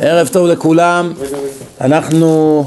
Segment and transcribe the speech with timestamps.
[0.00, 1.12] ערב טוב לכולם,
[1.80, 2.64] אנחנו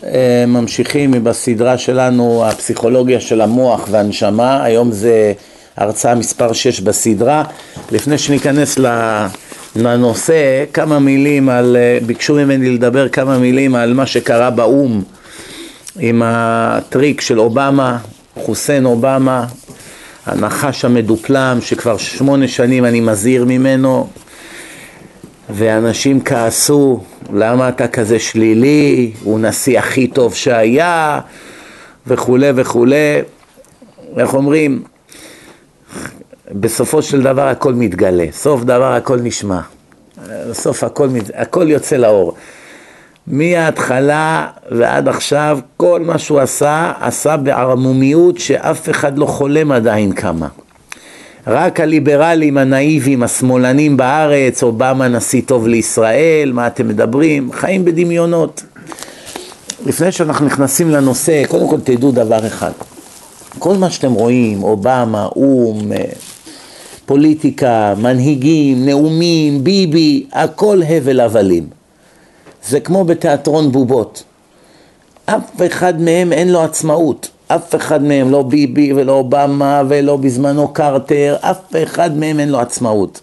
[0.00, 0.04] uh,
[0.46, 5.32] ממשיכים בסדרה שלנו הפסיכולוגיה של המוח והנשמה, היום זה
[5.76, 7.44] הרצאה מספר 6 בסדרה,
[7.92, 8.78] לפני שניכנס
[9.76, 15.02] לנושא כמה מילים על, uh, ביקשו ממני לדבר כמה מילים על מה שקרה באו"ם
[15.98, 17.98] עם הטריק של אובמה,
[18.34, 19.46] חוסיין אובמה,
[20.26, 24.08] הנחש המדופלם שכבר שמונה שנים אני מזהיר ממנו
[25.50, 27.00] ואנשים כעסו,
[27.32, 31.20] למה אתה כזה שלילי, הוא נשיא הכי טוב שהיה
[32.06, 33.22] וכולי וכולי.
[34.18, 34.82] איך אומרים?
[36.52, 39.60] בסופו של דבר הכל מתגלה, סוף דבר הכל נשמע,
[40.50, 42.36] בסוף הכל, הכל יוצא לאור.
[43.26, 50.48] מההתחלה ועד עכשיו, כל מה שהוא עשה, עשה בערמומיות שאף אחד לא חולם עדיין כמה.
[51.46, 57.52] רק הליברלים הנאיבים, השמאלנים בארץ, אובמה נשיא טוב לישראל, מה אתם מדברים?
[57.52, 58.62] חיים בדמיונות.
[59.86, 62.70] לפני שאנחנו נכנסים לנושא, קודם כל תדעו דבר אחד.
[63.58, 66.04] כל מה שאתם רואים, אובמה, או"ם, אה,
[67.06, 71.66] פוליטיקה, מנהיגים, נאומים, ביבי, הכל הבל הבלים.
[72.68, 74.22] זה כמו בתיאטרון בובות.
[75.26, 77.28] אף אחד מהם אין לו עצמאות.
[77.48, 82.60] אף אחד מהם, לא ביבי ולא אובמה ולא בזמנו קרטר, אף אחד מהם אין לו
[82.60, 83.20] עצמאות.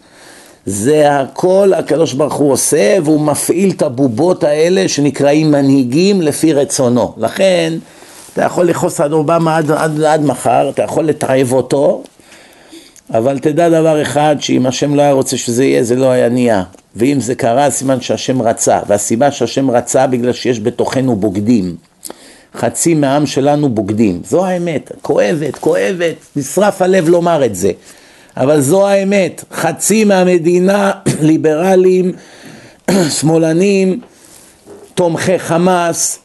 [0.66, 7.14] זה הכל הקדוש ברוך הוא עושה והוא מפעיל את הבובות האלה שנקראים מנהיגים לפי רצונו.
[7.18, 7.74] לכן
[8.34, 12.04] אתה יכול לכעוס על אובמה עד, עד, עד מחר, אתה יכול לתעב אותו,
[13.14, 16.64] אבל תדע דבר אחד, שאם השם לא היה רוצה שזה יהיה, זה לא היה נהיה.
[16.96, 18.80] ואם זה קרה, סימן שהשם רצה.
[18.88, 21.76] והסיבה שהשם רצה, בגלל שיש בתוכנו בוגדים.
[22.56, 24.22] חצי מהעם שלנו בוגדים.
[24.26, 27.72] זו האמת, כואבת, כואבת, נשרף הלב לומר את זה.
[28.38, 32.12] אבל זו האמת, חצי מהמדינה ליברלים,
[33.20, 34.00] שמאלנים,
[34.96, 36.20] תומכי חמאס,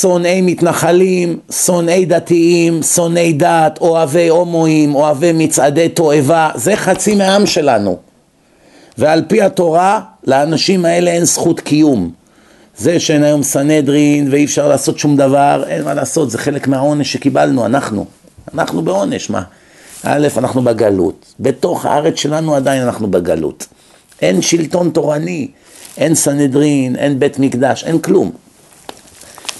[0.00, 7.98] שונאי מתנחלים, שונאי דתיים, שונאי דת, אוהבי הומואים, אוהבי מצעדי תועבה, זה חצי מהעם שלנו.
[8.98, 12.21] ועל פי התורה, לאנשים האלה אין זכות קיום.
[12.78, 17.12] זה שאין היום סנהדרין ואי אפשר לעשות שום דבר, אין מה לעשות, זה חלק מהעונש
[17.12, 18.06] שקיבלנו, אנחנו.
[18.54, 19.42] אנחנו בעונש, מה?
[20.02, 21.34] א', אנחנו בגלות.
[21.40, 23.66] בתוך הארץ שלנו עדיין אנחנו בגלות.
[24.22, 25.48] אין שלטון תורני,
[25.98, 28.30] אין סנהדרין, אין בית מקדש, אין כלום.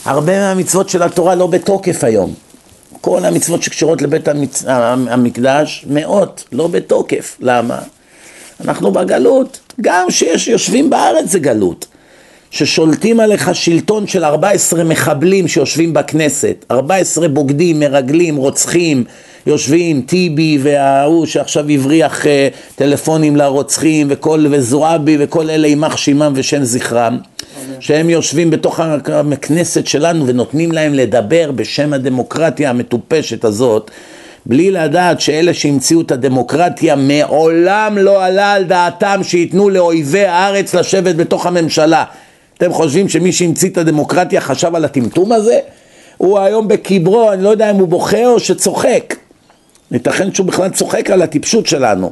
[0.05, 2.34] הרבה מהמצוות של התורה לא בתוקף היום.
[3.01, 4.65] כל המצוות שקשורות לבית המצ...
[4.67, 7.37] המקדש, מאות, לא בתוקף.
[7.41, 7.78] למה?
[8.65, 9.61] אנחנו בגלות.
[9.81, 11.87] גם שיש יושבים בארץ זה גלות.
[12.53, 19.05] ששולטים עליך שלטון של 14 מחבלים שיושבים בכנסת, 14 בוגדים, מרגלים, רוצחים,
[19.47, 26.65] יושבים, טיבי וההוא שעכשיו הבריח אה, טלפונים לרוצחים וכל, וזועבי וכל אלה יימח שמם ושן
[26.65, 27.19] זכרם,
[27.81, 33.91] שהם יושבים בתוך הכנסת שלנו ונותנים להם לדבר בשם הדמוקרטיה המטופשת הזאת
[34.47, 41.15] בלי לדעת שאלה שהמציאו את הדמוקרטיה מעולם לא עלה על דעתם שייתנו לאויבי הארץ לשבת
[41.15, 42.05] בתוך הממשלה
[42.62, 45.59] אתם חושבים שמי שהמציא את הדמוקרטיה חשב על הטמטום הזה?
[46.17, 49.17] הוא היום בקברו, אני לא יודע אם הוא בוכה או שצוחק.
[49.93, 52.11] ייתכן שהוא בכלל צוחק על הטיפשות שלנו.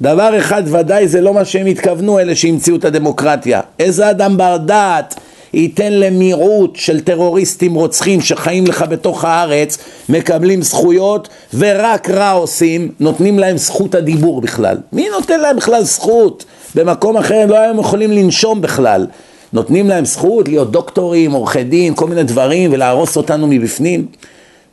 [0.00, 3.60] דבר אחד ודאי זה לא מה שהם התכוונו, אלה שהמציאו את הדמוקרטיה.
[3.78, 5.14] איזה אדם בר דעת
[5.54, 13.38] ייתן למיעוט של טרוריסטים רוצחים שחיים לך בתוך הארץ, מקבלים זכויות ורק רע עושים, נותנים
[13.38, 14.76] להם זכות הדיבור בכלל.
[14.92, 16.44] מי נותן להם בכלל זכות?
[16.74, 19.06] במקום אחר הם לא היו יכולים לנשום בכלל.
[19.56, 24.06] נותנים להם זכות להיות דוקטורים, עורכי דין, כל מיני דברים ולהרוס אותנו מבפנים.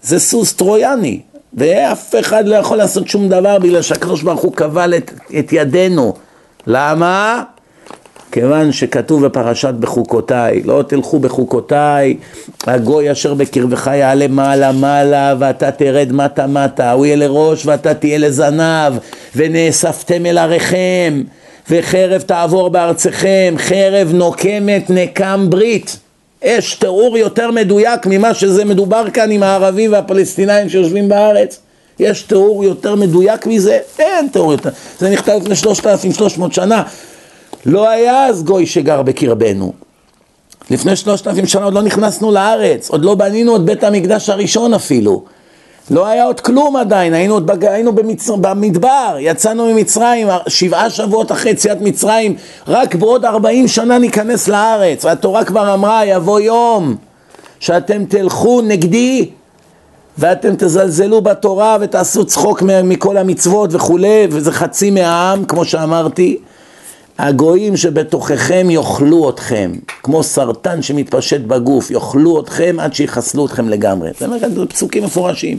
[0.01, 1.19] זה סוס טרויאני,
[1.53, 6.13] ואף אחד לא יכול לעשות שום דבר בגלל שהקדוש ברוך הוא כבל את, את ידינו.
[6.67, 7.44] למה?
[8.31, 12.17] כיוון שכתוב בפרשת בחוקותיי, לא תלכו בחוקותיי,
[12.67, 18.17] הגוי אשר בקרבך יעלה מעלה מעלה ואתה תרד מטה מטה, הוא יהיה לראש ואתה תהיה
[18.17, 18.94] לזנב,
[19.35, 21.23] ונאספתם אל עריכם.
[21.69, 25.98] וחרב תעבור בארצכם, חרב נוקמת נקם ברית.
[26.44, 31.60] יש תיאור יותר מדויק ממה שזה מדובר כאן עם הערבים והפלסטינאים שיושבים בארץ.
[32.00, 33.80] יש תיאור יותר מדויק מזה?
[34.00, 34.69] אין תיאור יותר.
[35.00, 36.83] זה נכתב לפני שלושת אלפים שלוש מאות שנה.
[37.66, 39.74] לא היה אז גוי שגר בקרבנו.
[40.71, 44.74] לפני שלושת אלפים שנה עוד לא נכנסנו לארץ, עוד לא בנינו את בית המקדש הראשון
[44.74, 45.25] אפילו.
[45.91, 47.65] לא היה עוד כלום עדיין, היינו, בג...
[47.65, 48.30] היינו במצ...
[48.30, 52.35] במדבר, יצאנו ממצרים, שבעה שבועות אחרי יציאת מצרים,
[52.68, 56.95] רק בעוד ארבעים שנה ניכנס לארץ, והתורה כבר אמרה, יבוא יום
[57.59, 59.30] שאתם תלכו נגדי
[60.18, 66.38] ואתם תזלזלו בתורה ותעשו צחוק מכל המצוות וכולי, וזה חצי מהעם, כמו שאמרתי,
[67.18, 69.71] הגויים שבתוככם יאכלו אתכם,
[70.04, 74.10] כמו סרטן שמתפשט בגוף, יאכלו אתכם עד שיחסלו אתכם לגמרי.
[74.19, 74.27] זה
[74.69, 75.57] פסוקים מפורשים.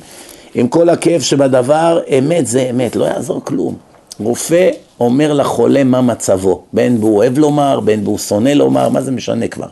[0.55, 3.75] עם כל הכאב שבדבר, אמת זה אמת, לא יעזור כלום.
[4.19, 4.71] רופא
[5.01, 9.49] אומר לחולה מה מצבו, בין והוא אוהב לומר, בין והוא שונא לומר, מה זה משנה
[9.49, 9.67] כבר?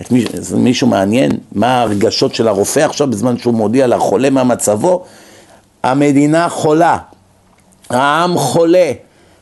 [0.00, 5.04] את מישהו, מישהו מעניין מה הרגשות של הרופא עכשיו בזמן שהוא מודיע לחולה מה מצבו?
[5.82, 6.98] המדינה חולה,
[7.90, 8.92] העם חולה,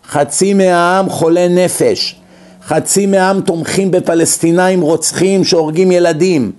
[0.09, 2.17] חצי מהעם חולה נפש,
[2.67, 6.53] חצי מהעם תומכים בפלסטינאים רוצחים שהורגים ילדים,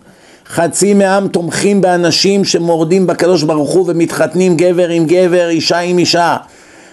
[0.47, 6.38] חצי מהעם תומכים באנשים שמורדים בקדוש ברוך הוא ומתחתנים גבר עם גבר, אישה עם אישה.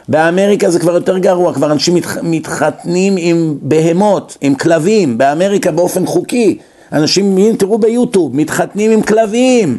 [0.08, 2.16] באמריקה זה כבר יותר גרוע, כבר אנשים מתח...
[2.22, 6.58] מתחתנים עם בהמות, עם כלבים, באמריקה באופן חוקי.
[6.92, 9.78] אנשים, תראו ביוטיוב, מתחתנים עם כלבים.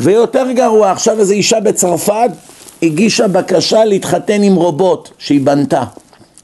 [0.00, 2.30] ויותר גרוע, עכשיו איזו אישה בצרפת
[2.82, 5.84] הגישה בקשה להתחתן עם רובוט שהיא בנתה.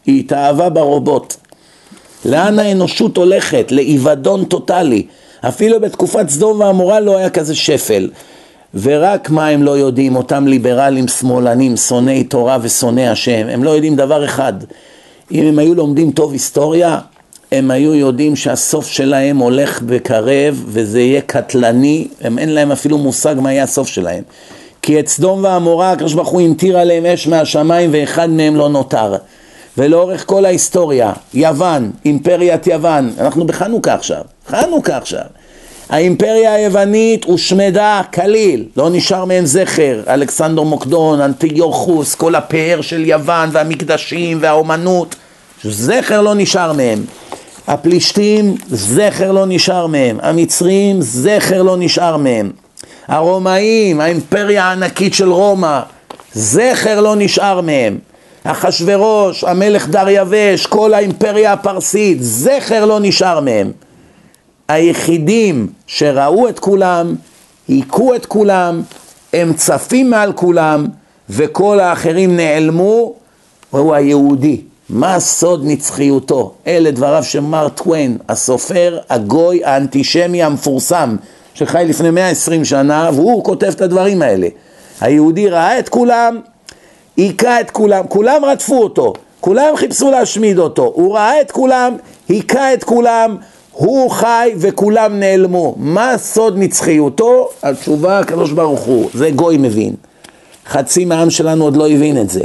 [0.07, 1.35] היא התאהבה ברובוט.
[2.25, 3.73] לאן האנושות הולכת?
[3.73, 5.07] לאיבדון טוטאלי.
[5.41, 8.11] אפילו בתקופת סדום ועמורה לא היה כזה שפל.
[8.75, 13.97] ורק מה הם לא יודעים, אותם ליברלים שמאלנים, שונאי תורה ושונאי השם, הם לא יודעים
[13.97, 14.53] דבר אחד.
[15.33, 16.99] אם הם היו לומדים טוב היסטוריה,
[17.53, 23.35] הם היו יודעים שהסוף שלהם הולך וקרב וזה יהיה קטלני, הם אין להם אפילו מושג
[23.39, 24.23] מה יהיה הסוף שלהם.
[24.83, 29.15] כי את סדום ועמורה הקדוש ברוך הוא המטיר עליהם אש מהשמיים ואחד מהם לא נותר.
[29.79, 35.25] ולאורך כל ההיסטוריה, יוון, אימפריית יוון, אנחנו בחנוכה עכשיו, חנוכה עכשיו.
[35.89, 43.49] האימפריה היוונית הושמדה כליל, לא נשאר מהם זכר, אלכסנדר מוקדון, אנטיוכוס, כל הפאר של יוון
[43.53, 45.15] והמקדשים והאומנות,
[45.65, 47.05] זכר לא נשאר מהם.
[47.67, 50.19] הפלישתים, זכר לא נשאר מהם.
[50.23, 52.51] המצרים, זכר לא נשאר מהם.
[53.11, 55.81] הרומאים, האימפריה הענקית של רומא,
[56.35, 57.99] זכר לא נשאר מהם.
[58.45, 63.71] אחשורוש, המלך דריווש, כל האימפריה הפרסית, זכר לא נשאר מהם.
[64.69, 67.15] היחידים שראו את כולם,
[67.69, 68.83] היכו את כולם,
[69.33, 70.87] הם צפים מעל כולם,
[71.31, 73.15] וכל האחרים נעלמו,
[73.73, 74.61] והוא היהודי.
[74.91, 76.55] מה סוד נצחיותו?
[76.67, 81.17] אלה דבריו של מר טוויין, הסופר הגוי האנטישמי המפורסם,
[81.61, 84.49] שחי לפני 120 שנה, והוא כותב את הדברים האלה.
[85.01, 86.41] היהודי ראה את כולם,
[87.17, 91.97] היכה את כולם, כולם רדפו אותו, כולם חיפשו להשמיד אותו, הוא ראה את כולם,
[92.29, 93.37] היכה את כולם,
[93.73, 95.75] הוא חי וכולם נעלמו.
[95.79, 97.49] מה סוד נצחיותו?
[97.63, 99.95] התשובה הקדוש ברוך הוא, זה גוי מבין.
[100.67, 102.45] חצי מהעם שלנו עוד לא הבין את זה.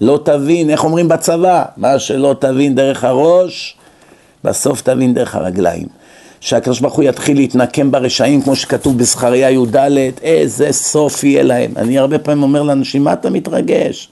[0.00, 1.64] לא תבין, איך אומרים בצבא?
[1.76, 3.76] מה שלא תבין דרך הראש,
[4.44, 5.99] בסוף תבין דרך הרגליים.
[6.40, 9.76] שהקדוש ברוך הוא יתחיל להתנקם ברשעים כמו שכתוב בזכריה י"ד,
[10.22, 11.72] איזה סוף יהיה להם.
[11.76, 14.08] אני הרבה פעמים אומר לאנשים, מה אתה מתרגש?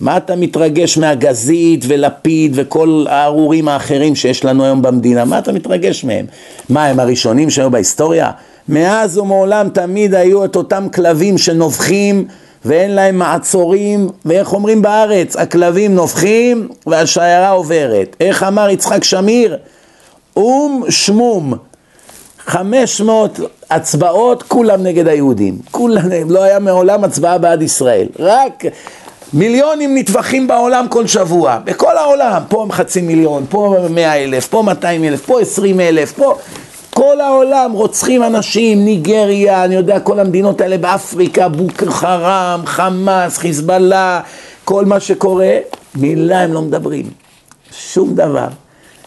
[0.00, 5.24] מה אתה מתרגש מהגזית ולפיד וכל הארורים האחרים שיש לנו היום במדינה?
[5.24, 6.26] מה אתה מתרגש מהם?
[6.68, 8.30] מה, הם הראשונים שהיו בהיסטוריה?
[8.68, 12.24] מאז ומעולם תמיד היו את אותם כלבים שנובחים
[12.64, 18.16] ואין להם מעצורים, ואיך אומרים בארץ, הכלבים נובחים והשיירה עוברת.
[18.20, 19.56] איך אמר יצחק שמיר?
[20.38, 21.54] אום שמום.
[22.46, 23.38] חמש מאות
[23.70, 25.58] הצבעות, כולם נגד היהודים.
[25.70, 28.06] כולם, לא היה מעולם הצבעה בעד ישראל.
[28.18, 28.64] רק
[29.32, 35.04] מיליונים נטבחים בעולם כל שבוע, בכל העולם, פה חצי מיליון, פה מאה אלף, פה מאתיים
[35.04, 36.34] אלף, פה עשרים אלף, פה...
[36.90, 44.20] כל העולם רוצחים אנשים, ניגריה, אני יודע, כל המדינות האלה באפריקה, בוקר חרם, חמאס, חיזבאללה,
[44.64, 45.56] כל מה שקורה,
[45.94, 47.06] מילה הם לא מדברים,
[47.72, 48.48] שום דבר.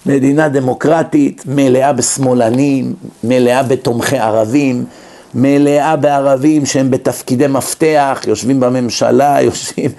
[0.05, 2.93] מדינה דמוקרטית, מלאה בשמאלנים,
[3.24, 4.86] מלאה בתומכי ערבים,
[5.36, 9.91] מלאה בערבים שהם בתפקידי מפתח, יושבים בממשלה, יושבים,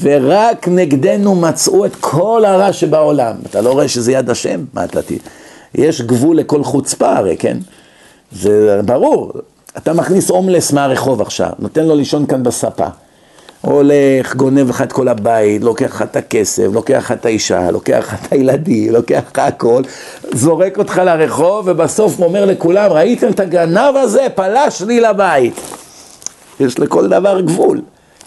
[0.00, 3.34] ורק נגדנו מצאו את כל הרע שבעולם.
[3.50, 4.64] אתה לא רואה שזה יד השם?
[4.74, 5.18] מה אתה תהיה?
[5.74, 7.58] יש גבול לכל חוצפה הרי, כן?
[8.32, 9.32] זה ברור.
[9.76, 12.86] אתה מכניס הומלס מהרחוב עכשיו, נותן לו לישון כאן בספה.
[13.60, 17.98] הולך, גונב לך את כל הבית, לוקח לך את הכסף, לוקח לך את האישה, לוקח
[17.98, 19.82] לך את הילדים, לוקח לך הכל,
[20.34, 24.26] זורק אותך לרחוב, ובסוף אומר לכולם, ראיתם את הגנב הזה?
[24.34, 25.60] פלש לי לבית.
[26.60, 27.80] יש לכל דבר גבול.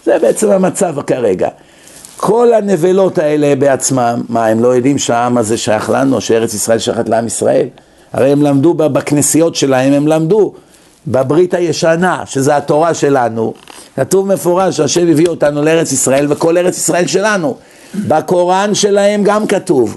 [0.04, 1.48] זה בעצם המצב כרגע.
[2.16, 7.08] כל הנבלות האלה בעצמם, מה, הם לא יודעים שהעם הזה שייך לנו, שארץ ישראל שייכת
[7.08, 7.66] לעם ישראל?
[8.12, 10.54] הרי הם למדו בכנסיות שלהם, הם למדו
[11.06, 13.54] בברית הישנה, שזה התורה שלנו,
[13.96, 17.56] כתוב מפורש שהשם הביא אותנו לארץ ישראל וכל ארץ ישראל שלנו.
[17.94, 19.96] בקוראן שלהם גם כתוב.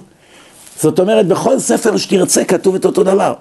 [0.82, 3.34] זאת אומרת, בכל ספר שתרצה כתוב את אותו דבר.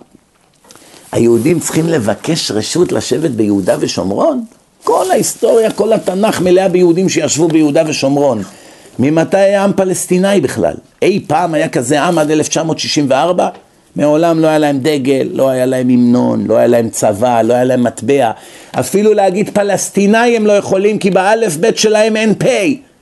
[1.12, 4.44] היהודים צריכים לבקש רשות לשבת ביהודה ושומרון?
[4.84, 8.42] כל ההיסטוריה, כל התנ"ך מלאה ביהודים שישבו ביהודה ושומרון.
[8.98, 10.74] ממתי היה עם פלסטיני בכלל?
[11.02, 13.48] אי פעם היה כזה עם עד 1964?
[13.96, 17.64] מעולם לא היה להם דגל, לא היה להם המנון, לא היה להם צבא, לא היה
[17.64, 18.30] להם מטבע.
[18.80, 22.46] אפילו להגיד פלסטיני הם לא יכולים כי באלף בית שלהם אין פ'.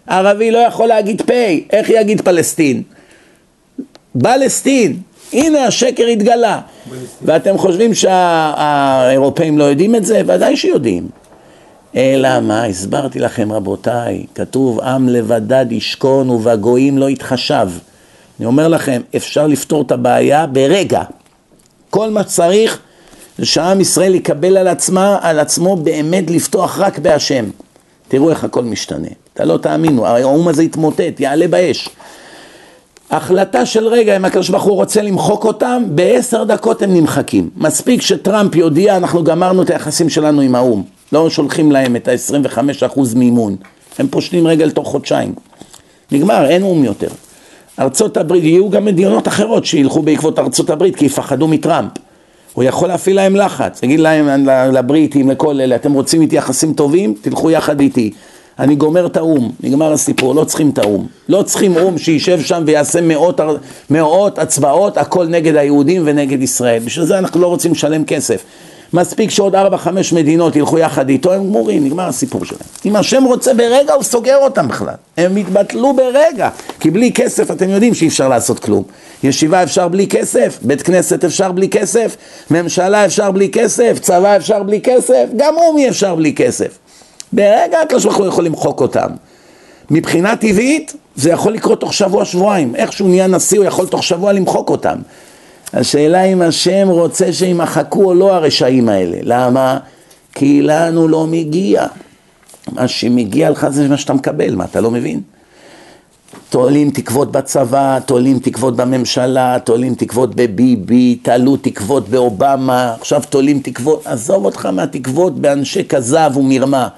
[0.07, 1.31] ערבי לא יכול להגיד פ',
[1.73, 2.83] איך יגיד פלסטין?
[4.23, 4.97] פלסטין,
[5.33, 6.61] הנה השקר התגלה.
[7.23, 10.23] ואתם חושבים שהאירופאים לא יודעים את זה?
[10.27, 11.09] ודאי שיודעים.
[11.97, 12.65] אלא מה?
[12.65, 17.69] הסברתי לכם רבותיי, כתוב עם לבדד ישכון ובגויים לא יתחשב.
[18.39, 21.03] אני אומר לכם, אפשר לפתור את הבעיה ברגע.
[21.91, 22.79] כל מה שצריך
[23.39, 27.45] זה שעם ישראל יקבל על, עצמה, על עצמו באמת לפתוח רק בהשם.
[28.09, 29.09] תראו איך הכל משתנה.
[29.35, 31.89] אתה לא תאמינו, האו"ם הזה יתמוטט, יעלה באש.
[33.11, 37.51] החלטה של רגע, אם הקדוש ברוך הוא רוצה למחוק אותם, בעשר דקות הם נמחקים.
[37.57, 40.83] מספיק שטראמפ יודיע, אנחנו גמרנו את היחסים שלנו עם האו"ם.
[41.13, 43.57] לא שולחים להם את ה-25% מימון.
[43.99, 45.35] הם פושטים רגל תוך חודשיים.
[46.13, 47.09] נגמר, אין או"ם יותר.
[47.81, 51.91] ארצות הברית, יהיו גם מדינות אחרות שילכו בעקבות ארצות הברית כי יפחדו מטראמפ.
[52.55, 57.15] הוא יכול להפעיל להם לחץ, יגיד להם, לבריטים, לכל אלה, אתם רוצים איתי יחסים טובים?
[57.21, 58.11] תלכו יחד איתי.
[58.59, 61.07] אני גומר את האו"ם, נגמר הסיפור, לא צריכים את האו"ם.
[61.29, 63.41] לא צריכים או"ם שישב שם ויעשה מאות,
[63.91, 66.83] מאות הצבעות, הכל נגד היהודים ונגד ישראל.
[66.85, 68.45] בשביל זה אנחנו לא רוצים לשלם כסף.
[68.95, 72.61] מספיק שעוד ארבע חמש מדינות ילכו יחד איתו, הם גמורים, נגמר הסיפור שלהם.
[72.87, 74.95] אם השם רוצה ברגע, הוא סוגר אותם בכלל.
[75.17, 76.49] הם יתבטלו ברגע,
[76.81, 78.83] כי בלי כסף אתם יודעים שאי אפשר לעשות כלום.
[79.25, 82.17] ישיבה אפשר בלי כסף, בית כנסת אפשר בלי כסף,
[82.51, 86.79] ממשלה אפשר בלי כסף, צבא אפשר בלי כסף, גם או"ם אי אפשר בלי כסף.
[87.33, 89.09] ברגע הקדוש ברוך הוא יכול למחוק אותם.
[89.91, 94.03] מבחינה טבעית זה יכול לקרות תוך שבוע שבועיים, איך שהוא נהיה נשיא הוא יכול תוך
[94.03, 94.99] שבוע למחוק אותם.
[95.77, 99.79] השאלה אם השם רוצה שימחקו או לא הרשעים האלה, למה?
[100.35, 101.87] כי לנו לא מגיע.
[102.73, 105.21] מה שמגיע לך זה מה שאתה מקבל, מה אתה לא מבין?
[106.49, 114.07] תולים תקוות בצבא, תולים תקוות בממשלה, תולים תקוות בביבי, תלו תקוות באובמה, עכשיו תולים תקוות,
[114.07, 116.89] עזוב אותך מהתקוות באנשי כזב ומרמה.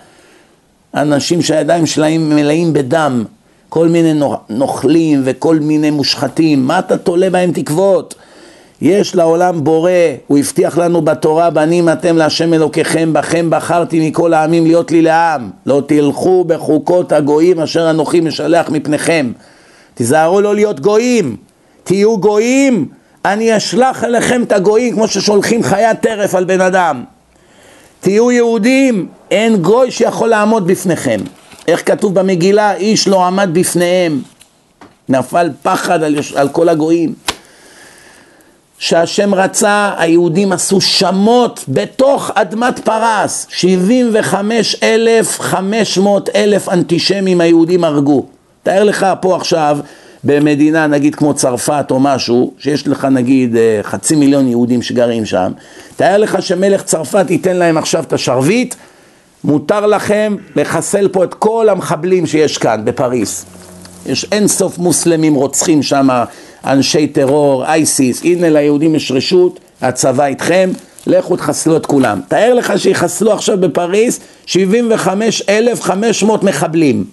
[0.94, 3.24] אנשים שהידיים שלהם מלאים בדם,
[3.68, 8.14] כל מיני נוכלים וכל מיני מושחתים, מה אתה תולה בהם תקוות?
[8.82, 9.90] יש לעולם בורא,
[10.26, 15.50] הוא הבטיח לנו בתורה, בנים אתם להשם אלוקיכם, בכם בחרתי מכל העמים להיות לי לעם,
[15.66, 19.32] לא תלכו בחוקות הגויים אשר אנוכי משלח מפניכם.
[19.94, 21.36] תיזהרו לא להיות גויים,
[21.84, 22.88] תהיו גויים,
[23.24, 27.04] אני אשלח אליכם את הגויים כמו ששולחים חיית טרף על בן אדם.
[28.00, 31.20] תהיו יהודים, אין גוי שיכול לעמוד בפניכם.
[31.68, 34.22] איך כתוב במגילה, איש לא עמד בפניהם.
[35.08, 37.14] נפל פחד על, על כל הגויים.
[38.78, 48.26] שהשם רצה, היהודים עשו שמות בתוך אדמת פרס, 75 אלף, 500 אלף אנטישמים היהודים הרגו.
[48.62, 49.78] תאר לך פה עכשיו
[50.24, 55.52] במדינה נגיד כמו צרפת או משהו, שיש לך נגיד אה, חצי מיליון יהודים שגרים שם,
[55.96, 58.74] תאר לך שמלך צרפת ייתן להם עכשיו את השרביט,
[59.44, 63.44] מותר לכם לחסל פה את כל המחבלים שיש כאן בפריס.
[64.06, 66.08] יש אין סוף מוסלמים רוצחים שם,
[66.66, 70.70] אנשי טרור, אייסיס, הנה ליהודים יש רשות, הצבא איתכם,
[71.06, 72.20] לכו תחסלו את כולם.
[72.28, 77.04] תאר לך שיחסלו עכשיו בפריס 75,500 מחבלים.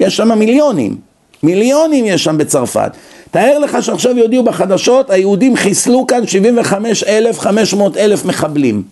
[0.00, 0.96] יש שם מיליונים,
[1.42, 2.92] מיליונים יש שם בצרפת.
[3.30, 8.82] תאר לך שעכשיו יודיעו בחדשות, היהודים חיסלו כאן 75,500 אלף מחבלים.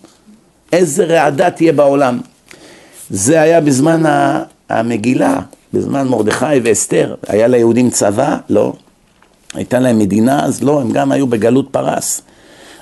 [0.73, 2.19] איזה רעדה תהיה בעולם.
[3.09, 4.03] זה היה בזמן
[4.69, 5.39] המגילה,
[5.73, 7.15] בזמן מרדכי ואסתר.
[7.27, 8.37] היה ליהודים צבא?
[8.49, 8.73] לא.
[9.53, 10.45] הייתה להם מדינה?
[10.45, 12.21] אז לא, הם גם היו בגלות פרס.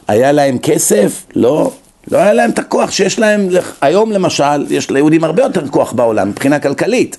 [0.07, 1.25] היה להם כסף?
[1.35, 1.71] לא.
[2.11, 3.49] לא היה להם את הכוח שיש להם,
[3.81, 7.17] היום למשל, יש ליהודים הרבה יותר כוח בעולם מבחינה כלכלית.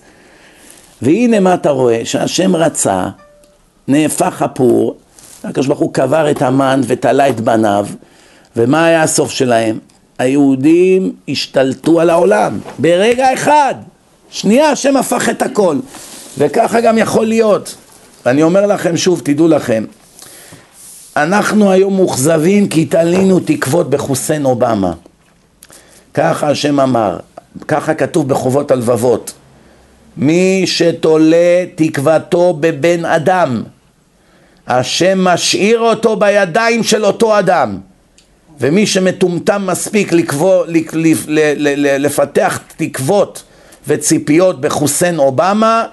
[1.03, 3.09] והנה מה אתה רואה, שהשם רצה,
[3.89, 4.97] נהפך הפור,
[5.45, 7.87] הקדוש ברוך הוא קבר את המן ותלה את בניו,
[8.57, 9.79] ומה היה הסוף שלהם?
[10.19, 13.75] היהודים השתלטו על העולם ברגע אחד,
[14.31, 15.77] שנייה השם הפך את הכל,
[16.39, 17.75] וככה גם יכול להיות.
[18.27, 19.85] ואני אומר לכם שוב, תדעו לכם,
[21.17, 24.93] אנחנו היום מאוכזבים כי תלינו תקוות בחוסיין אובמה.
[26.15, 27.19] ככה השם אמר,
[27.69, 29.33] ככה כתוב בחובות הלבבות.
[30.17, 33.63] מי שתולה תקוותו בבן אדם,
[34.67, 37.79] השם משאיר אותו בידיים של אותו אדם.
[38.61, 40.65] ומי שמטומטם מספיק לקבוא,
[41.99, 43.43] לפתח תקוות
[43.87, 45.85] וציפיות בחוסיין אובמה,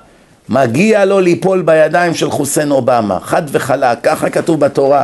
[0.49, 5.03] מגיע לו ליפול בידיים של חוסיין אובמה, חד וחלק, ככה כתוב בתורה.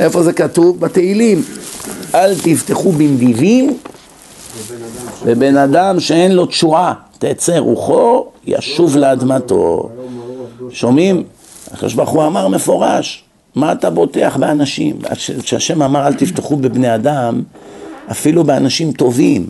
[0.00, 0.80] איפה זה כתוב?
[0.80, 1.42] בתהילים.
[2.14, 3.78] אל תפתחו בנדיבים
[5.24, 9.88] ובן אדם שאין לו תשועה, תצא רוחו, ישוב לאדמתו.
[10.70, 11.22] שומעים?
[11.72, 14.98] הקדוש ברוך הוא אמר מפורש, מה אתה בוטח באנשים?
[15.42, 17.42] כשהשם אמר אל תפתחו בבני אדם,
[18.10, 19.46] אפילו באנשים טובים,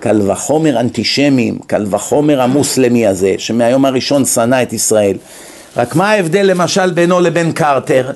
[0.00, 5.16] קל וחומר אנטישמים, קל וחומר המוסלמי הזה, שמהיום הראשון שנא את ישראל.
[5.76, 8.10] רק מה ההבדל למשל בינו לבין קרטר?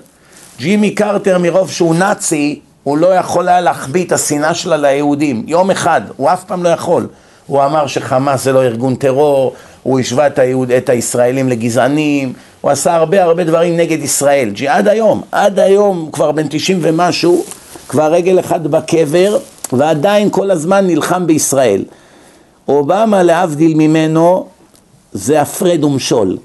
[0.59, 5.45] ג'ימי קרטר מרוב שהוא נאצי, הוא לא יכול היה להחביא את השנאה שלה ליהודים.
[5.47, 7.07] יום אחד, הוא אף פעם לא יכול.
[7.47, 12.71] הוא אמר שחמאס זה לא ארגון טרור, הוא השווה את, היהוד, את הישראלים לגזענים, הוא
[12.71, 14.51] עשה הרבה הרבה דברים נגד ישראל.
[14.69, 17.45] עד היום, עד היום, כבר בן 90 ומשהו,
[17.89, 19.39] כבר רגל אחד בקבר,
[19.73, 21.85] ועדיין כל הזמן נלחם בישראל.
[22.69, 24.47] אובמה, להבדיל ממנו,
[25.13, 26.37] זה הפרד ומשול.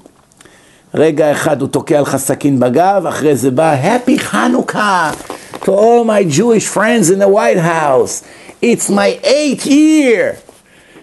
[0.94, 5.14] רגע אחד הוא תוקע לך סכין בגב, אחרי זה בא, Happy Hanukkah
[5.62, 8.22] to all my Jewish friends in the White House.
[8.62, 10.36] It's my eighth year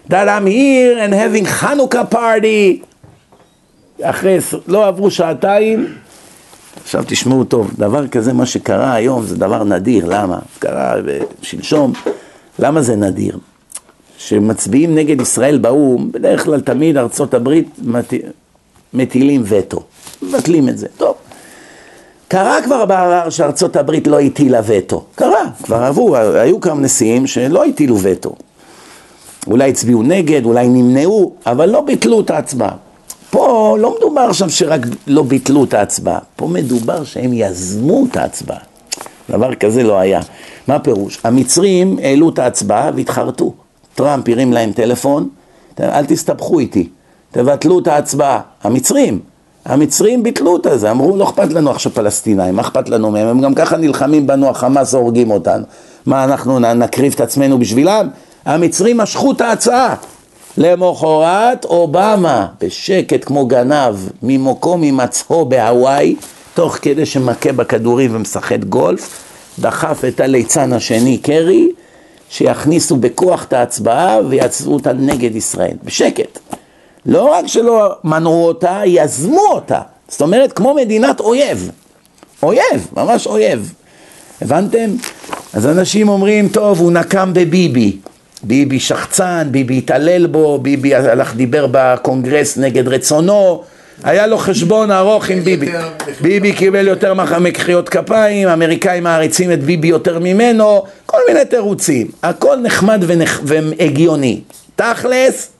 [0.08, 2.82] that I'm here and having Hanukkah party.
[4.02, 5.94] אחרי, לא עברו שעתיים,
[6.82, 10.38] עכשיו תשמעו טוב, דבר כזה, מה שקרה היום זה דבר נדיר, למה?
[10.58, 10.94] קרה
[11.42, 11.92] שלשום,
[12.58, 13.38] למה זה נדיר?
[14.18, 17.68] שמצביעים נגד ישראל באו"ם, בדרך כלל תמיד ארצות הברית
[18.94, 19.82] מטילים וטו,
[20.22, 21.14] מבטלים את זה, טוב.
[22.28, 27.64] קרה כבר בעבר שארצות הברית לא הטילה וטו, קרה, כבר עברו, היו כמה נשיאים שלא
[27.64, 28.34] הטילו וטו.
[29.46, 32.76] אולי הצביעו נגד, אולי נמנעו, אבל לא ביטלו את ההצבעה.
[33.30, 38.58] פה לא מדובר עכשיו שרק לא ביטלו את ההצבעה, פה מדובר שהם יזמו את ההצבעה.
[39.30, 40.20] דבר כזה לא היה.
[40.68, 41.18] מה הפירוש?
[41.24, 43.52] המצרים העלו את ההצבעה והתחרטו.
[43.94, 45.28] טראמפ הרים להם טלפון,
[45.80, 46.88] אל תסתבכו איתי,
[47.30, 48.40] תבטלו את ההצבעה.
[48.64, 49.20] המצרים,
[49.64, 53.40] המצרים ביטלו את זה, אמרו לא אכפת לנו עכשיו פלסטינאים, מה אכפת לנו מהם, הם
[53.40, 55.64] גם ככה נלחמים בנו, החמאס הורגים אותנו.
[56.06, 58.08] מה אנחנו נקריב את עצמנו בשבילם?
[58.44, 59.94] המצרים משכו את ההצעה.
[60.58, 66.16] למחרת אובמה, בשקט כמו גנב, ממקום הימצאו בהוואי,
[66.54, 69.22] תוך כדי שמכה בכדורים ומשחק גולף,
[69.58, 71.68] דחף את הליצן השני, קרי,
[72.30, 76.38] שיכניסו בכוח את ההצבעה ויעצבו אותה נגד ישראל, בשקט.
[77.06, 79.80] לא רק שלא מנעו אותה, יזמו אותה.
[80.08, 81.70] זאת אומרת, כמו מדינת אויב.
[82.42, 83.72] אויב, ממש אויב.
[84.42, 84.90] הבנתם?
[85.52, 87.96] אז אנשים אומרים, טוב, הוא נקם בביבי.
[88.42, 93.62] ביבי שחצן, ביבי התעלל בו, ביבי הלך דיבר בקונגרס נגד רצונו,
[94.04, 95.72] היה לו חשבון ארוך עם ביבי.
[96.20, 102.06] ביבי קיבל יותר מחיאות כפיים, האמריקאים מעריצים את ביבי יותר ממנו, כל מיני תירוצים.
[102.22, 103.04] הכל נחמד
[103.42, 104.40] והגיוני.
[104.76, 105.50] תכלס,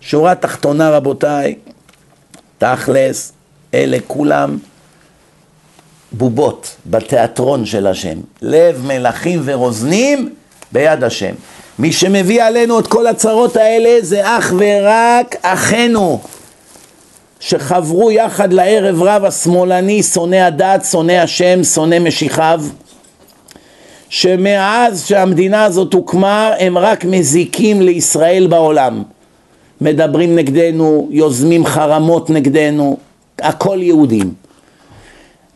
[0.00, 1.54] שורה תחתונה רבותיי,
[2.58, 3.32] תכלס,
[3.74, 4.58] אלה כולם
[6.12, 8.18] בובות בתיאטרון של השם.
[8.42, 10.34] לב מלכים ורוזנים
[10.72, 11.34] ביד השם.
[11.78, 16.20] מי שמביא עלינו את כל הצרות האלה זה אך ורק אחינו
[17.40, 22.62] שחברו יחד לערב רב השמאלני, שונא הדת, שונא השם, שונא משיחיו
[24.08, 29.02] שמאז שהמדינה הזאת הוקמה הם רק מזיקים לישראל בעולם.
[29.80, 32.96] מדברים נגדנו, יוזמים חרמות נגדנו,
[33.38, 34.34] הכל יהודים.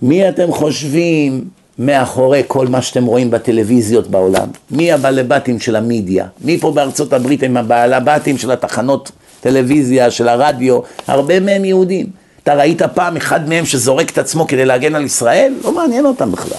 [0.02, 1.44] מי אתם חושבים
[1.78, 4.48] מאחורי כל מה שאתם רואים בטלוויזיות בעולם.
[4.70, 6.26] מי הבעלי בתים של המדיה?
[6.44, 9.10] מי פה בארצות הברית הם הבעלי בתים של התחנות
[9.40, 10.80] טלוויזיה, של הרדיו?
[11.06, 12.06] הרבה מהם יהודים.
[12.42, 15.54] אתה ראית פעם אחד מהם שזורק את עצמו כדי להגן על ישראל?
[15.64, 16.58] לא מעניין אותם בכלל.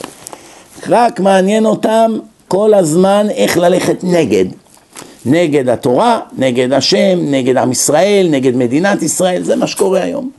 [0.90, 2.12] רק מעניין אותם
[2.48, 4.46] כל הזמן איך ללכת נגד.
[5.26, 10.30] נגד התורה, נגד השם, נגד עם ישראל, נגד מדינת ישראל, זה מה שקורה היום.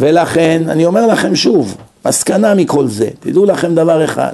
[0.00, 4.32] ולכן, אני אומר לכם שוב, מסקנה מכל זה, תדעו לכם דבר אחד,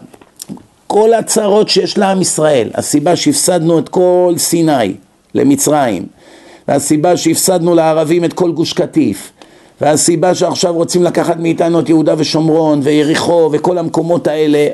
[0.87, 4.94] כל הצרות שיש לעם ישראל, הסיבה שהפסדנו את כל סיני
[5.35, 6.07] למצרים,
[6.68, 9.33] והסיבה שהפסדנו לערבים את כל גוש קטיף,
[9.81, 14.68] והסיבה שעכשיו רוצים לקחת מאיתנו את יהודה ושומרון ויריחו וכל המקומות האלה,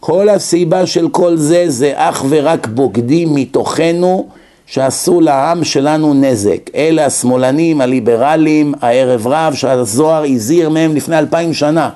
[0.00, 4.28] כל הסיבה של כל זה זה אך ורק בוגדים מתוכנו
[4.66, 6.70] שעשו לעם שלנו נזק.
[6.74, 11.90] אלה השמאלנים, הליברלים, הערב רב שהזוהר הזהיר מהם לפני אלפיים שנה.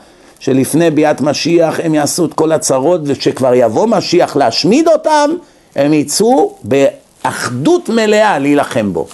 [0.44, 5.30] שלפני ביאת משיח הם יעשו את כל הצרות וכשכבר יבוא משיח להשמיד אותם
[5.76, 9.06] הם יצאו באחדות מלאה להילחם בו.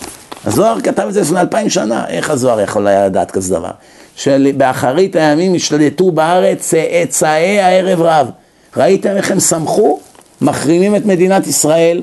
[0.45, 3.71] הזוהר כתב את זה לפני אלפיים שנה, איך הזוהר יכול היה לדעת כזה דבר?
[4.17, 8.31] שבאחרית הימים ישלטו בארץ צאצאי הערב רב.
[8.77, 9.99] ראיתם איך הם שמחו?
[10.41, 12.03] מחרימים את מדינת ישראל,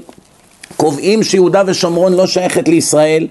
[0.78, 3.28] קובעים שיהודה ושומרון לא שייכת לישראל,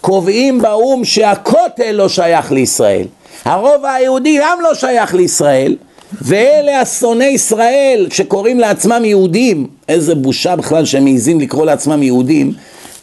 [0.00, 3.06] קובעים באו"ם שהכותל לא שייך לישראל.
[3.44, 5.76] הרובע היהודי גם לא שייך לישראל,
[6.22, 12.52] ואלה השונאי ישראל שקוראים לעצמם יהודים, איזה בושה בכלל שהם מעיזים לקרוא לעצמם יהודים,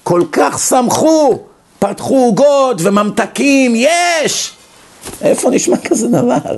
[0.04, 1.40] כל כך שמחו,
[1.80, 4.52] פתחו עוגות וממתקים, יש!
[5.22, 6.56] איפה נשמע כזה דבר?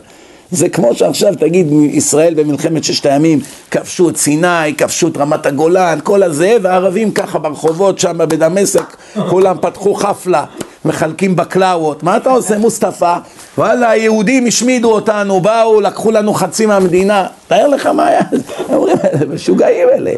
[0.51, 3.39] זה כמו שעכשיו תגיד ישראל במלחמת ששת הימים
[3.71, 8.97] כבשו את סיני, כבשו את רמת הגולן, כל הזה, והערבים ככה ברחובות שם בדמשק,
[9.29, 10.45] כולם פתחו חפלה,
[10.89, 13.17] מחלקים בקלאוות, מה אתה עושה מוסטפא?
[13.57, 18.21] וואלה היהודים השמידו אותנו, באו, לקחו לנו חצי מהמדינה, תאר לך מה היה,
[18.73, 18.97] אומרים
[19.33, 20.11] משוגעים אלה,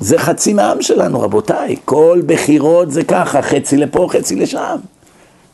[0.00, 4.76] זה חצי מהעם שלנו רבותיי, כל בחירות זה ככה, חצי לפה, חצי לשם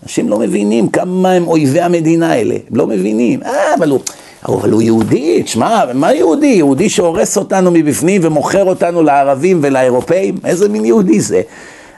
[0.03, 4.01] אנשים לא מבינים כמה הם אויבי המדינה האלה, הם לא מבינים, אה, אבל הוא,
[4.49, 6.47] אבל הוא יהודי, תשמע, מה יהודי?
[6.47, 10.35] יהודי שהורס אותנו מבפנים ומוכר אותנו לערבים ולאירופאים?
[10.45, 11.43] איזה מין יהודי זה?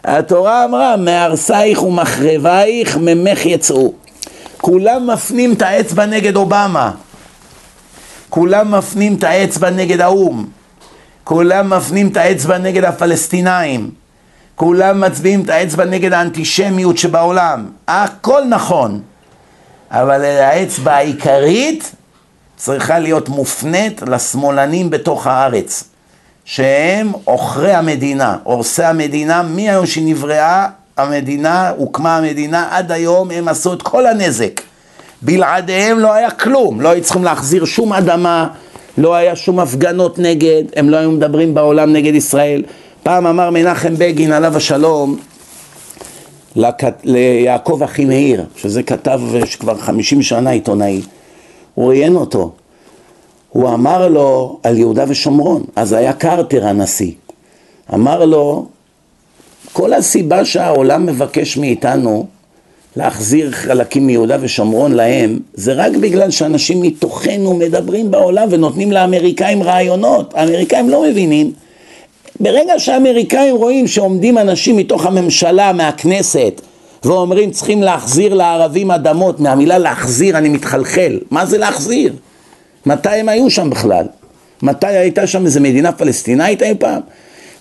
[0.04, 3.92] התורה אמרה, מהרסייך ומחרבייך ממך יצאו.
[4.60, 6.90] כולם מפנים את האצבע נגד אובמה,
[8.28, 10.46] כולם מפנים את האצבע נגד האו"ם,
[11.24, 13.90] כולם מפנים את האצבע נגד הפלסטינאים,
[14.54, 19.00] כולם מצביעים את האצבע נגד האנטישמיות שבעולם, הכל נכון,
[19.90, 21.92] אבל האצבע העיקרית
[22.56, 25.84] צריכה להיות מופנית לשמאלנים בתוך הארץ,
[26.48, 33.82] שהם עוכרי המדינה, הורסי המדינה, מהיום שנבראה המדינה, הוקמה המדינה, עד היום הם עשו את
[33.82, 34.60] כל הנזק.
[35.22, 38.48] בלעדיהם לא היה כלום, לא היו צריכים להחזיר שום אדמה,
[38.98, 42.62] לא היה שום הפגנות נגד, הם לא היו מדברים בעולם נגד ישראל.
[43.02, 45.18] פעם אמר מנחם בגין עליו השלום
[47.04, 51.02] ליעקב אחימאיר, שזה כתב שכבר חמישים שנה עיתונאי,
[51.74, 52.52] הוא ראיין אותו,
[53.50, 57.12] הוא אמר לו על יהודה ושומרון, אז היה קרטר הנשיא,
[57.94, 58.66] אמר לו
[59.72, 62.26] כל הסיבה שהעולם מבקש מאיתנו
[62.96, 70.34] להחזיר חלקים מיהודה ושומרון להם, זה רק בגלל שאנשים מתוכנו מדברים בעולם ונותנים לאמריקאים רעיונות.
[70.34, 71.52] האמריקאים לא מבינים
[72.40, 76.60] ברגע שהאמריקאים רואים שעומדים אנשים מתוך הממשלה, מהכנסת,
[77.04, 82.12] ואומרים צריכים להחזיר לערבים אדמות, מהמילה להחזיר אני מתחלחל, מה זה להחזיר?
[82.88, 84.06] מתי הם היו שם בכלל?
[84.62, 87.00] מתי הייתה שם איזה מדינה פלסטינאית אי פעם?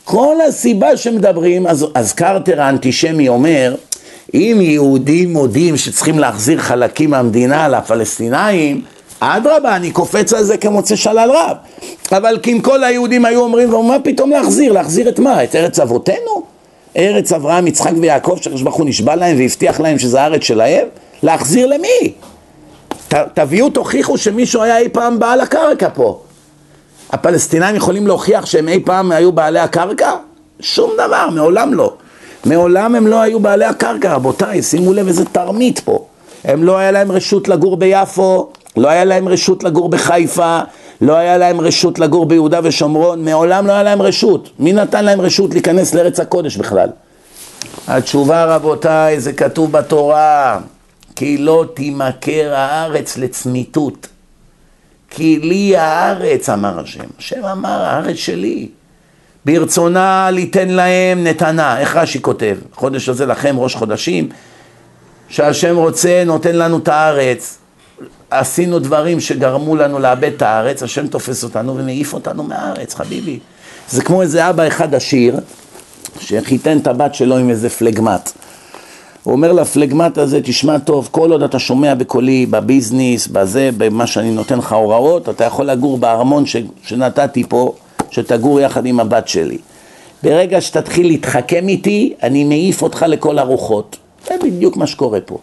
[0.03, 3.75] כל הסיבה שמדברים, אז, אז קרטר האנטישמי אומר,
[4.33, 8.81] אם יהודים מודים שצריכים להחזיר חלקים מהמדינה לפלסטינאים,
[9.19, 11.57] אדרבה, אני קופץ על זה כמוצא שלל רב.
[12.11, 14.71] אבל כי אם כל היהודים היו אומרים, ומה פתאום להחזיר?
[14.71, 15.43] להחזיר את מה?
[15.43, 16.43] את ארץ אבותינו?
[16.97, 20.87] ארץ אברהם, יצחק ויעקב, שהקדוש הוא נשבע להם והבטיח להם שזה הארץ שלהם?
[21.23, 22.13] להחזיר למי?
[23.07, 26.21] ת, תביאו, תוכיחו שמישהו היה אי פעם בעל הקרקע פה.
[27.09, 30.11] הפלסטינאים יכולים להוכיח שהם אי פעם היו בעלי הקרקע?
[30.59, 31.93] שום דבר, מעולם לא.
[32.45, 36.05] מעולם הם לא היו בעלי הקרקע, רבותיי, שימו לב איזה תרמית פה.
[36.43, 40.59] הם לא היה להם רשות לגור ביפו, לא היה להם רשות לגור בחיפה,
[41.01, 44.49] לא היה להם רשות לגור ביהודה ושומרון, מעולם לא היה להם רשות.
[44.59, 46.89] מי נתן להם רשות להיכנס לארץ הקודש בכלל?
[47.87, 50.59] התשובה רבותיי, זה כתוב בתורה,
[51.17, 54.07] כי לא תימכר הארץ לצמיתות.
[55.09, 57.03] כי לי הארץ, אמר השם.
[57.19, 58.67] השם אמר, הארץ שלי.
[59.45, 61.79] ברצונה ליתן להם נתנה.
[61.79, 62.57] איך רש"י כותב?
[62.73, 64.29] חודש הזה לכם ראש חודשים,
[65.29, 67.57] שהשם רוצה, נותן לנו את הארץ.
[68.29, 73.39] עשינו דברים שגרמו לנו לאבד את הארץ, השם תופס אותנו ומעיף אותנו מהארץ, חביבי.
[73.89, 75.39] זה כמו איזה אבא אחד עשיר,
[76.19, 78.46] שחיתן את הבת שלו עם איזה פלגמט.
[79.27, 84.31] הוא אומר לפלגמט הזה, תשמע טוב, כל עוד אתה שומע בקולי, בביזנס, בזה, במה שאני
[84.31, 87.73] נותן לך הוראות, אתה יכול לגור בארמון ש, שנתתי פה,
[88.09, 89.57] שתגור יחד עם הבת שלי.
[90.23, 93.97] ברגע שתתחיל להתחכם איתי, אני מעיף אותך לכל הרוחות.
[94.27, 95.37] זה בדיוק מה שקורה פה.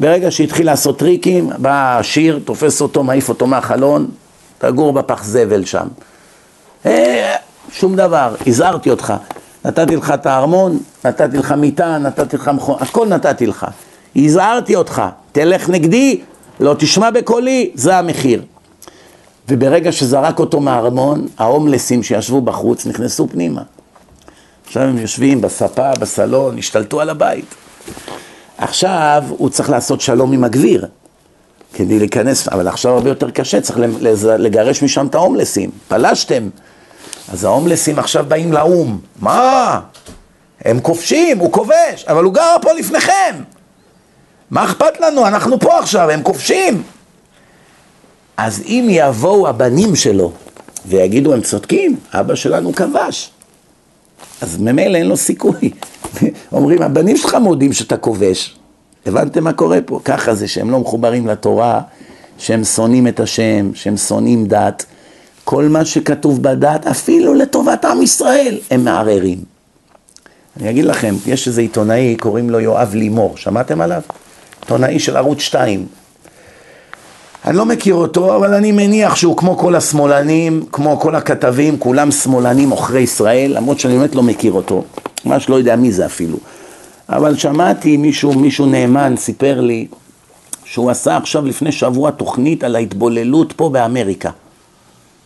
[0.00, 4.06] ברגע שהתחיל לעשות טריקים, בא העשיר, תופס אותו, מעיף אותו מהחלון,
[4.58, 5.86] תגור בפח זבל שם.
[6.86, 7.34] אה,
[7.72, 9.14] שום דבר, הזהרתי אותך.
[9.68, 13.66] נתתי לך את הארמון, נתתי לך מיטה, נתתי לך מכון, הכל נתתי לך.
[14.16, 15.02] הזהרתי אותך,
[15.32, 16.20] תלך נגדי,
[16.60, 18.42] לא תשמע בקולי, זה המחיר.
[19.48, 23.62] וברגע שזרק אותו מהארמון, ההומלסים שישבו בחוץ נכנסו פנימה.
[24.66, 27.54] עכשיו הם יושבים בספה, בסלון, השתלטו על הבית.
[28.58, 30.86] עכשיו הוא צריך לעשות שלום עם הגביר,
[31.74, 33.78] כדי להיכנס, אבל עכשיו הרבה יותר קשה, צריך
[34.38, 35.70] לגרש משם את ההומלסים.
[35.88, 36.48] פלשתם.
[37.32, 38.98] אז ההומלסים עכשיו באים לאו"ם.
[39.20, 39.80] מה?
[40.64, 43.34] הם כובשים, הוא כובש, אבל הוא גר פה לפניכם.
[44.50, 45.26] מה אכפת לנו?
[45.26, 46.82] אנחנו פה עכשיו, הם כובשים.
[48.36, 50.32] אז אם יבואו הבנים שלו
[50.86, 53.30] ויגידו, הם צודקים, אבא שלנו כבש,
[54.40, 55.70] אז ממילא אין לו סיכוי.
[56.52, 58.56] אומרים, הבנים שלך מודים שאתה כובש.
[59.06, 60.00] הבנתם מה קורה פה?
[60.04, 61.80] ככה זה שהם לא מחוברים לתורה,
[62.38, 64.84] שהם שונאים את השם, שהם שונאים דת.
[65.50, 69.38] כל מה שכתוב בדת, אפילו לטובת עם ישראל, הם מערערים.
[70.60, 74.00] אני אגיד לכם, יש איזה עיתונאי, קוראים לו יואב לימור, שמעתם עליו?
[74.60, 75.86] עיתונאי של ערוץ 2.
[77.44, 82.10] אני לא מכיר אותו, אבל אני מניח שהוא כמו כל השמאלנים, כמו כל הכתבים, כולם
[82.10, 84.84] שמאלנים עוכרי ישראל, למרות שאני באמת לא מכיר אותו,
[85.24, 86.36] ממש לא יודע מי זה אפילו.
[87.08, 89.86] אבל שמעתי מישהו, מישהו נאמן סיפר לי
[90.64, 94.30] שהוא עשה עכשיו לפני שבוע תוכנית על ההתבוללות פה באמריקה.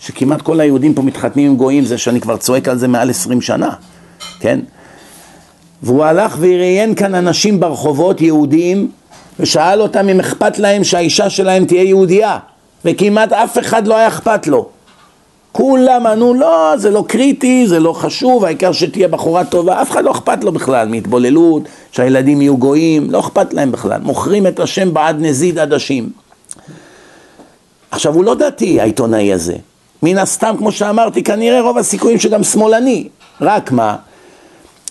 [0.07, 3.41] שכמעט כל היהודים פה מתחתנים עם גויים, זה שאני כבר צועק על זה מעל עשרים
[3.41, 3.71] שנה,
[4.41, 4.61] כן?
[5.83, 8.91] והוא הלך וראיין כאן אנשים ברחובות, יהודים,
[9.41, 12.39] ושאל אותם אם אכפת להם שהאישה שלהם תהיה יהודייה,
[12.85, 14.69] וכמעט אף אחד לא היה אכפת לו.
[15.53, 20.05] כולם ענו לא, זה לא קריטי, זה לא חשוב, העיקר שתהיה בחורה טובה, אף אחד
[20.05, 21.63] לא אכפת לו בכלל מהתבוללות,
[21.93, 26.11] שהילדים יהיו גויים, לא אכפת להם בכלל, מוכרים את השם בעד נזיד עדשים.
[27.91, 29.57] עכשיו הוא לא דתי העיתונאי הזה,
[30.03, 33.09] מן הסתם כמו שאמרתי כנראה רוב הסיכויים שגם שמאלני,
[33.41, 33.97] רק מה,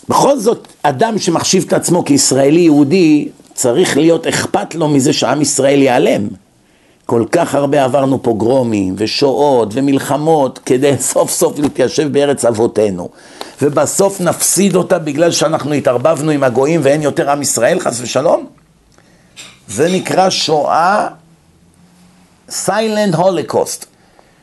[0.09, 5.81] בכל זאת אדם שמחשיב את עצמו כישראלי יהודי צריך להיות אכפת לו מזה שעם ישראל
[5.81, 6.27] ייעלם.
[7.05, 13.09] כל כך הרבה עברנו פוגרומים ושואות ומלחמות כדי סוף סוף להתיישב בארץ אבותינו.
[13.61, 18.45] ובסוף נפסיד אותה בגלל שאנחנו התערבבנו עם הגויים ואין יותר עם ישראל חס ושלום?
[19.67, 21.07] זה נקרא שואה
[22.49, 23.85] סיילנד הוליקוסט,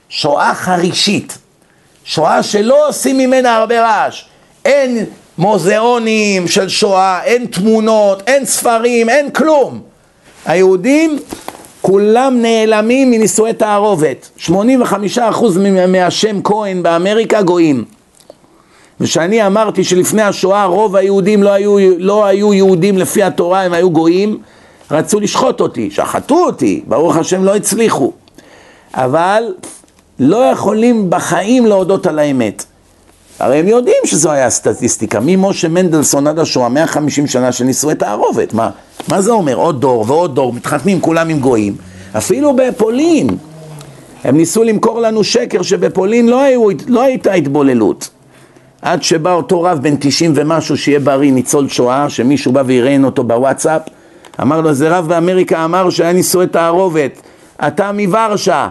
[0.08, 1.38] שואה חרישית,
[2.04, 4.24] שואה שלא עושים ממנה הרבה רעש,
[4.64, 5.04] אין
[5.38, 9.80] מוזיאונים של שואה, אין תמונות, אין ספרים, אין כלום.
[10.46, 11.18] היהודים
[11.80, 14.30] כולם נעלמים מנישואי תערובת.
[14.46, 14.52] 85%
[15.88, 17.84] מהשם כהן באמריקה גויים.
[19.00, 23.90] ושאני אמרתי שלפני השואה רוב היהודים לא היו, לא היו יהודים לפי התורה, הם היו
[23.90, 24.38] גויים,
[24.90, 28.12] רצו לשחוט אותי, שחטו אותי, ברוך השם לא הצליחו.
[28.94, 29.42] אבל
[30.20, 32.64] לא יכולים בחיים להודות על האמת.
[33.38, 38.54] הרי הם יודעים שזו היה הסטטיסטיקה, ממשה מנדלסון עד השואה, 150 שנה של נישואי תערובת,
[38.54, 38.70] מה,
[39.08, 39.54] מה זה אומר?
[39.54, 41.76] עוד דור ועוד דור, מתחתנים כולם עם גויים.
[42.16, 43.28] אפילו בפולין,
[44.24, 48.08] הם ניסו למכור לנו שקר שבפולין לא, היו, לא הייתה התבוללות.
[48.82, 53.24] עד שבא אותו רב בן 90 ומשהו, שיהיה בריא, ניצול שואה, שמישהו בא ויראיין אותו
[53.24, 53.82] בוואטסאפ,
[54.42, 57.22] אמר לו, זה רב באמריקה אמר שהיה נישואי תערובת,
[57.66, 58.68] אתה מוורשה,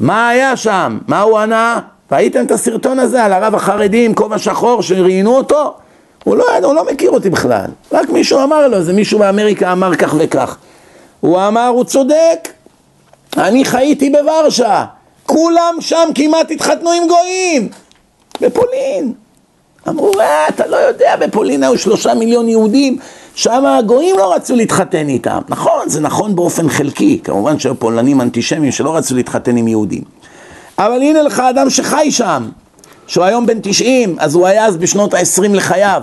[0.00, 0.98] מה היה שם?
[1.06, 1.80] מה הוא ענה?
[2.12, 5.74] ראיתם את הסרטון הזה על הרב החרדי עם כובע שחור שראיינו אותו?
[6.24, 9.94] הוא לא, הוא לא מכיר אותי בכלל, רק מישהו אמר לו, זה מישהו באמריקה אמר
[9.94, 10.56] כך וכך.
[11.20, 12.48] הוא אמר, הוא צודק,
[13.36, 14.84] אני חייתי בוורשה,
[15.26, 17.68] כולם שם כמעט התחתנו עם גויים,
[18.40, 19.12] בפולין.
[19.88, 22.98] אמרו, אה, אתה לא יודע, בפולין היו שלושה מיליון יהודים,
[23.34, 25.38] שם הגויים לא רצו להתחתן איתם.
[25.48, 30.02] נכון, זה נכון באופן חלקי, כמובן שהיו פולנים אנטישמים שלא רצו להתחתן עם יהודים.
[30.78, 32.48] אבל הנה לך אדם שחי שם,
[33.06, 36.02] שהוא היום בן 90, אז הוא היה אז בשנות ה-20 לחייו.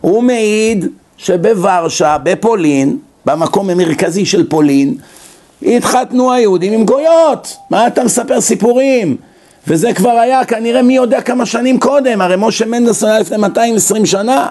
[0.00, 4.94] הוא מעיד שבוורשה, בפולין, במקום המרכזי של פולין,
[5.62, 7.56] התחתנו היהודים עם גויות.
[7.70, 9.16] מה אתה מספר סיפורים?
[9.68, 14.06] וזה כבר היה כנראה מי יודע כמה שנים קודם, הרי משה מנדלסון היה לפני 220
[14.06, 14.46] שנה.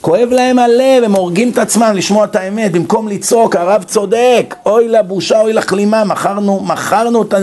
[0.00, 4.88] כואב להם הלב, הם הורגים את עצמם לשמוע את האמת, במקום לצעוק, הרב צודק, אוי
[4.88, 7.34] לבושה, אוי לכלימה, מכרנו, מכרנו את,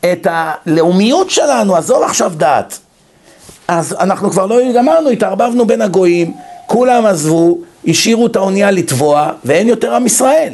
[0.00, 2.78] את הלאומיות שלנו, עזוב עכשיו דת.
[3.68, 6.34] אז אנחנו כבר לא גמרנו, התערבבנו בין הגויים,
[6.66, 10.52] כולם עזבו, השאירו את האונייה לטבוע, ואין יותר עם ישראל.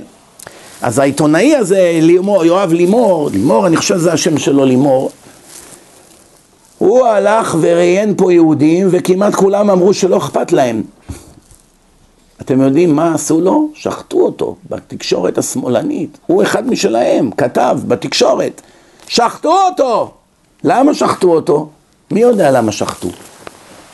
[0.83, 5.11] אז העיתונאי הזה, לימור, יואב לימור, לימור, אני חושב שזה השם שלו לימור,
[6.81, 10.83] הוא הלך וראיין פה יהודים וכמעט כולם אמרו שלא אכפת להם.
[12.41, 13.69] אתם יודעים מה עשו לו?
[13.75, 16.19] שחטו אותו בתקשורת השמאלנית.
[16.27, 18.61] הוא אחד משלהם, כתב בתקשורת.
[19.09, 20.13] שחטו אותו!
[20.65, 21.69] למה שחטו אותו?
[22.11, 23.09] מי יודע למה שחטו?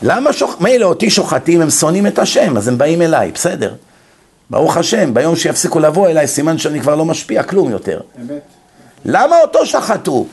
[0.02, 0.60] למה שוח...
[0.60, 3.74] מילא אותי שוחטים, הם שונאים את השם, אז הם באים אליי, בסדר.
[4.50, 8.00] ברוך השם, ביום שיפסיקו לבוא אליי, סימן שאני כבר לא משפיע כלום יותר.
[8.20, 8.42] אמת.
[9.04, 10.26] למה אותו שחטו?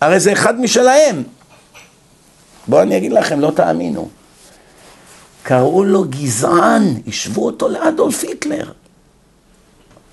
[0.00, 1.22] הרי זה אחד משלהם.
[2.68, 4.08] בואו אני אגיד לכם, לא תאמינו.
[5.42, 8.72] קראו לו גזען, השוו אותו לאדולף היטלר.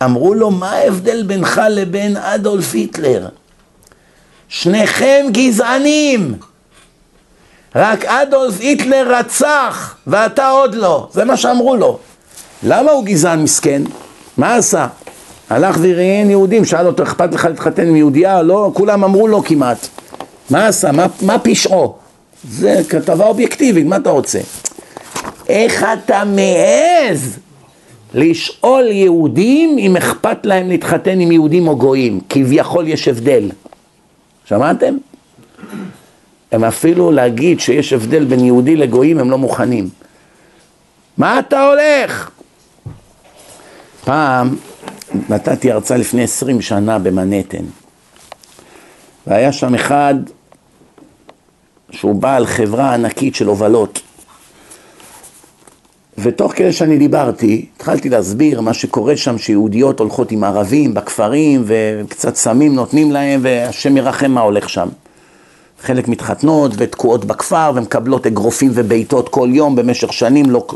[0.03, 3.27] אמרו לו, מה ההבדל בינך לבין אדולף היטלר?
[4.49, 6.33] שניכם גזענים.
[7.75, 11.07] רק אדולף היטלר רצח ואתה עוד לא.
[11.11, 11.99] זה מה שאמרו לו.
[12.63, 13.81] למה הוא גזען מסכן?
[14.37, 14.87] מה עשה?
[15.49, 18.41] הלך וראיין יהודים, שאל אותו, אכפת לך להתחתן עם יהודייה?
[18.41, 19.87] לא, כולם אמרו לו כמעט.
[20.49, 20.91] מה עשה?
[20.91, 22.00] מה, מה פשעו?
[22.49, 24.39] זה כתבה אובייקטיבית, מה אתה רוצה?
[25.49, 27.39] איך אתה מעז
[28.13, 32.19] לשאול יהודים אם אכפת להם להתחתן עם יהודים או גויים?
[32.30, 33.51] כביכול יש הבדל.
[34.45, 34.97] שמעתם?
[36.51, 39.89] הם אפילו להגיד שיש הבדל בין יהודי לגויים הם לא מוכנים.
[41.17, 42.30] מה אתה הולך?
[44.04, 44.56] פעם
[45.30, 47.63] נתתי הרצאה לפני עשרים שנה במנהטן
[49.27, 50.15] והיה שם אחד
[51.91, 54.01] שהוא בעל חברה ענקית של הובלות.
[56.17, 62.36] ותוך כדי שאני דיברתי, התחלתי להסביר מה שקורה שם, שיהודיות הולכות עם ערבים בכפרים וקצת
[62.36, 64.89] סמים נותנים להם והשם ירחם מה הולך שם.
[65.82, 70.67] חלק מתחתנות ותקועות בכפר ומקבלות אגרופים ובעיטות כל יום במשך שנים, לא...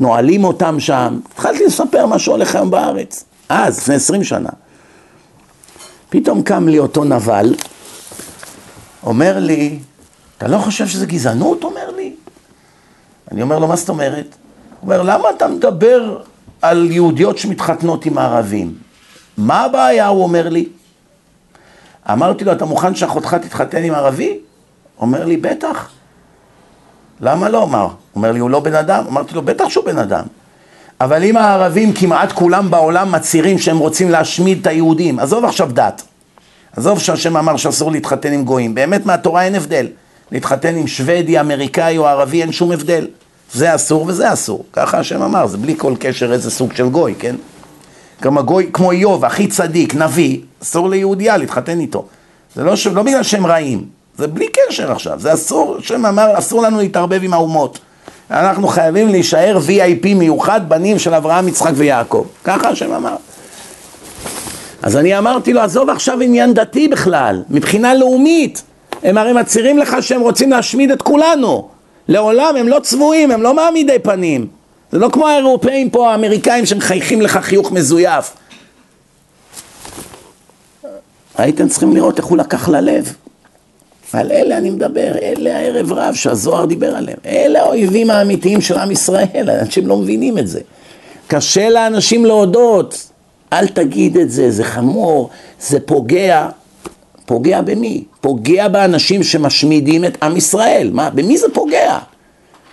[0.00, 1.18] נועלים אותם שם.
[1.32, 4.50] התחלתי לספר מה שהולך היום בארץ, אז, לפני עשרים שנה.
[6.10, 7.54] פתאום קם לי אותו נבל,
[9.02, 9.78] אומר לי,
[10.38, 11.64] אתה לא חושב שזה גזענות?
[11.64, 12.14] אומר לי.
[13.32, 14.26] אני אומר לו, מה זאת אומרת?
[14.80, 16.22] הוא אומר, למה אתה מדבר
[16.62, 18.74] על יהודיות שמתחתנות עם הערבים?
[19.38, 20.06] מה הבעיה?
[20.06, 20.68] הוא אומר לי.
[22.10, 24.38] אמרתי לו, אתה מוכן שאחותך תתחתן עם ערבי?
[25.00, 25.90] אומר לי, בטח.
[27.20, 27.62] למה לא?
[27.62, 27.88] אמר.
[28.14, 29.04] אומר לי, הוא לא בן אדם?
[29.08, 30.24] אמרתי לו, בטח שהוא בן אדם.
[31.00, 36.02] אבל אם הערבים כמעט כולם בעולם מצהירים שהם רוצים להשמיד את היהודים, עזוב עכשיו דת.
[36.76, 38.74] עזוב שהשם אמר שאסור להתחתן עם גויים.
[38.74, 39.86] באמת מהתורה אין הבדל.
[40.32, 43.06] להתחתן עם שוודי, אמריקאי או ערבי אין שום הבדל.
[43.52, 44.64] זה אסור וזה אסור.
[44.72, 47.36] ככה השם אמר, זה בלי כל קשר איזה סוג של גוי, כן?
[48.22, 52.06] גם הגוי, כמו איוב, הכי צדיק, נביא, אסור ליהודייה להתחתן איתו.
[52.54, 53.84] זה לא, לא בגלל שהם רעים,
[54.18, 57.78] זה בלי קשר עכשיו, זה אסור, השם אמר, אסור לנו להתערבב עם האומות.
[58.30, 62.26] אנחנו חייבים להישאר VIP מיוחד, בנים של אברהם, יצחק ויעקב.
[62.44, 63.16] ככה השם אמר.
[64.82, 68.62] אז אני אמרתי לו, עזוב עכשיו עניין דתי בכלל, מבחינה לאומית.
[69.02, 71.68] הם הרי מצהירים לך שהם רוצים להשמיד את כולנו.
[72.08, 74.46] לעולם הם לא צבועים, הם לא מעמידי פנים.
[74.92, 78.32] זה לא כמו האירופאים פה, האמריקאים שמחייכים לך חיוך מזויף.
[81.36, 83.14] הייתם צריכים לראות איך הוא לקח ללב.
[84.12, 87.18] על אלה אני מדבר, אלה הערב רב שהזוהר דיבר עליהם.
[87.26, 90.60] אלה האויבים האמיתיים של עם ישראל, אנשים לא מבינים את זה.
[91.26, 93.08] קשה לאנשים להודות,
[93.52, 95.30] אל תגיד את זה, זה חמור,
[95.60, 96.48] זה פוגע.
[97.28, 98.04] פוגע במי?
[98.20, 100.90] פוגע באנשים שמשמידים את עם ישראל.
[100.92, 101.98] מה, במי זה פוגע?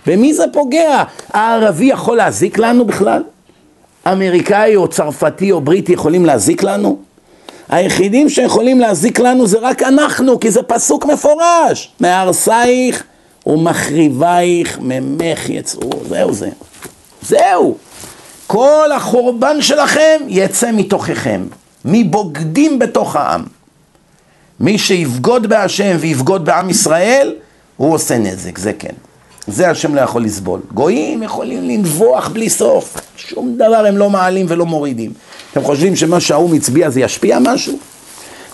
[0.06, 1.02] במי זה פוגע?
[1.32, 3.22] הערבי יכול להזיק לנו בכלל?
[4.12, 6.98] אמריקאי או צרפתי או בריטי יכולים להזיק לנו?
[7.68, 11.92] היחידים שיכולים להזיק לנו זה רק אנחנו, כי זה פסוק מפורש.
[12.00, 13.04] מהרסייך
[13.46, 15.90] ומחריבייך ממך יצאו.
[16.08, 16.48] זהו זה.
[17.22, 17.76] זהו.
[18.46, 21.46] כל החורבן שלכם יצא מתוככם,
[21.84, 23.55] מבוגדים בתוך העם.
[24.60, 27.34] מי שיבגוד בהשם ויבגוד בעם ישראל,
[27.76, 28.92] הוא עושה נזק, זה כן.
[29.46, 30.60] זה השם לא יכול לסבול.
[30.74, 35.12] גויים יכולים לנבוח בלי סוף, שום דבר הם לא מעלים ולא מורידים.
[35.52, 37.78] אתם חושבים שמה שהאו"ם הצביע זה ישפיע משהו?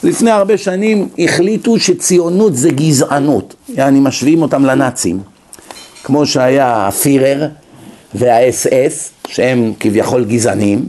[0.02, 5.20] לפני הרבה שנים החליטו שציונות זה גזענות, יעני משווים אותם לנאצים,
[6.04, 7.48] כמו שהיה הפירר
[8.14, 10.88] והאס אס, שהם כביכול גזענים,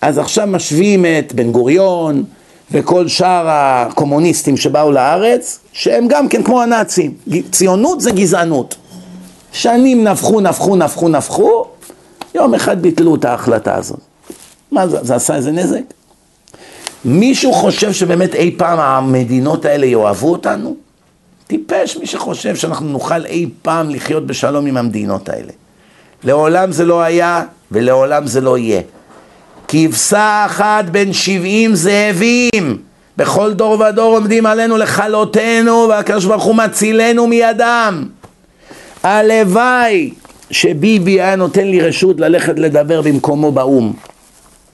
[0.00, 2.24] אז עכשיו משווים את בן גוריון
[2.72, 7.14] וכל שאר הקומוניסטים שבאו לארץ, שהם גם כן כמו הנאצים,
[7.50, 8.76] ציונות זה גזענות.
[9.52, 11.64] שנים נפחו, נפחו, נפחו, נפחו,
[12.34, 14.00] יום אחד ביטלו את ההחלטה הזאת.
[14.72, 15.82] מה זה, זה עשה איזה נזק?
[17.04, 20.76] מישהו חושב שבאמת אי פעם המדינות האלה יאהבו אותנו?
[21.46, 25.52] טיפש מי שחושב שאנחנו נוכל אי פעם לחיות בשלום עם המדינות האלה.
[26.24, 28.80] לעולם זה לא היה ולעולם זה לא יהיה.
[29.72, 32.78] כבשה אחת בין שבעים זאבים,
[33.16, 38.04] בכל דור ודור עומדים עלינו לכלותנו והקדוש ברוך הוא מצילנו מידם.
[39.02, 40.10] הלוואי
[40.50, 43.92] שביבי היה נותן לי רשות ללכת לדבר במקומו באו"ם.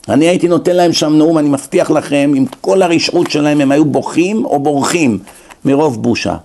[0.09, 3.85] אני הייתי נותן להם שם נאום, אני מבטיח לכם, עם כל הרשעות שלהם הם היו
[3.85, 5.19] בוכים או בורחים
[5.65, 6.35] מרוב בושה.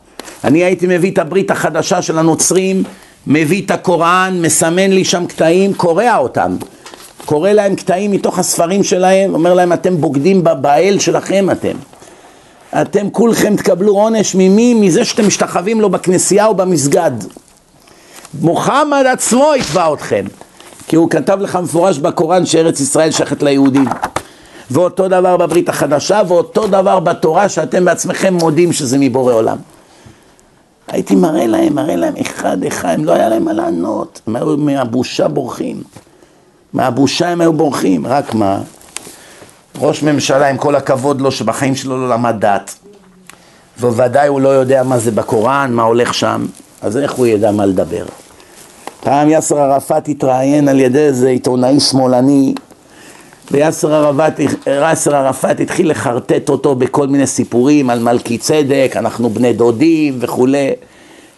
[0.44, 2.82] אני הייתי מביא את הברית החדשה של הנוצרים,
[3.26, 6.56] מביא את הקוראן, מסמן לי שם קטעים, קורע אותם.
[7.24, 11.76] קורא להם קטעים מתוך הספרים שלהם, אומר להם אתם בוגדים באל שלכם אתם.
[12.82, 14.74] אתם כולכם תקבלו עונש ממי?
[14.74, 17.10] מזה שאתם משתחווים לו בכנסייה או במסגד.
[18.40, 20.24] מוחמד עצמו יתבע אתכם.
[20.88, 23.84] כי הוא כתב לך מפורש בקוראן שארץ ישראל שייכת ליהודים.
[24.70, 29.56] ואותו דבר בברית החדשה, ואותו דבר בתורה שאתם בעצמכם מודים שזה מבורא עולם.
[30.88, 34.20] הייתי מראה להם, מראה להם אחד אחד, לא היה להם מה לענות,
[34.56, 35.82] מהבושה בורחים.
[36.72, 38.60] מהבושה הם היו בורחים, רק מה?
[39.80, 42.74] ראש ממשלה, עם כל הכבוד לו, שבחיים שלו לא למד דת,
[43.80, 46.46] ובוודאי הוא לא יודע מה זה בקוראן, מה הולך שם,
[46.82, 48.04] אז איך הוא ידע מה לדבר?
[49.00, 52.54] פעם יאסר ערפאת התראיין על ידי איזה עיתונאי שמאלני
[53.50, 54.40] ויאסר ערפאת,
[55.12, 60.70] ערפאת התחיל לחרטט אותו בכל מיני סיפורים על מלכי צדק, אנחנו בני דודים וכולי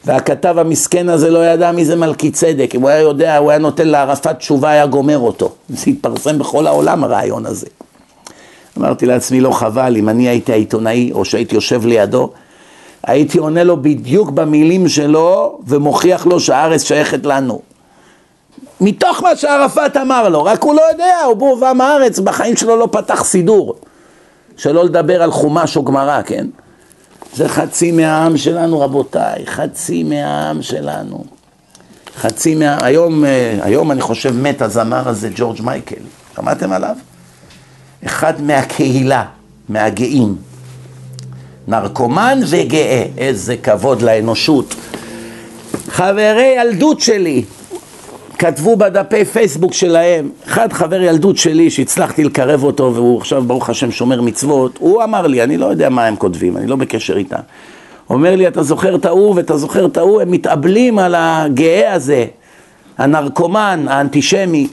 [0.06, 3.58] והכתב המסכן הזה לא ידע מי זה מלכי צדק, אם הוא היה יודע, הוא היה
[3.58, 5.52] נותן לערפאת תשובה, היה גומר אותו.
[5.68, 7.66] זה התפרסם בכל העולם הרעיון הזה.
[8.78, 12.30] אמרתי לעצמי, לא חבל, אם אני הייתי העיתונאי או שהייתי יושב לידו,
[13.06, 17.60] הייתי עונה לו בדיוק במילים שלו ומוכיח לו שהארץ שייכת לנו.
[18.80, 22.76] מתוך מה שערפאת אמר לו, רק הוא לא יודע, הוא בור ועם הארץ, בחיים שלו
[22.76, 23.74] לא פתח סידור.
[24.56, 26.46] שלא לדבר על חומש או גמרא, כן?
[27.34, 31.24] זה חצי מהעם שלנו, רבותיי, חצי מהעם שלנו.
[32.16, 32.78] חצי מה...
[32.84, 36.02] היום, אה, היום אני חושב מת הזמר הזה, ג'ורג' מייקל.
[36.36, 36.96] שמעתם עליו?
[38.06, 39.24] אחד מהקהילה,
[39.68, 40.36] מהגאים.
[41.68, 44.74] נרקומן וגאה, איזה כבוד לאנושות.
[45.88, 47.44] חברי ילדות שלי,
[48.38, 53.90] כתבו בדפי פייסבוק שלהם, אחד חבר ילדות שלי שהצלחתי לקרב אותו והוא עכשיו ברוך השם
[53.90, 57.40] שומר מצוות, הוא אמר לי, אני לא יודע מה הם כותבים, אני לא בקשר איתם.
[58.10, 62.24] אומר לי, אתה זוכר את ההוא ואתה זוכר את ההוא, הם מתאבלים על הגאה הזה,
[62.98, 64.68] הנרקומן, האנטישמי,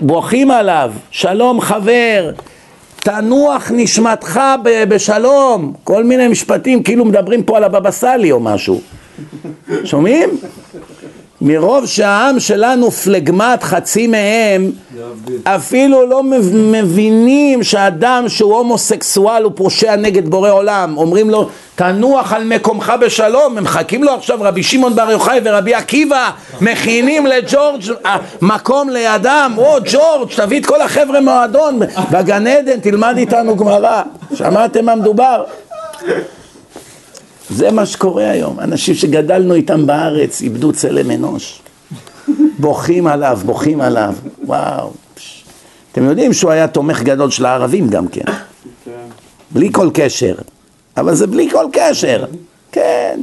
[0.00, 2.30] בוכים עליו, שלום חבר,
[2.96, 4.40] תנוח נשמתך
[4.88, 8.80] בשלום, כל מיני משפטים כאילו מדברים פה על הבבא סאלי או משהו,
[9.84, 10.30] שומעים?
[11.44, 14.70] מרוב שהעם שלנו פלגמט, חצי מהם,
[15.44, 16.22] אפילו לא
[16.52, 20.94] מבינים שאדם שהוא הומוסקסואל הוא פושע נגד בורא עולם.
[20.96, 23.58] אומרים לו, תנוח על מקומך בשלום.
[23.58, 26.30] הם מחכים לו עכשיו רבי שמעון בר יוחאי ורבי עקיבא,
[26.60, 27.82] מכינים לג'ורג'
[28.42, 29.54] מקום לידם.
[29.56, 31.80] או, ג'ורג', תביא את כל החבר'ה מועדון,
[32.10, 34.02] בגן עדן, תלמד איתנו גמרא.
[34.34, 35.44] שמעתם מה מדובר?
[37.54, 41.62] זה מה שקורה היום, אנשים שגדלנו איתם בארץ איבדו צלם אנוש,
[42.58, 44.90] בוכים עליו, בוכים עליו, וואו.
[45.92, 48.24] אתם יודעים שהוא היה תומך גדול של הערבים גם כן,
[49.50, 50.34] בלי כל קשר,
[50.96, 52.24] אבל זה בלי כל קשר,
[52.72, 53.20] כן.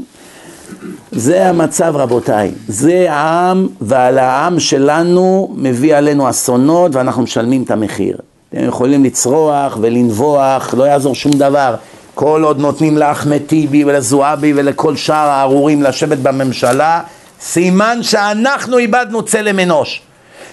[1.11, 8.17] זה המצב רבותיי, זה העם ועל העם שלנו מביא עלינו אסונות ואנחנו משלמים את המחיר.
[8.49, 11.75] אתם יכולים לצרוח ולנבוח, לא יעזור שום דבר.
[12.19, 17.01] כל עוד נותנים לאחמד טיבי ולזועבי ולכל שאר הארורים לשבת בממשלה,
[17.41, 20.01] סימן שאנחנו איבדנו צלם אנוש.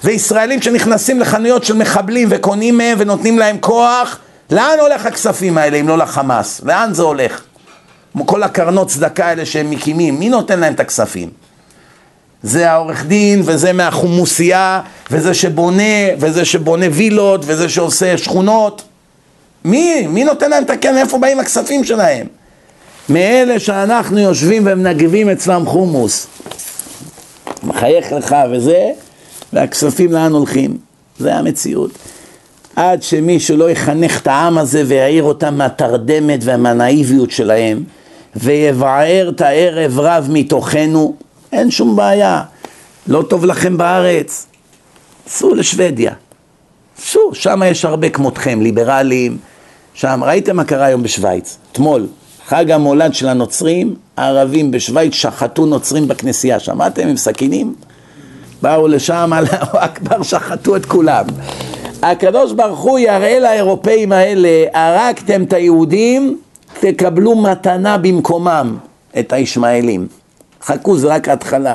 [0.05, 4.19] וישראלים שנכנסים לחנויות של מחבלים וקונים מהם ונותנים להם כוח,
[4.51, 6.61] לאן הולך הכספים האלה אם לא לחמאס?
[6.65, 7.41] לאן זה הולך?
[8.27, 11.31] כל הקרנות צדקה האלה שהם מקימים, מי נותן להם את הכספים?
[12.43, 18.83] זה העורך דין, וזה מהחומוסייה, וזה שבונה, וזה שבונה וילות, וזה שעושה שכונות.
[19.67, 20.07] מי?
[20.07, 20.97] מי נותן להם את הקרן?
[20.97, 22.27] איפה באים הכספים שלהם?
[23.09, 26.27] מאלה שאנחנו יושבים ומנגבים אצלם חומוס.
[27.63, 28.91] מחייך לך וזה,
[29.53, 30.77] והכספים לאן הולכים?
[31.19, 31.91] זה המציאות.
[32.77, 37.85] עד שמישהו לא יחנך את העם הזה ויעיר אותם מהתרדמת ומהנאיביות שלהם
[38.37, 41.15] ויבער את הערב רב מתוכנו,
[41.53, 42.43] אין שום בעיה.
[43.07, 44.47] לא טוב לכם בארץ,
[45.29, 46.13] סעו לשוודיה.
[46.99, 49.39] סעו, שם יש הרבה כמותכם, ליברלים,
[49.97, 51.59] שם, ראיתם מה קרה היום בשוויץ?
[51.73, 52.07] אתמול,
[52.47, 57.75] חג המולד של הנוצרים, הערבים בשוויץ שחטו נוצרים בכנסייה, שמעתם עם סכינים?
[58.63, 61.25] באו לשם, אללהו אכבר, שחטו את כולם.
[62.03, 66.39] הקדוש ברוך הוא יראה לאירופאים האלה, הרגתם את היהודים,
[66.81, 68.77] תקבלו מתנה במקומם,
[69.19, 70.07] את הישמעאלים.
[70.63, 71.75] חכו, זה רק ההתחלה.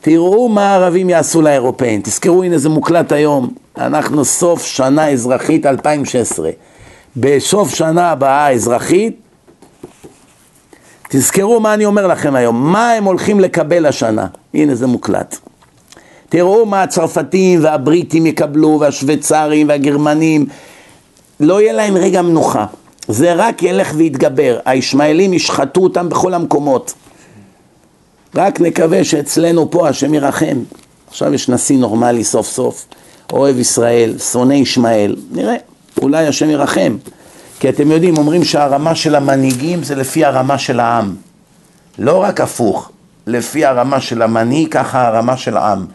[0.00, 2.00] תראו מה הערבים יעשו לאירופאים.
[2.02, 3.54] תזכרו, הנה זה מוקלט היום.
[3.78, 6.50] אנחנו סוף שנה אזרחית 2016.
[7.16, 9.16] בסוף שנה הבאה האזרחית,
[11.08, 15.36] תזכרו מה אני אומר לכם היום, מה הם הולכים לקבל השנה, הנה זה מוקלט.
[16.28, 20.46] תראו מה הצרפתים והבריטים יקבלו והשוויצרים והגרמנים,
[21.40, 22.66] לא יהיה להם רגע מנוחה,
[23.08, 26.94] זה רק ילך ויתגבר, הישמעאלים ישחטו אותם בכל המקומות.
[28.34, 30.58] רק נקווה שאצלנו פה השם ירחם.
[31.08, 32.86] עכשיו יש נשיא נורמלי סוף סוף,
[33.32, 35.69] אוהב ישראל, שונא ישמעאל, נראה.
[35.98, 36.96] אולי השם ירחם.
[37.60, 41.14] כי אתם יודעים, אומרים שהרמה של המנהיגים זה לפי הרמה של העם.
[41.98, 42.90] לא רק הפוך,
[43.26, 45.86] לפי הרמה של המנהיג, ככה הרמה של העם.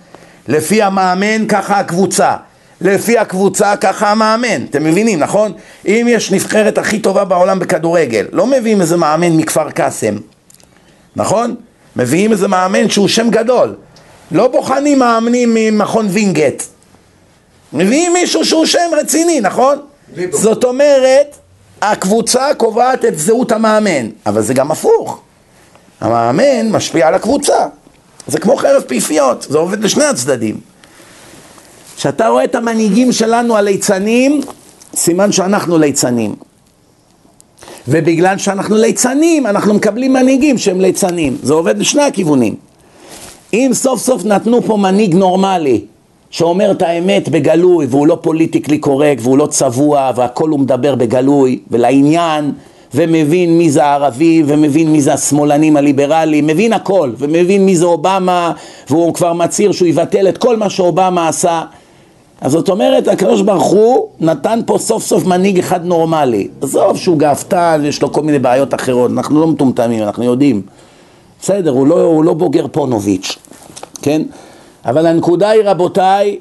[0.48, 2.36] לפי המאמן, ככה הקבוצה.
[2.82, 4.64] לפי הקבוצה, ככה המאמן.
[4.70, 5.54] אתם מבינים, נכון?
[5.88, 10.16] אם יש נבחרת הכי טובה בעולם בכדורגל, לא מביאים איזה מאמן מכפר קאסם,
[11.16, 11.56] נכון?
[11.96, 13.76] מביאים איזה מאמן שהוא שם גדול.
[14.32, 16.64] לא בוחנים מאמנים ממכון וינגייט.
[17.76, 19.78] מביאים מישהו שהוא שם רציני, נכון?
[20.32, 21.36] זאת אומרת,
[21.82, 25.22] הקבוצה קובעת את זהות המאמן, אבל זה גם הפוך.
[26.02, 27.68] המאמן משפיע על הקבוצה.
[28.28, 30.60] זה כמו חרב פיפיות, זה עובד לשני הצדדים.
[31.98, 34.42] כשאתה רואה את המנהיגים שלנו הליצנים,
[34.96, 36.36] סימן שאנחנו ליצנים.
[37.88, 41.38] ובגלל שאנחנו ליצנים, אנחנו מקבלים מנהיגים שהם ליצנים.
[41.44, 42.56] זה עובד לשני הכיוונים.
[43.54, 45.86] אם סוף סוף נתנו פה מנהיג נורמלי,
[46.36, 51.60] שאומר את האמת בגלוי והוא לא פוליטיקלי קורקט והוא לא צבוע והכל הוא מדבר בגלוי
[51.72, 52.52] ולעניין
[52.94, 58.52] ומבין מי זה הערבי ומבין מי זה השמאלנים הליברליים, מבין הכל ומבין מי זה אובמה
[58.90, 61.62] והוא כבר מצהיר שהוא יבטל את כל מה שאובמה עשה.
[62.42, 66.48] אז זאת אומרת הקדוש ברוך הוא נתן פה סוף סוף מנהיג אחד נורמלי.
[66.62, 70.62] עזוב שהוא גאוותן ויש לו כל מיני בעיות אחרות אנחנו לא מטומטמים אנחנו יודעים.
[71.42, 73.38] בסדר הוא לא, הוא לא בוגר פונוביץ'
[74.02, 74.22] כן
[74.86, 76.40] אבל הנקודה היא רבותיי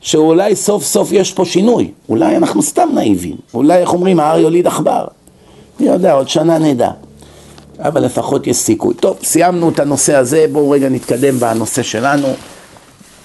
[0.00, 1.90] שאולי סוף סוף יש פה שינוי.
[2.08, 3.36] אולי אנחנו סתם נאיבים.
[3.54, 5.04] אולי איך אומרים ההר יוליד עכבר.
[5.80, 6.90] מי יודע עוד שנה נדע.
[7.78, 8.94] אבל לפחות יש סיכוי.
[8.94, 10.46] טוב סיימנו את הנושא הזה.
[10.52, 12.28] בואו רגע נתקדם בנושא שלנו.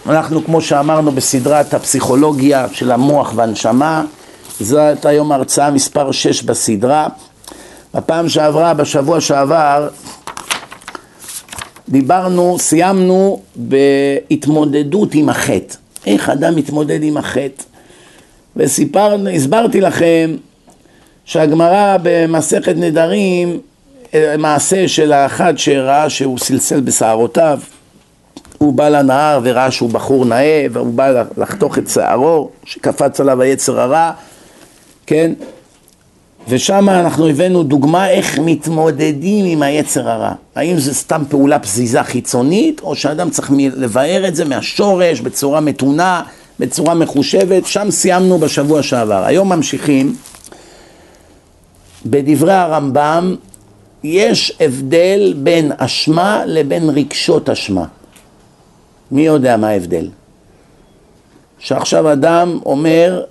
[0.10, 4.04] אנחנו כמו שאמרנו בסדרת הפסיכולוגיה של המוח והנשמה
[4.60, 7.08] זאת היום הרצאה מספר 6 בסדרה.
[7.94, 9.88] בפעם שעברה, בשבוע שעבר
[11.90, 15.76] דיברנו, סיימנו בהתמודדות עם החטא
[16.08, 17.64] איך אדם מתמודד עם החטא
[18.56, 20.36] והסברתי לכם
[21.26, 23.60] שהגמרא במסכת נדרים
[24.38, 27.60] מעשה של האחד שראה שהוא סלסל בשערותיו
[28.58, 33.80] הוא בא לנהר וראה שהוא בחור נאה והוא בא לחתוך את שערו שקפץ עליו היצר
[33.80, 34.12] הרע,
[35.08, 35.32] כן?
[36.48, 40.34] ושם אנחנו הבאנו דוגמה איך מתמודדים עם היצר הרע.
[40.56, 46.24] האם זה סתם פעולה פזיזה חיצונית, או שאדם צריך לבאר את זה מהשורש בצורה מתונה,
[46.60, 49.24] בצורה מחושבת, שם סיימנו בשבוע שעבר.
[49.26, 50.16] היום ממשיכים,
[52.06, 53.36] בדברי הרמב"ם
[54.04, 57.86] יש הבדל בין אשמה לבין רגשות אשמה.
[59.12, 60.10] מי יודע מה ההבדל?
[61.60, 63.24] שעכשיו אדם אומר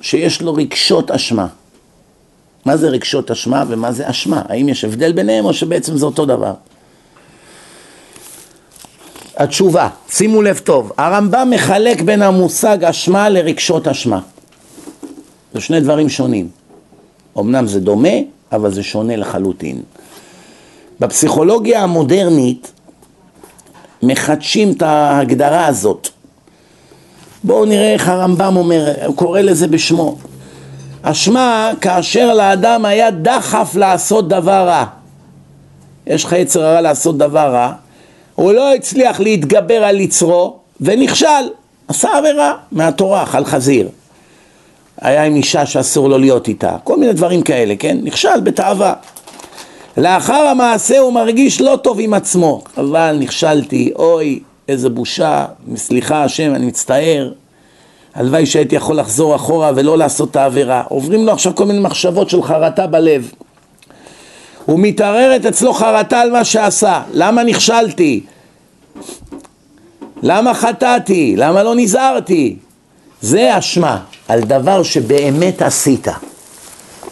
[0.00, 1.46] שיש לו רגשות אשמה.
[2.64, 4.42] מה זה רגשות אשמה ומה זה אשמה?
[4.48, 6.54] האם יש הבדל ביניהם או שבעצם זה אותו דבר?
[9.36, 14.20] התשובה, שימו לב טוב, הרמב"ם מחלק בין המושג אשמה לרגשות אשמה.
[15.54, 16.48] זה שני דברים שונים.
[17.38, 18.18] אמנם זה דומה,
[18.52, 19.82] אבל זה שונה לחלוטין.
[21.00, 22.72] בפסיכולוגיה המודרנית
[24.02, 26.08] מחדשים את ההגדרה הזאת.
[27.44, 30.16] בואו נראה איך הרמב"ם אומר, הוא קורא לזה בשמו.
[31.02, 34.84] אשמה כאשר לאדם היה דחף לעשות דבר רע.
[36.06, 37.72] יש לך יצר הרע לעשות דבר רע,
[38.34, 41.26] הוא לא הצליח להתגבר על יצרו ונכשל,
[41.88, 43.88] עשה עבירה מהתורה, אכל חזיר.
[45.00, 47.98] היה עם אישה שאסור לו להיות איתה, כל מיני דברים כאלה, כן?
[48.02, 48.94] נכשל בתאווה.
[49.96, 55.46] לאחר המעשה הוא מרגיש לא טוב עם עצמו, אבל נכשלתי, אוי, איזה בושה,
[55.76, 57.32] סליחה השם, אני מצטער,
[58.14, 60.82] הלוואי שהייתי יכול לחזור אחורה ולא לעשות את העבירה.
[60.88, 63.30] עוברים לו עכשיו כל מיני מחשבות של חרטה בלב.
[64.68, 67.02] ומתערערת אצלו חרטה על מה שעשה.
[67.12, 68.20] למה נכשלתי?
[70.22, 71.34] למה חטאתי?
[71.36, 72.56] למה לא נזהרתי?
[73.20, 73.98] זה אשמה
[74.28, 76.08] על דבר שבאמת עשית.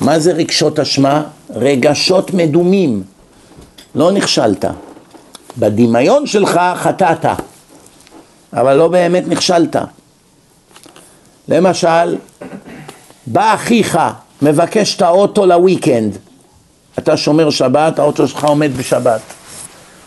[0.00, 1.22] מה זה רגשות אשמה?
[1.50, 3.02] רגשות מדומים.
[3.94, 4.64] לא נכשלת.
[5.58, 7.24] בדמיון שלך חטאת,
[8.52, 9.76] אבל לא באמת נכשלת.
[11.48, 12.16] למשל,
[13.26, 13.98] בא אחיך,
[14.42, 16.18] מבקש את האוטו לוויקנד.
[16.98, 19.20] אתה שומר שבת, האוטו שלך עומד בשבת.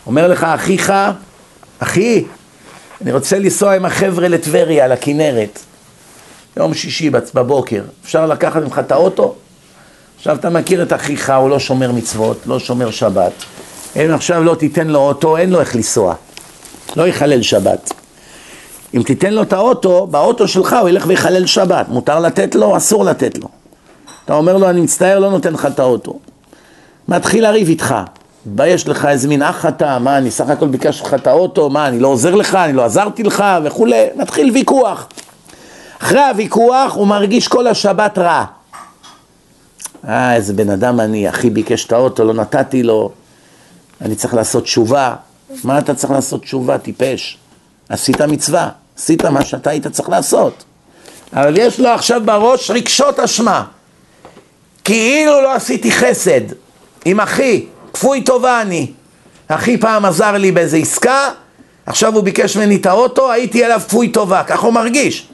[0.08, 0.94] אומר לך אחיך,
[1.80, 2.24] אחי,
[3.02, 5.60] אני רוצה לנסוע עם החבר'ה לטבריה, לכנרת.
[6.58, 9.36] יום שישי בבוקר, אפשר לקחת ממך את האוטו?
[10.18, 13.32] עכשיו אתה מכיר את אחיך, הוא לא שומר מצוות, לא שומר שבת.
[13.96, 16.16] אם עכשיו לא תיתן לו אוטו, אין לו איך לנסוע.
[16.96, 17.94] לא יחלל שבת.
[18.94, 21.90] אם תיתן לו את האוטו, באוטו שלך הוא ילך ויחלל שבת.
[21.90, 23.48] מותר לתת לו, אסור לתת לו.
[24.26, 26.20] אתה אומר לו, אני מצטער, לא נותן לך את האוטו.
[27.08, 27.96] מתחיל לריב איתך.
[28.46, 31.88] מתבייש לך איזה מין אח אתה, מה, אני סך הכל ביקשתי לך את האוטו, מה,
[31.88, 34.06] אני לא עוזר לך, אני לא עזרתי לך וכולי.
[34.16, 35.08] מתחיל ויכוח.
[36.02, 38.46] אחרי הוויכוח הוא מרגיש כל השבת רע.
[40.08, 43.12] אה, איזה בן אדם אני, אחי ביקש את האוטו, לא נתתי לו,
[44.02, 45.16] אני צריך לעשות תשובה.
[45.64, 47.38] מה אתה צריך לעשות תשובה, טיפש?
[47.90, 50.64] עשית מצווה, עשית מה שאתה היית צריך לעשות.
[51.34, 53.64] אבל יש לו עכשיו בראש רגשות אשמה.
[54.84, 56.42] כאילו לא עשיתי חסד
[57.06, 58.92] עם אחי, כפוי טובה אני.
[59.48, 61.30] אחי פעם עזר לי באיזה עסקה,
[61.86, 65.28] עכשיו הוא ביקש ממני את האוטו, הייתי אליו כפוי טובה, ככה הוא מרגיש.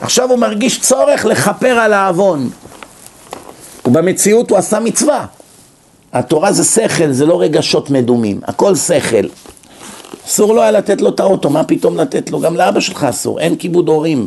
[0.00, 2.50] עכשיו הוא מרגיש צורך לכפר על העוון.
[3.84, 5.26] ובמציאות הוא עשה מצווה.
[6.12, 9.26] התורה זה שכל, זה לא רגשות מדומים, הכל שכל.
[10.26, 12.40] אסור לו היה לתת לו את האוטו, מה פתאום לתת לו?
[12.40, 14.26] גם לאבא שלך אסור, אין כיבוד הורים,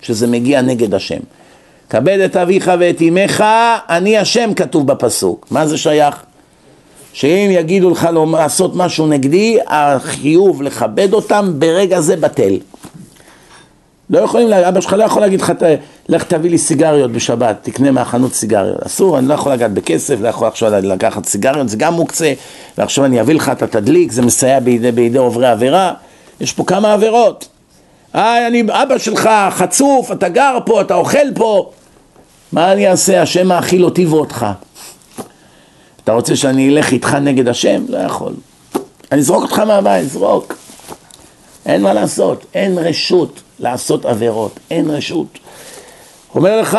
[0.00, 1.20] שזה מגיע נגד השם.
[1.90, 3.44] כבד את אביך ואת אמך,
[3.88, 5.46] אני השם כתוב בפסוק.
[5.50, 6.14] מה זה שייך?
[7.12, 12.58] שאם יגידו לך לעשות משהו נגדי, החיוב לכבד אותם ברגע זה בטל.
[14.10, 15.52] לא יכולים, אבא שלך לא יכול להגיד לך,
[16.10, 18.86] לך תביא לי סיגריות בשבת, תקנה מהחנות סיגריות.
[18.86, 22.32] אסור, אני לא יכול לגעת בכסף, לא יכול עכשיו לקחת סיגריות, זה גם מוקצה,
[22.78, 25.92] ועכשיו אני אביא לך, אתה תדליק, זה מסייע בידי, בידי עוברי עבירה.
[26.40, 27.48] יש פה כמה עבירות.
[28.12, 31.70] היי, אני אבא שלך, חצוף, אתה גר פה, אתה אוכל פה.
[32.52, 33.22] מה אני אעשה?
[33.22, 34.46] השם מאכיל אותי ואותך.
[36.04, 37.82] אתה רוצה שאני אלך איתך נגד השם?
[37.88, 38.32] לא יכול.
[39.12, 40.54] אני אזרוק אותך מהבית, זרוק.
[41.66, 45.38] אין מה לעשות, אין רשות לעשות עבירות, אין רשות.
[46.34, 46.78] אומר לך,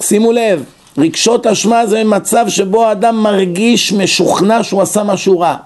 [0.00, 0.64] שימו לב,
[0.98, 5.56] רגשות אשמה זה מצב שבו האדם מרגיש משוכנע שהוא עשה משהו רע,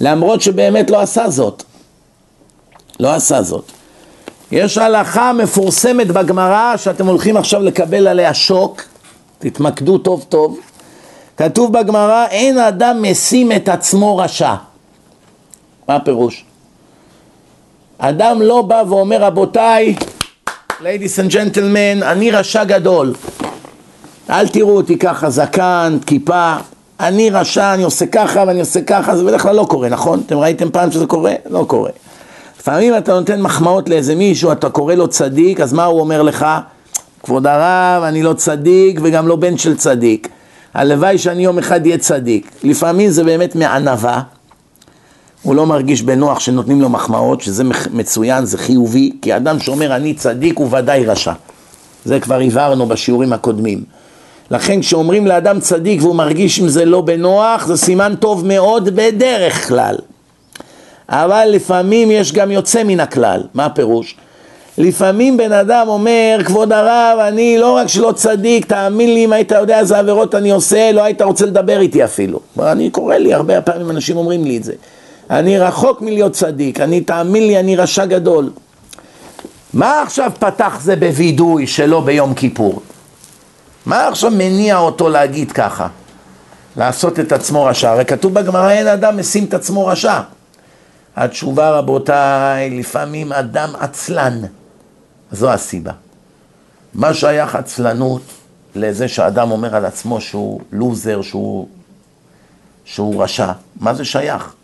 [0.00, 1.62] למרות שבאמת לא עשה זאת.
[3.00, 3.64] לא עשה זאת.
[4.52, 8.82] יש הלכה מפורסמת בגמרא שאתם הולכים עכשיו לקבל עליה שוק,
[9.38, 10.58] תתמקדו טוב טוב.
[11.36, 14.54] כתוב בגמרא, אין אדם משים את עצמו רשע.
[15.88, 16.44] מה הפירוש?
[17.98, 19.94] אדם לא בא ואומר רבותיי,
[20.82, 23.14] ladies and gentlemen, אני רשע גדול.
[24.30, 26.54] אל תראו אותי ככה, זקן, כיפה,
[27.00, 30.22] אני רשע, אני עושה ככה ואני עושה ככה, זה בדרך כלל לא קורה, נכון?
[30.26, 31.32] אתם ראיתם פעם שזה קורה?
[31.50, 31.90] לא קורה.
[32.60, 36.46] לפעמים אתה נותן מחמאות לאיזה מישהו, אתה קורא לו צדיק, אז מה הוא אומר לך?
[37.22, 40.28] כבוד הרב, אני לא צדיק וגם לא בן של צדיק.
[40.74, 42.50] הלוואי שאני יום אחד אהיה צדיק.
[42.64, 44.22] לפעמים זה באמת מענווה,
[45.42, 50.14] הוא לא מרגיש בנוח שנותנים לו מחמאות, שזה מצוין, זה חיובי, כי אדם שאומר אני
[50.14, 51.32] צדיק הוא ודאי רשע.
[52.04, 53.84] זה כבר הבהרנו בשיעורים הקודמים.
[54.50, 59.68] לכן כשאומרים לאדם צדיק והוא מרגיש עם זה לא בנוח, זה סימן טוב מאוד בדרך
[59.68, 59.96] כלל.
[61.08, 64.16] אבל לפעמים יש גם יוצא מן הכלל, מה הפירוש?
[64.78, 69.52] לפעמים בן אדם אומר, כבוד הרב, אני לא רק שלא צדיק, תאמין לי, אם היית
[69.52, 72.40] יודע איזה עבירות אני עושה, לא היית רוצה לדבר איתי אפילו.
[72.60, 74.72] אני קורא לי, הרבה פעמים אנשים אומרים לי את זה.
[75.32, 78.50] אני רחוק מלהיות צדיק, אני, תאמין לי, אני רשע גדול.
[79.72, 82.82] מה עכשיו פתח זה בווידוי שלא ביום כיפור?
[83.86, 85.88] מה עכשיו מניע אותו להגיד ככה?
[86.76, 87.90] לעשות את עצמו רשע?
[87.90, 90.20] הרי כתוב בגמרא אין אדם משים את עצמו רשע.
[91.16, 94.40] התשובה רבותיי, לפעמים אדם עצלן,
[95.32, 95.92] זו הסיבה.
[96.94, 98.22] מה שייך עצלנות
[98.74, 101.68] לזה שאדם אומר על עצמו שהוא לוזר, שהוא,
[102.84, 103.52] שהוא רשע?
[103.80, 104.54] מה זה שייך?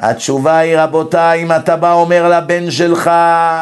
[0.00, 3.10] התשובה היא רבותיי, אם אתה בא אומר לבן שלך,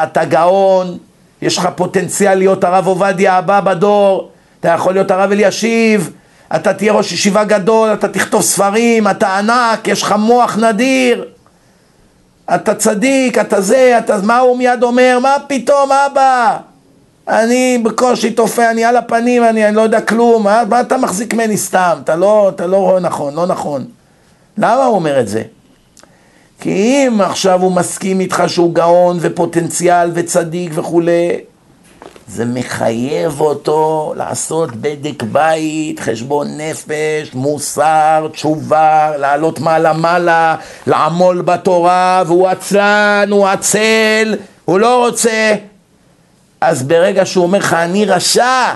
[0.03, 0.97] אתה גאון,
[1.41, 4.29] יש לך פוטנציאל להיות הרב עובדיה הבא בדור,
[4.59, 6.11] אתה יכול להיות הרב אלישיב,
[6.55, 11.25] אתה תהיה ראש ישיבה גדול, אתה תכתוב ספרים, אתה ענק, יש לך מוח נדיר,
[12.55, 15.19] אתה צדיק, אתה זה, אתה, מה הוא מיד אומר?
[15.21, 16.57] מה פתאום אבא?
[17.27, 21.33] אני בקושי תופע, אני על הפנים, אני, אני לא יודע כלום, מה, מה אתה מחזיק
[21.33, 21.97] ממני סתם?
[22.03, 23.85] אתה לא, אתה לא רואה נכון, לא נכון.
[24.57, 25.43] למה הוא אומר את זה?
[26.59, 26.69] כי
[27.07, 31.39] אם עכשיו הוא מסכים איתך שהוא גאון ופוטנציאל וצדיק וכולי,
[32.27, 40.55] זה מחייב אותו לעשות בדק בית, חשבון נפש, מוסר, תשובה, לעלות מעלה מעלה,
[40.87, 44.35] לעמול בתורה, והוא עצלן, הוא עצל,
[44.65, 45.55] הוא לא רוצה.
[46.61, 48.73] אז ברגע שהוא אומר לך, אני רשע,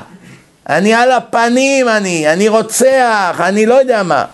[0.69, 4.25] אני על הפנים, אני, אני רוצח, אני לא יודע מה.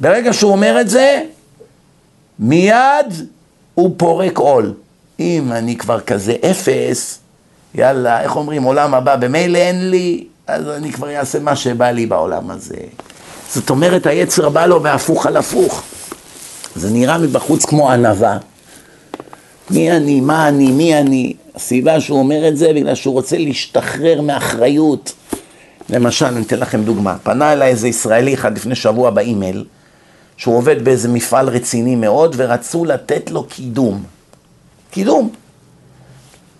[0.00, 1.22] ברגע שהוא אומר את זה,
[2.40, 3.06] מיד
[3.74, 4.74] הוא פורק עול.
[5.20, 7.18] אם אני כבר כזה אפס,
[7.74, 12.06] יאללה, איך אומרים, עולם הבא במילא אין לי, אז אני כבר אעשה מה שבא לי
[12.06, 12.76] בעולם הזה.
[13.54, 15.82] זאת אומרת, היצר בא לו בהפוך על הפוך.
[16.76, 18.38] זה נראה מבחוץ כמו ענווה.
[19.70, 21.34] מי אני, מה אני, מי אני.
[21.54, 25.12] הסיבה שהוא אומר את זה, בגלל שהוא רוצה להשתחרר מאחריות.
[25.90, 27.16] למשל, אני אתן לכם דוגמה.
[27.22, 29.64] פנה אליי איזה ישראלי אחד לפני שבוע באימייל,
[30.40, 34.02] שהוא עובד באיזה מפעל רציני מאוד, ורצו לתת לו קידום.
[34.90, 35.30] קידום.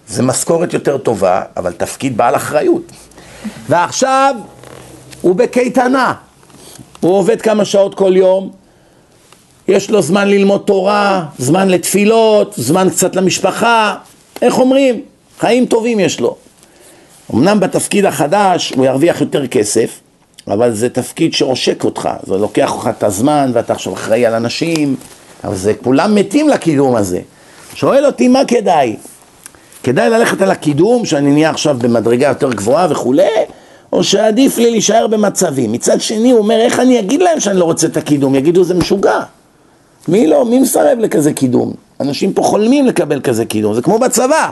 [0.09, 2.83] זה משכורת יותר טובה, אבל תפקיד בעל אחריות.
[3.69, 4.35] ועכשיו
[5.21, 6.15] הוא בקייטנה,
[7.01, 8.51] הוא עובד כמה שעות כל יום,
[9.69, 13.95] יש לו זמן ללמוד תורה, זמן לתפילות, זמן קצת למשפחה,
[14.43, 15.03] איך אומרים?
[15.39, 16.37] חיים טובים יש לו.
[17.35, 20.01] אמנם בתפקיד החדש הוא ירוויח יותר כסף,
[20.49, 24.97] אבל זה תפקיד שעושק אותך, זה לוקח לך את הזמן ואתה עכשיו אחראי על אנשים,
[25.45, 27.21] אבל זה כולם מתים לקידום הזה.
[27.75, 28.97] שואל אותי מה כדאי?
[29.83, 33.23] כדאי ללכת על הקידום, שאני נהיה עכשיו במדרגה יותר גבוהה וכולי,
[33.93, 35.73] או שעדיף לי להישאר במצבים.
[35.73, 38.35] מצד שני הוא אומר, איך אני אגיד להם שאני לא רוצה את הקידום?
[38.35, 39.21] יגידו זה משוגע.
[40.09, 40.45] מי לא?
[40.45, 41.73] מי מסרב לכזה קידום?
[42.01, 44.51] אנשים פה חולמים לקבל כזה קידום, זה כמו בצבא.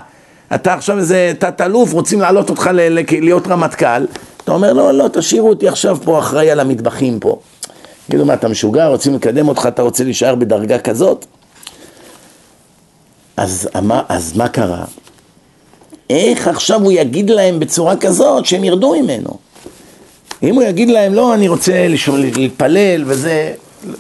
[0.55, 4.05] אתה עכשיו איזה תת-אלוף, רוצים להעלות אותך ל- ל- להיות רמטכ"ל,
[4.49, 7.39] אתה אומר, לא, לא, תשאירו אותי עכשיו פה אחראי על המטבחים פה.
[8.07, 8.87] תגידו, מה, אתה משוגע?
[8.87, 11.27] רוצים לקדם אותך, אתה רוצה להישאר בדרגה כזאת?
[13.37, 13.69] אז,
[14.09, 14.85] אז מה קרה?
[16.11, 19.31] איך עכשיו הוא יגיד להם בצורה כזאת שהם ירדו ממנו?
[20.43, 21.87] אם הוא יגיד להם, לא, אני רוצה
[22.17, 23.55] להתפלל וזה,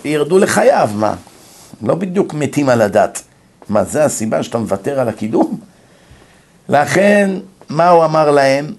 [0.04, 1.14] ירדו לחייו, מה?
[1.82, 3.22] לא בדיוק מתים על הדת.
[3.68, 5.58] מה, זה הסיבה שאתה מוותר על הקידום?
[6.68, 7.30] לכן,
[7.68, 8.72] מה הוא אמר להם?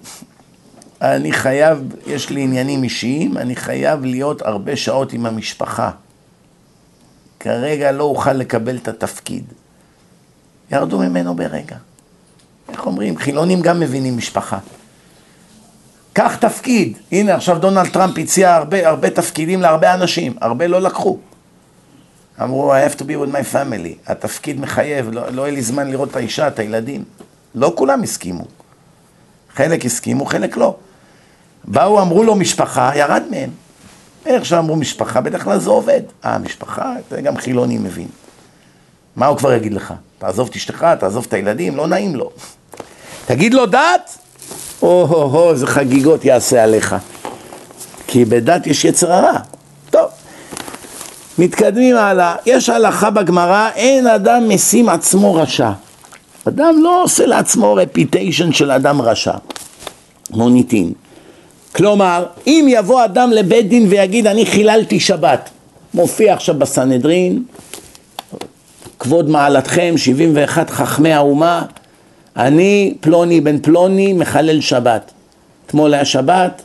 [1.02, 5.90] אני חייב, יש לי עניינים אישיים, אני חייב להיות הרבה שעות עם המשפחה.
[7.40, 9.44] כרגע לא אוכל לקבל את התפקיד.
[10.72, 11.76] ירדו ממנו ברגע.
[12.68, 13.18] איך אומרים?
[13.18, 14.58] חילונים גם מבינים משפחה.
[16.12, 16.98] קח תפקיד.
[17.12, 21.18] הנה, עכשיו דונלד טראמפ הציע הרבה, הרבה תפקידים להרבה אנשים, הרבה לא לקחו.
[22.42, 24.10] אמרו, I have to be with my family.
[24.10, 27.04] התפקיד מחייב, לא, לא יהיה לי זמן לראות את האישה, את הילדים.
[27.54, 28.44] לא כולם הסכימו.
[29.54, 30.76] חלק הסכימו, חלק לא.
[31.64, 33.50] באו, אמרו לו משפחה, ירד מהם.
[34.26, 36.00] איך שאמרו משפחה, בדרך כלל זה עובד.
[36.24, 38.08] אה, משפחה, זה גם חילוני מבין.
[39.16, 39.94] מה הוא כבר יגיד לך?
[40.18, 42.30] תעזוב את אשתך, תעזוב את הילדים, לא נעים לו.
[43.26, 44.18] תגיד לו דת,
[44.82, 46.96] או-הו-הו, איזה חגיגות יעשה עליך.
[48.06, 49.38] כי בדת יש יצר הרע.
[49.90, 50.10] טוב,
[51.38, 52.36] מתקדמים הלאה.
[52.46, 55.70] יש הלכה בגמרא, אין אדם משים עצמו רשע.
[56.48, 59.34] אדם לא עושה לעצמו רפיטיישן של אדם רשע.
[60.30, 60.92] מוניטין.
[61.74, 65.50] כלומר, אם יבוא אדם לבית דין ויגיד אני חיללתי שבת,
[65.94, 67.42] מופיע עכשיו בסנהדרין,
[68.98, 71.64] כבוד מעלתכם, 71 חכמי האומה,
[72.36, 75.12] אני פלוני בן פלוני מחלל שבת.
[75.66, 76.62] אתמול היה שבת,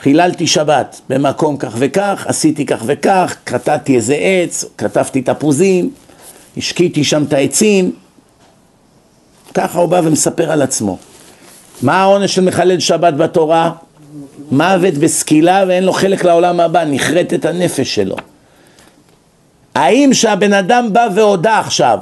[0.00, 5.90] חיללתי שבת במקום כך וכך, עשיתי כך וכך, קטעתי איזה עץ, כתבתי תפוזים,
[6.56, 7.92] השקיתי שם את העצים,
[9.54, 10.98] ככה הוא בא ומספר על עצמו.
[11.82, 13.72] מה העונש של מחלל שבת בתורה?
[14.50, 18.16] מוות בסקילה ואין לו חלק לעולם הבא, נחרטת הנפש שלו.
[19.74, 21.98] האם שהבן אדם בא והודה עכשיו,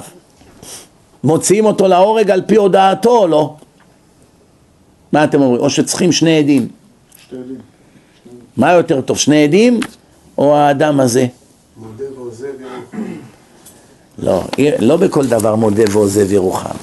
[1.23, 3.55] מוציאים אותו להורג על פי הודעתו או לא?
[5.11, 5.61] מה אתם אומרים?
[5.61, 6.67] או שצריכים שני עדים?
[7.29, 7.57] שני עדים.
[8.57, 9.79] מה יותר טוב, שני עדים
[10.37, 11.27] או האדם הזה?
[11.77, 12.97] מודה ועוזב ירוחם.
[14.17, 14.43] לא,
[14.79, 16.75] לא בכל דבר מודה ועוזב ירוחם.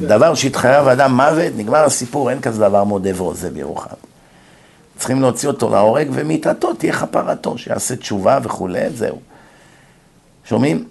[0.00, 4.03] דבר שהתחייב אדם מוות, נגמר הסיפור, אין כזה דבר מודה ועוזב ירוחם.
[4.98, 9.18] צריכים להוציא אותו להורג, ומיתתו תהיה כפרתו, שיעשה תשובה וכולי, זהו.
[10.44, 10.84] שומעים?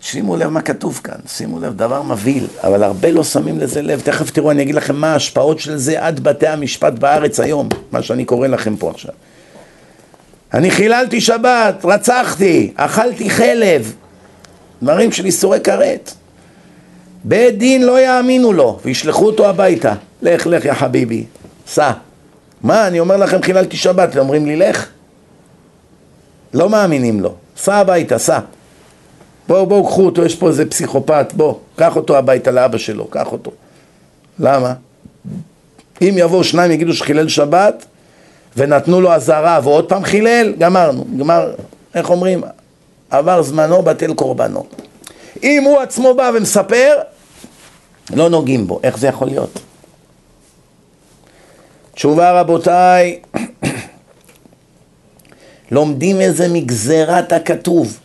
[0.00, 4.00] שימו לב מה כתוב כאן, שימו לב, דבר מבהיל, אבל הרבה לא שמים לזה לב.
[4.00, 8.02] תכף תראו, אני אגיד לכם מה ההשפעות של זה עד בתי המשפט בארץ היום, מה
[8.02, 9.12] שאני קורא לכם פה עכשיו.
[10.54, 13.94] אני חיללתי שבת, רצחתי, אכלתי חלב,
[14.82, 16.12] דברים של איסורי כרת.
[17.24, 19.94] בית דין לא יאמינו לו, וישלחו אותו הביתה.
[20.22, 21.24] לך, לך, יא חביבי,
[21.66, 21.92] סע.
[22.62, 24.86] מה, אני אומר לכם חיללתי שבת, אומרים לי לך?
[26.54, 27.34] לא מאמינים לו.
[27.56, 28.38] סע הביתה, סע.
[29.48, 33.32] בואו, בואו, קחו אותו, יש פה איזה פסיכופת, בוא, קח אותו הביתה לאבא שלו, קח
[33.32, 33.50] אותו.
[34.38, 34.74] למה?
[36.02, 37.84] אם יבואו שניים יגידו שחילל שבת
[38.56, 41.52] ונתנו לו אזהרה ועוד פעם חילל, גמרנו, גמר,
[41.94, 42.42] איך אומרים?
[43.10, 44.66] עבר זמנו, בטל קורבנו.
[45.42, 46.98] אם הוא עצמו בא ומספר,
[48.14, 48.80] לא נוגעים בו.
[48.82, 49.60] איך זה יכול להיות?
[51.94, 53.18] תשובה רבותיי,
[55.70, 57.98] לומדים איזה מגזרת הכתוב,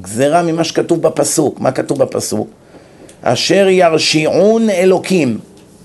[0.00, 1.60] גזרה ממה שכתוב בפסוק.
[1.60, 2.48] מה כתוב בפסוק?
[3.22, 5.38] אשר ירשיעון אלוקים,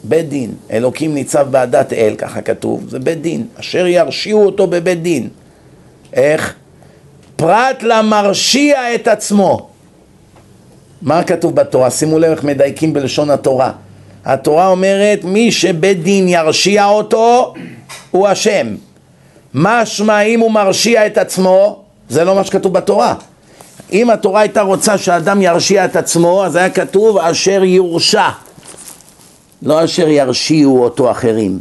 [0.03, 0.53] בית דין.
[0.71, 3.47] אלוקים ניצב בעדת אל, ככה כתוב, זה בית דין.
[3.59, 5.29] אשר ירשיעו אותו בבית דין.
[6.13, 6.55] איך?
[7.35, 9.69] פרט למרשיע את עצמו.
[11.01, 11.91] מה כתוב בתורה?
[11.91, 13.71] שימו לב איך מדייקים בלשון התורה.
[14.27, 17.53] התורה אומרת מי שבית דין ירשיע אותו
[18.11, 18.67] הוא אשם.
[19.53, 23.15] משמע אם הוא מרשיע את עצמו זה לא מה שכתוב בתורה.
[23.91, 28.29] אם התורה הייתה רוצה שאדם ירשיע את עצמו אז היה כתוב אשר יורשע
[29.61, 31.59] לא אשר ירשיעו אותו אחרים.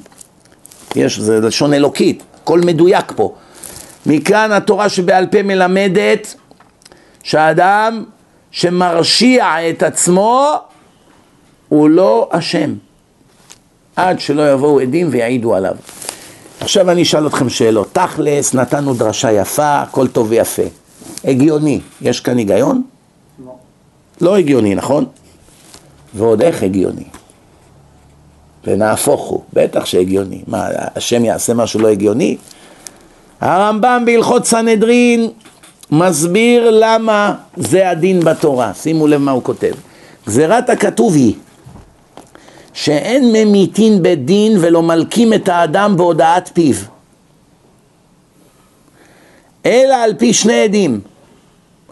[0.96, 3.34] יש, זה לשון אלוקית, הכל מדויק פה.
[4.06, 6.34] מכאן התורה שבעל פה מלמדת
[7.22, 8.04] שהאדם
[8.50, 10.60] שמרשיע את עצמו
[11.68, 12.74] הוא לא אשם
[13.96, 15.76] עד שלא יבואו עדים ויעידו עליו.
[16.60, 17.88] עכשיו אני אשאל אתכם שאלות.
[17.92, 20.62] תכלס, נתנו דרשה יפה, הכל טוב ויפה.
[21.24, 22.82] הגיוני, יש כאן היגיון?
[23.44, 23.52] לא.
[24.20, 25.04] לא הגיוני, נכון?
[26.14, 27.04] ועוד איך הגיוני.
[28.64, 30.42] ונהפוך הוא, בטח שהגיוני.
[30.46, 32.36] מה, השם יעשה משהו לא הגיוני?
[33.40, 35.30] הרמב"ם בהלכות סנהדרין
[35.90, 38.74] מסביר למה זה הדין בתורה.
[38.74, 39.72] שימו לב מה הוא כותב.
[40.26, 41.34] גזירת הכתוב היא
[42.76, 46.74] שאין ממיתין בדין ולא מלקים את האדם בהודעת פיו,
[49.66, 51.00] אלא על פי שני עדים.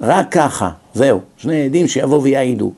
[0.01, 2.72] רק ככה, זהו, שני עדים שיבואו ויעידו.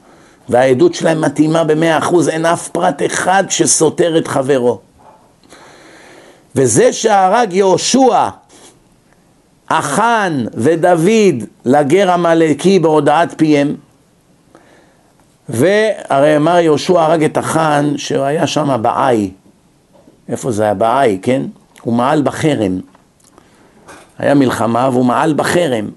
[0.49, 4.81] והעדות שלהם מתאימה במאה אחוז, אין אף פרט אחד שסותר את חברו.
[6.55, 8.29] וזה שהרג יהושע,
[9.69, 13.77] החאן ודוד לגר עמלקי בהודעת פיהם,
[15.49, 19.31] והרי אמר יהושע הרג את החאן שהוא היה שם בעי,
[20.29, 20.75] איפה זה היה?
[20.75, 21.43] בעי, כן?
[21.83, 22.81] הוא מעל בחרם.
[24.19, 25.89] היה מלחמה והוא מעל בחרם.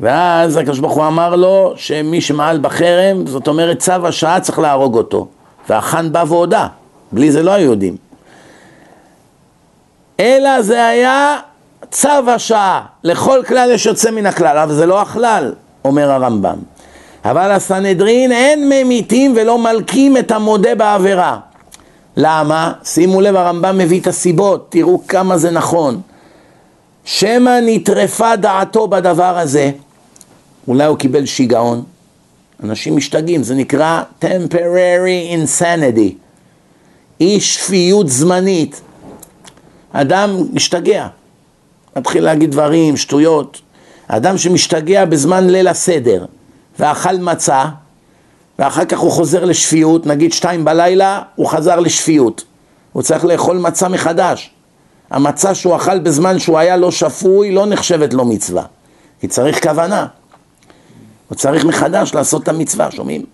[0.00, 4.96] ואז הקדוש ברוך הוא אמר לו שמי שמעל בחרם, זאת אומרת צו השעה צריך להרוג
[4.96, 5.26] אותו.
[5.68, 6.66] והחאן בא והודה,
[7.12, 7.96] בלי זה לא היו יודעים.
[10.20, 11.36] אלא זה היה
[11.90, 15.52] צו השעה, לכל כלל יש יוצא מן הכלל, אבל זה לא הכלל,
[15.84, 16.56] אומר הרמב"ם.
[17.24, 21.38] אבל הסנהדרין אין ממיתים ולא מלקים את המודה בעבירה.
[22.16, 22.72] למה?
[22.84, 26.00] שימו לב, הרמב"ם מביא את הסיבות, תראו כמה זה נכון.
[27.04, 29.70] שמא נטרפה דעתו בדבר הזה,
[30.68, 31.82] אולי הוא קיבל שיגעון.
[32.64, 36.12] אנשים משתגעים, זה נקרא temporary insanity,
[37.20, 38.80] אי שפיות זמנית.
[39.92, 41.06] אדם משתגע,
[41.96, 43.60] מתחיל להגיד דברים, שטויות.
[44.08, 46.24] אדם שמשתגע בזמן ליל הסדר
[46.78, 47.64] ואכל מצה,
[48.58, 52.44] ואחר כך הוא חוזר לשפיות, נגיד שתיים בלילה, הוא חזר לשפיות.
[52.92, 54.50] הוא צריך לאכול מצה מחדש.
[55.10, 58.62] המצה שהוא אכל בזמן שהוא היה לא שפוי, לא נחשבת לו מצווה.
[59.20, 60.06] כי צריך כוונה.
[61.28, 63.24] הוא צריך מחדש לעשות את המצווה, שומעים?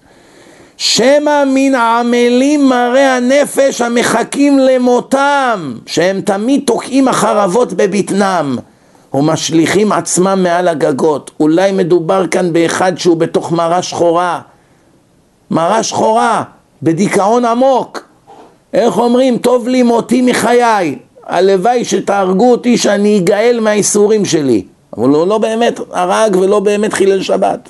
[0.77, 8.59] שמא מן העמלים מראה הנפש המחכים למותם, שהם תמיד תוקעים החרבות בבטנם
[9.19, 11.31] ומשליכים עצמם מעל הגגות.
[11.41, 14.41] אולי מדובר כאן באחד שהוא בתוך מרה שחורה,
[15.51, 16.43] מרה שחורה,
[16.83, 18.05] בדיכאון עמוק.
[18.75, 19.39] איך אומרים?
[19.39, 20.99] טוב לי מותי מחיי.
[21.27, 24.65] הלוואי שתהרגו אותי שאני אגאל מהאיסורים שלי.
[24.97, 27.69] אבל הוא לא באמת הרג ולא באמת חילל שבת.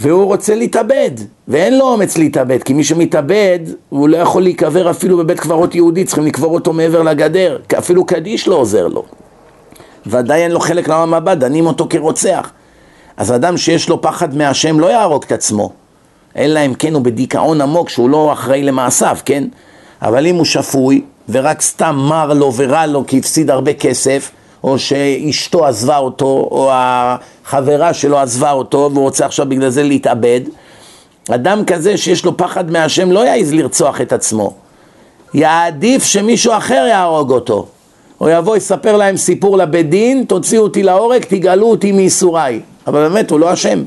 [0.00, 1.10] והוא רוצה להתאבד,
[1.48, 6.04] ואין לו אומץ להתאבד, כי מי שמתאבד, הוא לא יכול להיקבר אפילו בבית קברות יהודי,
[6.04, 9.04] צריכים לקבור אותו מעבר לגדר, אפילו קדיש לא עוזר לו.
[10.06, 12.50] ודאי אין לו חלק לעולם הבא, דנים אותו כרוצח.
[13.16, 15.72] אז אדם שיש לו פחד מהשם לא יהרוג את עצמו,
[16.36, 19.44] אלא אם כן הוא בדיכאון עמוק שהוא לא אחראי למעשיו, כן?
[20.02, 24.30] אבל אם הוא שפוי ורק סתם מר לו ורע לו כי הפסיד הרבה כסף,
[24.64, 30.40] או שאשתו עזבה אותו, או החברה שלו עזבה אותו, והוא רוצה עכשיו בגלל זה להתאבד,
[31.30, 34.54] אדם כזה שיש לו פחד מהשם לא יעז לרצוח את עצמו.
[35.34, 37.66] יעדיף שמישהו אחר יהרוג אותו.
[38.20, 42.60] או יבוא, יספר להם סיפור לבית דין, תוציאו אותי להורג, תגאלו אותי מייסוריי.
[42.86, 43.82] אבל באמת, הוא לא אשם.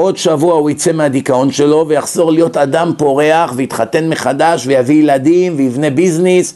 [0.00, 5.90] עוד שבוע הוא יצא מהדיכאון שלו ויחזור להיות אדם פורח ויתחתן מחדש ויביא ילדים ויבנה
[5.90, 6.54] ביזנס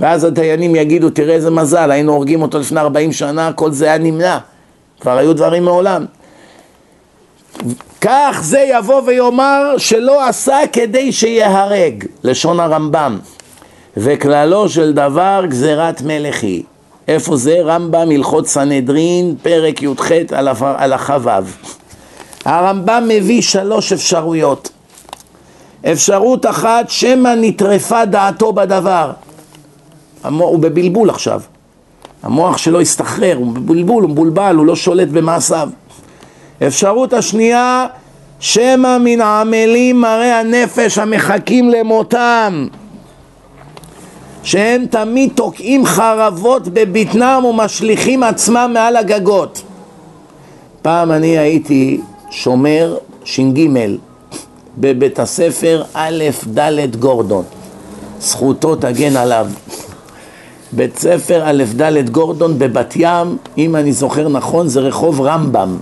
[0.00, 3.98] ואז הדיינים יגידו תראה איזה מזל היינו הורגים אותו לפני 40 שנה כל זה היה
[3.98, 4.38] נמנע
[5.00, 6.04] כבר היו דברים מעולם
[8.00, 13.18] כך זה יבוא ויאמר שלא עשה כדי שיהרג לשון הרמב"ם
[14.00, 16.62] וכללו של דבר גזירת מלך היא
[17.08, 17.56] איפה זה?
[17.64, 20.10] רמב"ם הלכות סנהדרין פרק י"ח
[20.60, 21.28] הלכה ו'
[22.44, 24.70] הרמב"ם מביא שלוש אפשרויות.
[25.92, 29.10] אפשרות אחת, שמא נטרפה דעתו בדבר.
[30.24, 31.40] המוח, הוא בבלבול עכשיו.
[32.22, 35.68] המוח שלו הסתחרר, הוא בבלבול, הוא מבולבל, הוא לא שולט במעשיו.
[36.66, 37.86] אפשרות השנייה,
[38.40, 42.66] שמא מן העמלים מראה הנפש המחכים למותם,
[44.48, 49.62] שהם תמיד תוקעים חרבות בבטנם ומשליכים עצמם מעל הגגות.
[50.82, 53.68] פעם אני הייתי שומר ש"ג
[54.78, 56.24] בבית הספר א'
[56.54, 57.44] ד' גורדון,
[58.20, 59.46] זכותו תגן עליו.
[60.72, 65.78] בית ספר א' ד' גורדון בבת ים, אם אני זוכר נכון זה רחוב רמב"ם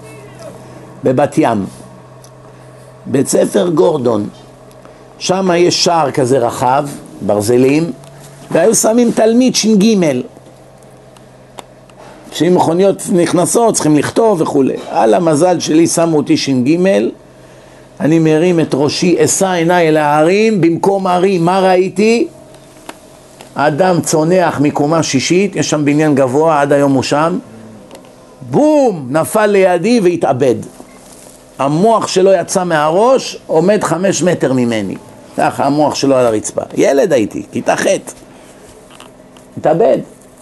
[1.05, 1.67] בבת ים.
[3.07, 4.29] בית ספר גורדון,
[5.19, 6.89] שם יש שער כזה רחב,
[7.21, 7.93] ברזלים,
[8.51, 9.85] והיו שמים תלמיד ש"ג
[12.33, 14.75] שאם מכוניות נכנסות צריכים לכתוב וכולי.
[14.91, 16.77] על המזל שלי שמו אותי ש"ג,
[18.01, 22.29] אני מרים את ראשי, אשא עיניי אל ההרים, במקום הרים, מה ראיתי?
[23.55, 27.39] אדם צונח מקומה שישית, יש שם בניין גבוה, עד היום הוא שם,
[28.51, 30.55] בום, נפל לידי והתאבד.
[31.59, 34.95] המוח שלו יצא מהראש, עומד חמש מטר ממני.
[35.37, 36.63] ככה המוח שלו על הרצפה.
[36.77, 37.87] ילד הייתי, כיתה ח'.
[39.57, 39.99] התאבד.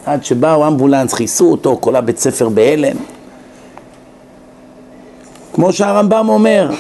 [0.06, 2.96] עד שבאו אמבולנס, כיסו אותו, כל הבית ספר בהלם.
[5.52, 6.70] כמו שהרמב"ם אומר,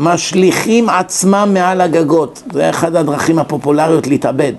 [0.00, 2.42] משליכים עצמם מעל הגגות.
[2.52, 4.52] זה אחת הדרכים הפופולריות להתאבד.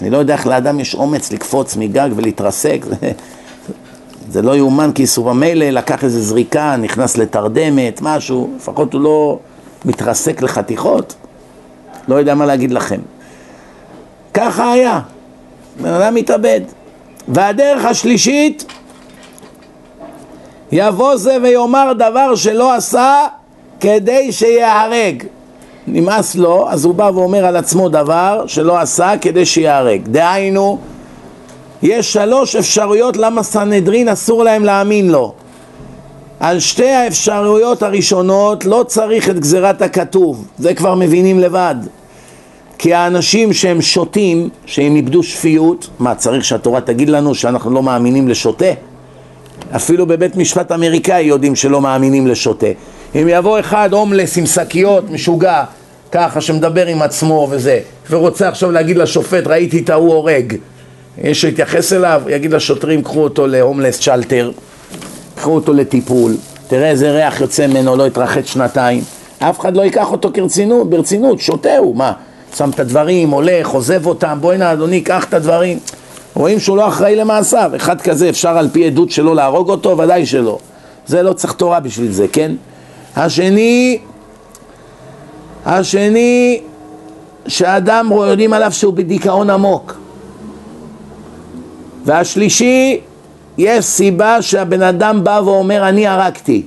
[0.00, 2.84] אני לא יודע איך לאדם יש אומץ לקפוץ מגג ולהתרסק.
[2.84, 3.12] זה,
[4.30, 9.38] זה לא יאומן כי סובה מילא לקח איזה זריקה, נכנס לתרדמת, משהו, לפחות הוא לא
[9.84, 11.14] מתרסק לחתיכות.
[12.08, 13.00] לא יודע מה להגיד לכם.
[14.34, 15.00] ככה היה.
[15.80, 16.60] בן אדם מתאבד.
[17.28, 18.64] והדרך השלישית,
[20.72, 23.26] יבוא זה ויאמר דבר שלא עשה
[23.80, 25.24] כדי שיהרג.
[25.86, 30.00] נמאס לו, אז הוא בא ואומר על עצמו דבר שלא עשה כדי שיהרג.
[30.08, 30.78] דהיינו,
[31.82, 35.34] יש שלוש אפשרויות למה סנהדרין אסור להם להאמין לו.
[36.40, 41.74] על שתי האפשרויות הראשונות לא צריך את גזירת הכתוב, זה כבר מבינים לבד.
[42.78, 48.28] כי האנשים שהם שותים, שהם איבדו שפיות, מה צריך שהתורה תגיד לנו שאנחנו לא מאמינים
[48.28, 48.72] לשוטה?
[49.76, 52.66] אפילו בבית משפט אמריקאי יודעים שלא מאמינים לשוטה.
[53.14, 55.64] אם יבוא אחד הומלס עם שקיות, משוגע,
[56.12, 60.54] ככה שמדבר עם עצמו וזה, ורוצה עכשיו להגיד לשופט ראיתי את ההוא הורג,
[61.18, 64.50] יש להתייחס אליו, יגיד לשוטרים קחו אותו להומלס צ'לטר,
[65.34, 66.36] קחו אותו לטיפול,
[66.68, 69.02] תראה איזה ריח יוצא ממנו, לא יתרחץ שנתיים,
[69.38, 72.12] אף אחד לא ייקח אותו כרצינות, ברצינות, שותה הוא, מה?
[72.56, 75.78] שם את הדברים, הולך, עוזב אותם, בואי נא אדוני, קח את הדברים.
[76.34, 79.98] רואים שהוא לא אחראי למעשיו, אחד כזה אפשר על פי עדות שלו להרוג אותו?
[79.98, 80.58] ודאי שלא.
[81.06, 82.52] זה לא צריך תורה בשביל זה, כן?
[83.16, 83.98] השני,
[85.66, 86.60] השני,
[87.48, 89.96] שאדם יודעים עליו שהוא בדיכאון עמוק.
[92.04, 93.00] והשלישי,
[93.58, 96.62] יש סיבה שהבן אדם בא ואומר אני הרגתי.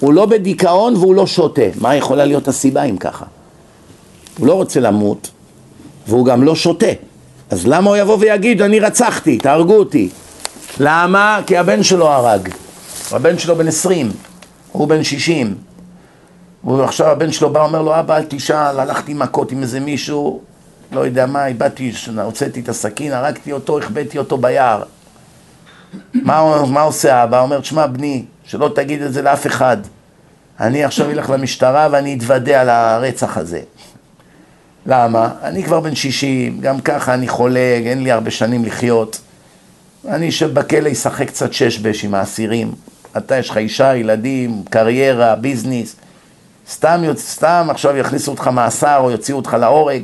[0.00, 1.62] הוא לא בדיכאון והוא לא שותה.
[1.80, 3.24] מה יכולה להיות הסיבה אם ככה?
[4.38, 5.30] הוא לא רוצה למות
[6.06, 6.86] והוא גם לא שותה.
[7.50, 10.08] אז למה הוא יבוא ויגיד אני רצחתי, תהרגו אותי?
[10.80, 11.40] למה?
[11.46, 12.48] כי הבן שלו הרג.
[13.10, 14.10] הבן שלו בן עשרים,
[14.72, 15.54] הוא בן שישים.
[16.64, 20.40] ועכשיו הבן שלו בא ואומר לו אבא אל תשאל, הלכתי מכות עם איזה מישהו,
[20.92, 21.92] לא יודע מה, איבדתי,
[22.24, 24.82] הוצאתי את הסכין, הרגתי אותו, החבאתי אותו ביער.
[26.14, 27.40] מה, מה עושה אבא?
[27.40, 29.76] אומר, תשמע בני, שלא תגיד את זה לאף אחד.
[30.60, 33.60] אני עכשיו אלך למשטרה ואני אתוודה על הרצח הזה.
[34.86, 35.28] למה?
[35.42, 39.20] אני כבר בן 60, גם ככה אני חולה, אין לי הרבה שנים לחיות.
[40.08, 42.72] אני אשב בכלא, אשחק קצת שש בש עם האסירים.
[43.16, 45.96] אתה יש לך אישה, ילדים, קריירה, ביזנס.
[46.70, 50.02] סתם, סתם עכשיו יכניסו אותך מאסר או יוציאו אותך להורג.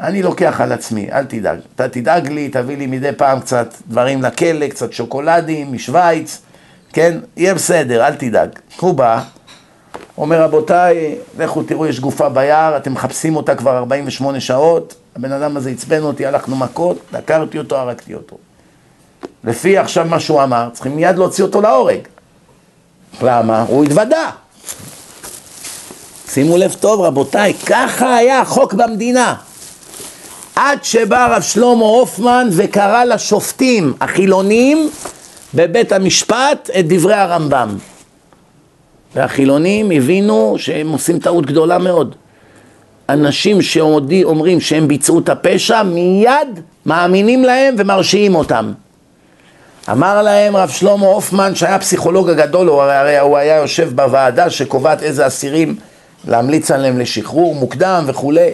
[0.00, 1.58] אני לוקח על עצמי, אל תדאג.
[1.74, 6.42] אתה תדאג לי, תביא לי מדי פעם קצת דברים לכלא, קצת שוקולדים משוויץ,
[6.92, 7.18] כן?
[7.36, 8.48] יהיה בסדר, אל תדאג.
[8.80, 9.22] הוא בא,
[10.20, 15.56] אומר רבותיי, לכו תראו יש גופה ביער, אתם מחפשים אותה כבר 48 שעות, הבן אדם
[15.56, 18.36] הזה עצבן אותי, הלכנו מכות, דקרתי אותו, הרגתי אותו.
[19.44, 21.98] לפי עכשיו מה שהוא אמר, צריכים מיד להוציא אותו להורג.
[23.22, 23.62] למה?
[23.68, 24.30] הוא התוודה.
[26.28, 29.34] שימו לב טוב רבותיי, ככה היה החוק במדינה.
[30.56, 34.90] עד שבא הרב שלמה הופמן וקרא לשופטים החילונים
[35.54, 37.76] בבית המשפט את דברי הרמב"ם.
[39.14, 42.14] והחילונים הבינו שהם עושים טעות גדולה מאוד.
[43.08, 48.72] אנשים שאומרים שהם ביצעו את הפשע, מיד מאמינים להם ומרשיעים אותם.
[49.90, 55.02] אמר להם רב שלמה הופמן, שהיה פסיכולוג הגדול, הוא הרי הוא היה יושב בוועדה שקובעת
[55.02, 55.76] איזה אסירים
[56.28, 58.50] להמליץ עליהם לשחרור מוקדם וכולי,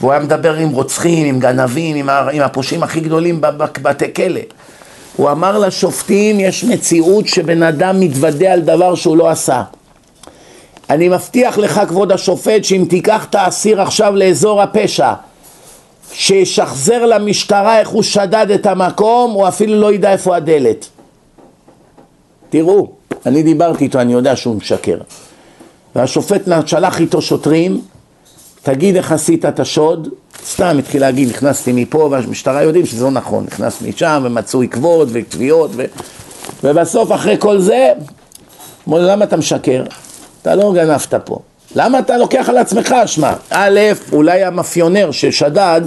[0.00, 4.40] והוא היה מדבר עם רוצחים, עם גנבים, עם, עם הפושעים הכי גדולים בבתי כלא.
[5.16, 9.62] הוא אמר לשופטים, יש מציאות שבן אדם מתוודה על דבר שהוא לא עשה.
[10.90, 15.12] אני מבטיח לך כבוד השופט שאם תיקח את האסיר עכשיו לאזור הפשע
[16.12, 20.86] שישחזר למשטרה איך הוא שדד את המקום הוא אפילו לא ידע איפה הדלת.
[22.50, 22.90] תראו,
[23.26, 24.98] אני דיברתי איתו, אני יודע שהוא משקר.
[25.96, 27.80] והשופט שלח איתו שוטרים
[28.62, 30.08] תגיד איך עשית את השוד.
[30.46, 33.44] סתם התחיל להגיד נכנסתי מפה והמשטרה יודעים שזה לא נכון.
[33.44, 35.84] נכנס משם ומצאו עקבות ותביעות ו...
[36.64, 37.92] ובסוף אחרי כל זה
[38.86, 39.84] למה אתה משקר?
[40.42, 41.38] אתה לא גנבת פה.
[41.74, 43.34] למה אתה לוקח על עצמך אשמה?
[43.50, 43.80] א',
[44.12, 45.80] אולי המאפיונר ששדד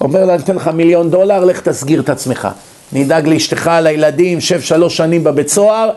[0.00, 2.48] אומר לה, אתן לך מיליון דולר, לך תסגיר את עצמך.
[2.92, 5.90] נדאג לאשתך, לילדים, שב שלוש שנים בבית סוהר,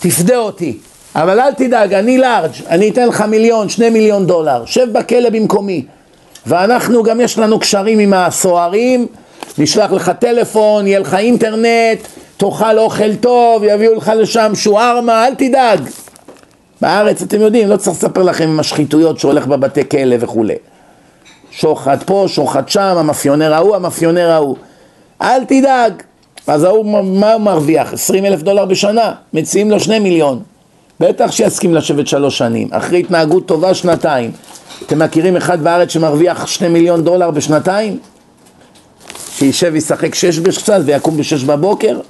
[0.00, 0.78] תפדה אותי.
[1.14, 5.84] אבל אל תדאג, אני לארג', אני אתן לך מיליון, שני מיליון דולר, שב בכלא במקומי.
[6.46, 9.06] ואנחנו, גם יש לנו קשרים עם הסוהרים,
[9.58, 11.98] נשלח לך טלפון, יהיה לך אינטרנט,
[12.36, 15.80] תאכל אוכל טוב, יביאו לך לשם שוארמה, אל תדאג.
[16.82, 20.54] בארץ אתם יודעים, לא צריך לספר לכם עם השחיתויות שהולך בבתי כלא וכולי.
[21.50, 24.56] שוחד פה, שוחד שם, המאפיונר ההוא, המאפיונר ההוא.
[25.22, 25.92] אל תדאג.
[26.46, 27.92] אז ההוא, מה הוא מרוויח?
[27.92, 30.42] 20 אלף דולר בשנה, מציעים לו שני מיליון.
[31.00, 34.30] בטח שיסכים לשבת שלוש שנים, אחרי התנהגות טובה שנתיים.
[34.86, 37.98] אתם מכירים אחד בארץ שמרוויח שני מיליון דולר בשנתיים?
[39.30, 42.00] שישב וישחק שש קצת ויקום בשש בבוקר?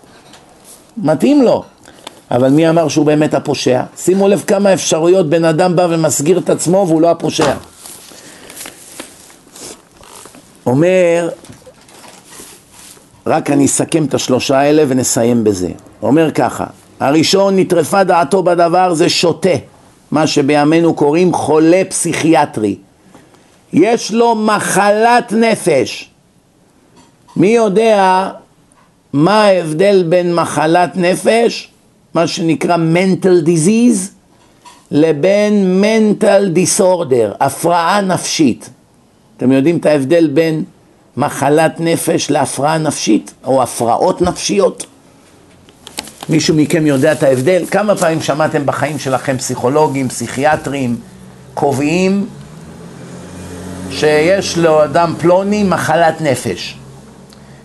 [0.96, 1.64] מתאים לו.
[2.32, 3.82] אבל מי אמר שהוא באמת הפושע?
[3.96, 7.54] שימו לב כמה אפשרויות בן אדם בא ומסגיר את עצמו והוא לא הפושע.
[10.66, 11.28] אומר,
[13.26, 15.70] רק אני אסכם את השלושה האלה ונסיים בזה.
[16.02, 16.66] אומר ככה,
[17.00, 19.56] הראשון, נטרפה דעתו בדבר, זה שוטה,
[20.10, 22.76] מה שבימינו קוראים חולה פסיכיאטרי.
[23.72, 26.10] יש לו מחלת נפש.
[27.36, 28.28] מי יודע
[29.12, 31.71] מה ההבדל בין מחלת נפש,
[32.14, 33.98] מה שנקרא mental disease,
[34.90, 38.70] לבין mental disorder, הפרעה נפשית.
[39.36, 40.64] אתם יודעים את ההבדל בין
[41.16, 44.86] מחלת נפש להפרעה נפשית, או הפרעות נפשיות?
[46.28, 47.64] מישהו מכם יודע את ההבדל?
[47.70, 50.96] כמה פעמים שמעתם בחיים שלכם פסיכולוגים, פסיכיאטרים,
[51.54, 52.26] קובעים
[53.90, 56.76] שיש לו אדם פלוני מחלת נפש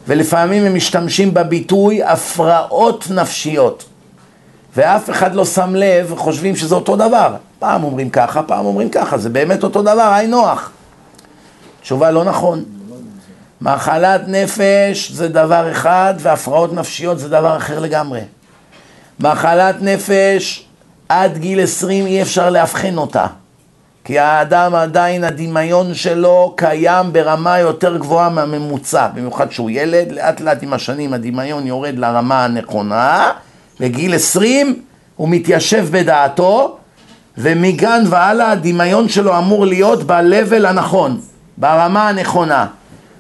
[0.08, 3.86] ולפעמים הם משתמשים בביטוי הפרעות נפשיות
[4.78, 7.36] ואף אחד לא שם לב, חושבים שזה אותו דבר.
[7.60, 10.72] פעם אומרים ככה, פעם אומרים ככה, זה באמת אותו דבר, היי נוח.
[11.82, 12.64] תשובה לא נכון.
[13.62, 18.22] מחלת נפש זה דבר אחד והפרעות נפשיות זה דבר אחר לגמרי.
[19.20, 20.66] מחלת נפש
[21.10, 23.26] עד גיל עשרים אי אפשר לאבחן אותה
[24.04, 30.64] כי האדם עדיין הדמיון שלו קיים ברמה יותר גבוהה מהממוצע במיוחד שהוא ילד, לאט לאט
[30.64, 33.32] עם השנים הדמיון יורד לרמה הנכונה
[33.80, 34.82] בגיל עשרים
[35.16, 36.78] הוא מתיישב בדעתו
[37.38, 41.20] ומגן והלאה הדמיון שלו אמור להיות ב-level הנכון,
[41.58, 42.68] ברמה הנכונה.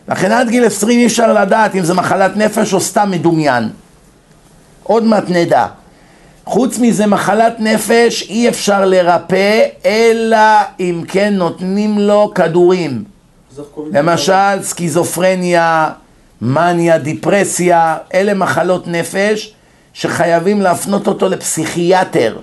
[0.10, 3.70] לכן עד גיל עשרים אי אפשר לדעת אם זה מחלת נפש או סתם מדומיין.
[4.84, 5.66] עוד מעט נדע.
[6.46, 10.38] חוץ מזה מחלת נפש אי אפשר לרפא אלא
[10.80, 13.04] אם כן נותנים לו כדורים.
[13.92, 15.90] למשל סקיזופרניה,
[16.42, 19.54] מניה, דיפרסיה, אלה מחלות נפש
[19.98, 22.38] שחייבים להפנות אותו לפסיכיאטר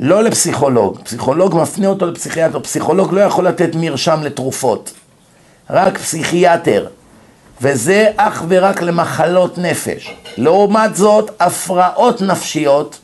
[0.00, 4.92] לא לפסיכולוג, פסיכולוג מפנה אותו לפסיכיאטר, פסיכולוג לא יכול לתת מרשם לתרופות
[5.70, 6.86] רק פסיכיאטר
[7.62, 10.14] וזה אך ורק למחלות נפש.
[10.36, 12.98] לעומת זאת, הפרעות נפשיות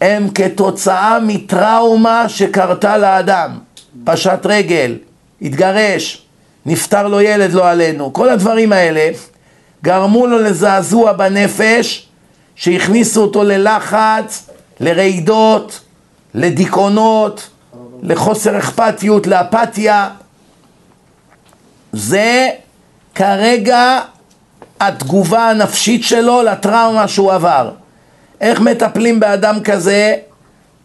[0.00, 3.58] הם כתוצאה מטראומה שקרתה לאדם.
[4.04, 4.98] פשט רגל,
[5.42, 6.26] התגרש,
[6.66, 8.12] נפטר לו ילד לא עלינו.
[8.12, 9.10] כל הדברים האלה
[9.84, 12.05] גרמו לו לזעזוע בנפש,
[12.56, 14.50] שהכניסו אותו ללחץ,
[14.80, 15.80] לרעידות,
[16.34, 17.48] לדיכאונות,
[18.02, 20.08] לחוסר אכפתיות, לאפתיה.
[21.92, 22.48] זה
[23.14, 24.00] כרגע
[24.80, 27.70] התגובה הנפשית שלו לטראומה שהוא עבר.
[28.40, 30.16] איך מטפלים באדם כזה?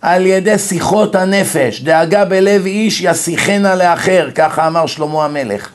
[0.01, 1.81] על ידי שיחות הנפש.
[1.81, 5.69] דאגה בלב איש ישיחנה לאחר, ככה אמר שלמה המלך.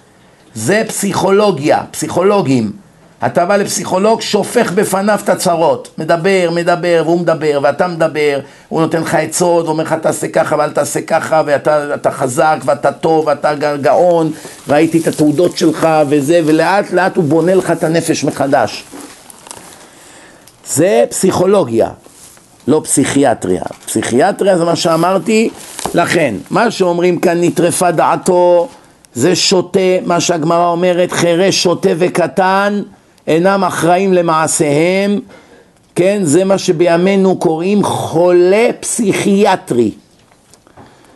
[0.55, 2.73] זה פסיכולוגיה, פסיכולוגים.
[3.25, 9.01] אתה בא לפסיכולוג, שופך בפניו את הצרות, מדבר, מדבר, והוא מדבר, ואתה מדבר, הוא נותן
[9.01, 14.33] לך עצות, ואומר לך תעשה ככה ואל תעשה ככה, ואתה חזק, ואתה טוב, ואתה גאון,
[14.69, 18.85] ראיתי את התעודות שלך וזה, ולאט לאט הוא בונה לך את הנפש מחדש.
[20.67, 21.89] זה פסיכולוגיה,
[22.69, 23.63] לא פסיכיאטריה.
[23.87, 25.51] פסיכיאטריה זה מה שאמרתי,
[25.95, 28.69] לכן, מה שאומרים כאן נטרפה דעתו,
[29.15, 32.83] זה שוטה, מה שהגמרא אומרת, חירש, שוטה וקטן,
[33.27, 35.21] אינם אחראים למעשיהם,
[35.95, 39.91] כן, זה מה שבימינו קוראים חולה פסיכיאטרי,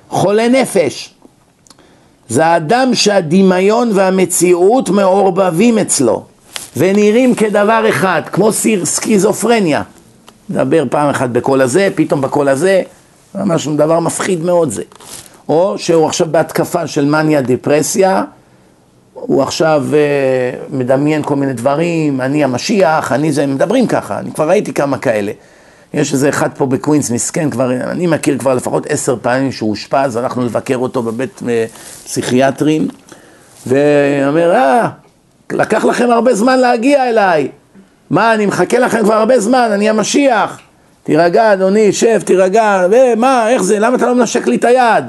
[0.09, 1.15] חולה נפש.
[2.29, 6.25] זה אדם שהדמיון והמציאות מעורבבים אצלו
[6.77, 8.51] ונראים כדבר אחד, כמו
[8.85, 9.83] סקיזופרניה.
[10.51, 12.83] נדבר פעם אחת בקול הזה, פתאום בקול הזה,
[13.35, 14.83] ממש דבר מפחיד מאוד זה.
[15.49, 18.25] או שהוא עכשיו בהתקפה של מניה דיפרסיה,
[19.21, 24.49] הוא עכשיו uh, מדמיין כל מיני דברים, אני המשיח, אני זה, מדברים ככה, אני כבר
[24.49, 25.33] ראיתי כמה כאלה.
[25.95, 30.17] יש איזה אחד פה בקווינס, מסכן, כבר, אני מכיר כבר לפחות עשר פעמים שהוא אושפז,
[30.17, 32.89] הלכנו לבקר אותו בבית uh, פסיכיאטרים,
[33.67, 34.89] ואומר, אה,
[35.53, 37.49] לקח לכם הרבה זמן להגיע אליי,
[38.11, 40.61] מה, אני מחכה לכם כבר הרבה זמן, אני המשיח,
[41.03, 45.05] תירגע אדוני, שב, תירגע, ומה, איך זה, למה אתה לא מנשק לי את היד?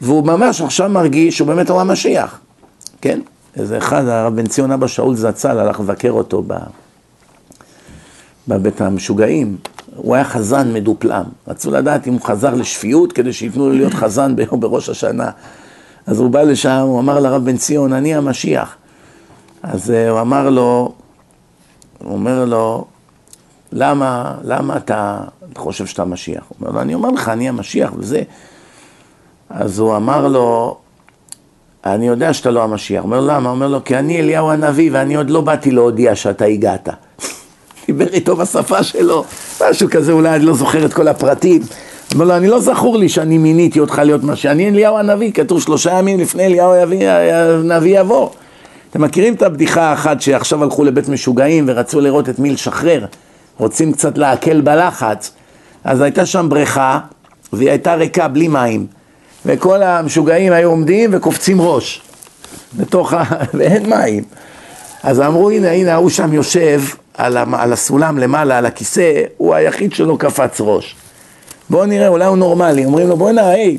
[0.00, 2.40] והוא ממש עכשיו מרגיש שהוא באמת הוא המשיח.
[3.00, 3.20] כן?
[3.56, 6.54] איזה אחד, הרב בן ציון אבא שאול זצ"ל הלך לבקר אותו ב...
[8.48, 9.56] בבית המשוגעים.
[9.96, 11.24] הוא היה חזן מדופלם.
[11.48, 15.30] רצו לדעת אם הוא חזר לשפיות כדי שייתנו לו להיות חזן ביום בראש השנה.
[16.06, 18.76] אז הוא בא לשם, הוא אמר לרב בן ציון, אני המשיח.
[19.62, 20.92] אז uh, הוא אמר לו,
[21.98, 22.84] הוא אומר לו,
[23.72, 25.20] למה, למה אתה
[25.56, 26.44] חושב שאתה משיח?
[26.48, 28.22] הוא אומר לו, אני אומר לך, אני המשיח וזה.
[29.50, 30.78] אז הוא אמר לו,
[31.94, 33.04] אני יודע שאתה לא המשיח.
[33.04, 33.50] אומר למה?
[33.50, 36.88] אומר לו, כי אני אליהו הנביא ואני עוד לא באתי להודיע שאתה הגעת.
[37.86, 39.24] דיבר איתו בשפה שלו,
[39.70, 41.62] משהו כזה, אולי אני לא זוכר את כל הפרטים.
[42.14, 45.62] אומר לו, אני לא זכור לי שאני מיניתי אותך להיות מה שאני אליהו הנביא, כתוב
[45.62, 48.28] שלושה ימים לפני אליהו הנביא יבוא.
[48.90, 53.04] אתם מכירים את הבדיחה האחת שעכשיו הלכו לבית משוגעים ורצו לראות את מי לשחרר,
[53.58, 55.32] רוצים קצת להקל בלחץ,
[55.84, 56.98] אז הייתה שם בריכה
[57.52, 58.86] והיא הייתה ריקה בלי מים,
[59.46, 62.02] וכל המשוגעים היו עומדים וקופצים ראש,
[62.76, 63.24] בתוך ה...
[63.54, 64.24] ואין מים.
[65.02, 66.82] אז אמרו, הנה, הנה, ההוא שם יושב
[67.14, 70.96] על, על הסולם למעלה, על הכיסא, הוא היחיד שלא קפץ ראש.
[71.70, 72.84] בואו נראה, אולי הוא נורמלי.
[72.84, 73.78] אומרים לו, בוא'נה, היי,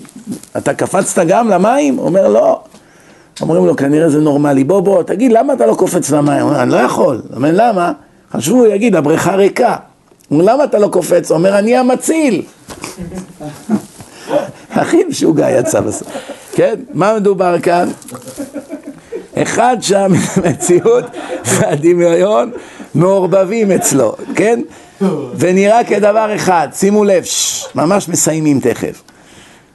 [0.57, 1.99] אתה קפצת גם למים?
[1.99, 2.61] אומר, לא.
[3.41, 4.63] אומרים לו, כנראה זה נורמלי.
[4.63, 6.41] בוא, בוא, תגיד, למה אתה לא קופץ למים?
[6.41, 7.21] אומר, אני לא יכול.
[7.35, 7.91] אומר, למה?
[8.33, 9.75] חשבו, יגיד, הבריכה ריקה.
[10.31, 11.31] אומר, למה אתה לא קופץ?
[11.31, 12.41] אומר, אני המציל.
[14.79, 16.07] הכי משוגע יצא בסוף.
[16.51, 16.75] כן?
[16.93, 17.89] מה מדובר כאן?
[19.37, 21.03] אחד שהמציאות
[21.45, 22.51] והדמיון
[22.95, 24.61] מעורבבים אצלו, כן?
[25.37, 29.01] ונראה כדבר אחד, שימו לב, ש, ממש מסיימים תכף.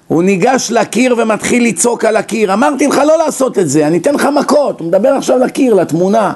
[0.07, 4.15] הוא ניגש לקיר ומתחיל לצעוק על הקיר, אמרתי לך לא לעשות את זה, אני אתן
[4.15, 6.33] לך מכות, הוא מדבר עכשיו לקיר, לתמונה.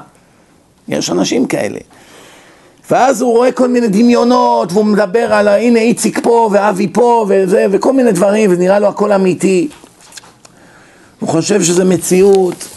[0.87, 1.79] יש אנשים כאלה.
[2.91, 7.65] ואז הוא רואה כל מיני דמיונות, והוא מדבר על הנה איציק פה ואבי פה וזה,
[7.71, 9.67] וכל מיני דברים, ונראה לו הכל אמיתי.
[11.19, 12.67] הוא חושב שזה מציאות.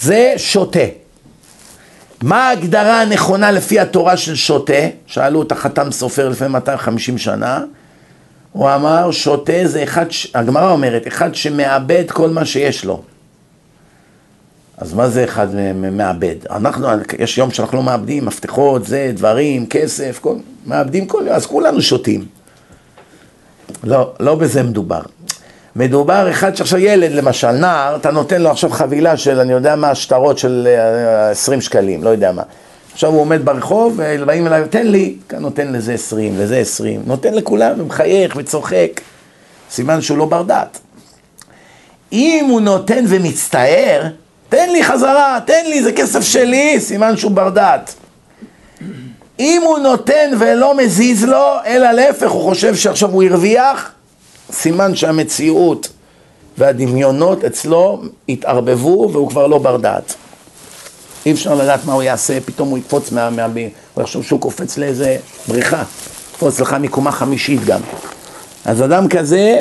[0.00, 0.78] זה שוטה.
[2.22, 4.72] מה ההגדרה הנכונה לפי התורה של שוטה?
[5.06, 7.60] שאלו את החתם סופר לפני 250 שנה.
[8.52, 13.02] הוא אמר, שוטה זה אחד, הגמרא אומרת, אחד שמאבד כל מה שיש לו.
[14.82, 16.34] אז מה זה אחד מאבד?
[16.50, 16.88] אנחנו,
[17.18, 20.34] יש יום שאנחנו לא מאבדים, מפתחות, זה, דברים, כסף, כל,
[20.66, 22.24] מאבדים כל יום, אז כולנו שותים.
[23.84, 25.00] לא, לא בזה מדובר.
[25.76, 29.94] מדובר אחד שעכשיו ילד למשל, נער, אתה נותן לו עכשיו חבילה של, אני יודע מה,
[29.94, 30.68] שטרות של
[31.30, 32.42] 20 אה, שקלים, לא יודע מה.
[32.92, 37.34] עכשיו הוא עומד ברחוב, ובאים אליי, תן לי, כאן נותן לזה 20, לזה 20, נותן
[37.34, 39.00] לכולם, ומחייך וצוחק.
[39.70, 40.78] סימן שהוא לא בר דעת.
[42.12, 44.08] אם הוא נותן ומצטער,
[44.52, 47.94] תן לי חזרה, תן לי, זה כסף שלי, סימן שהוא בר דעת.
[49.40, 53.90] אם הוא נותן ולא מזיז לו, אלא להפך, הוא חושב שעכשיו הוא הרוויח,
[54.50, 55.88] סימן שהמציאות
[56.58, 60.14] והדמיונות אצלו התערבבו והוא כבר לא בר דעת.
[61.26, 63.30] אי אפשר לדעת מה הוא יעשה, פתאום הוא יקפוץ מה...
[63.30, 63.46] מה
[63.94, 65.16] הוא יחשוב שהוא קופץ לאיזה
[65.48, 65.82] בריכה,
[66.30, 67.80] יקפוץ לך מקומה חמישית גם.
[68.64, 69.60] אז אדם כזה,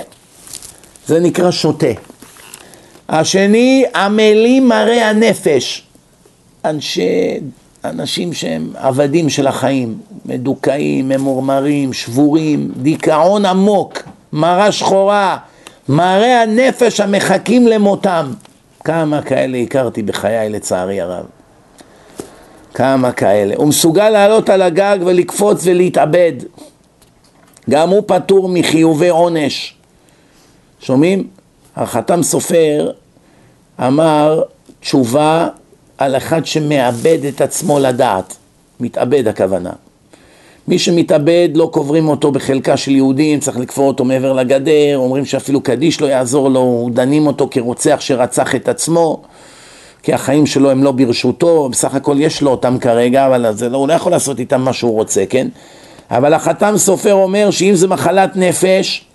[1.07, 2.10] זה נקרא שוטה.
[3.11, 5.83] השני, עמלים מראה הנפש.
[6.65, 7.39] אנשי,
[7.85, 13.97] אנשים שהם עבדים של החיים, מדוכאים, ממורמרים, שבורים, דיכאון עמוק.
[14.33, 15.38] מרה שחורה,
[15.89, 18.31] מראה הנפש המחכים למותם.
[18.83, 21.25] כמה כאלה הכרתי בחיי לצערי הרב.
[22.73, 23.55] כמה כאלה.
[23.57, 26.33] הוא מסוגל לעלות על הגג ולקפוץ ולהתאבד.
[27.69, 29.75] גם הוא פטור מחיובי עונש.
[30.79, 31.40] שומעים?
[31.76, 32.91] החתם סופר
[33.80, 34.43] אמר
[34.80, 35.48] תשובה
[35.98, 38.38] על אחד שמאבד את עצמו לדעת.
[38.80, 39.72] מתאבד הכוונה.
[40.68, 45.61] מי שמתאבד לא קוברים אותו בחלקה של יהודים, צריך לקבור אותו מעבר לגדר, אומרים שאפילו
[45.61, 49.22] קדיש לא יעזור לו, דנים אותו כרוצח שרצח את עצמו,
[50.03, 53.77] כי החיים שלו הם לא ברשותו, בסך הכל יש לו אותם כרגע, אבל זה לא,
[53.77, 55.48] הוא לא יכול לעשות איתם מה שהוא רוצה, כן?
[56.11, 59.06] אבל החתם סופר אומר שאם זה מחלת נפש,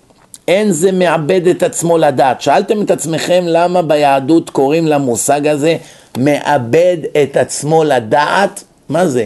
[0.47, 2.41] אין זה מאבד את עצמו לדעת.
[2.41, 5.77] שאלתם את עצמכם למה ביהדות קוראים למושג הזה
[6.17, 8.63] מאבד את עצמו לדעת?
[8.89, 9.25] מה זה?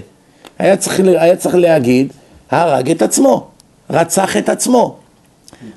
[0.59, 2.13] היה צריך, היה צריך להגיד,
[2.51, 3.47] הרג את עצמו,
[3.89, 4.97] רצח את עצמו.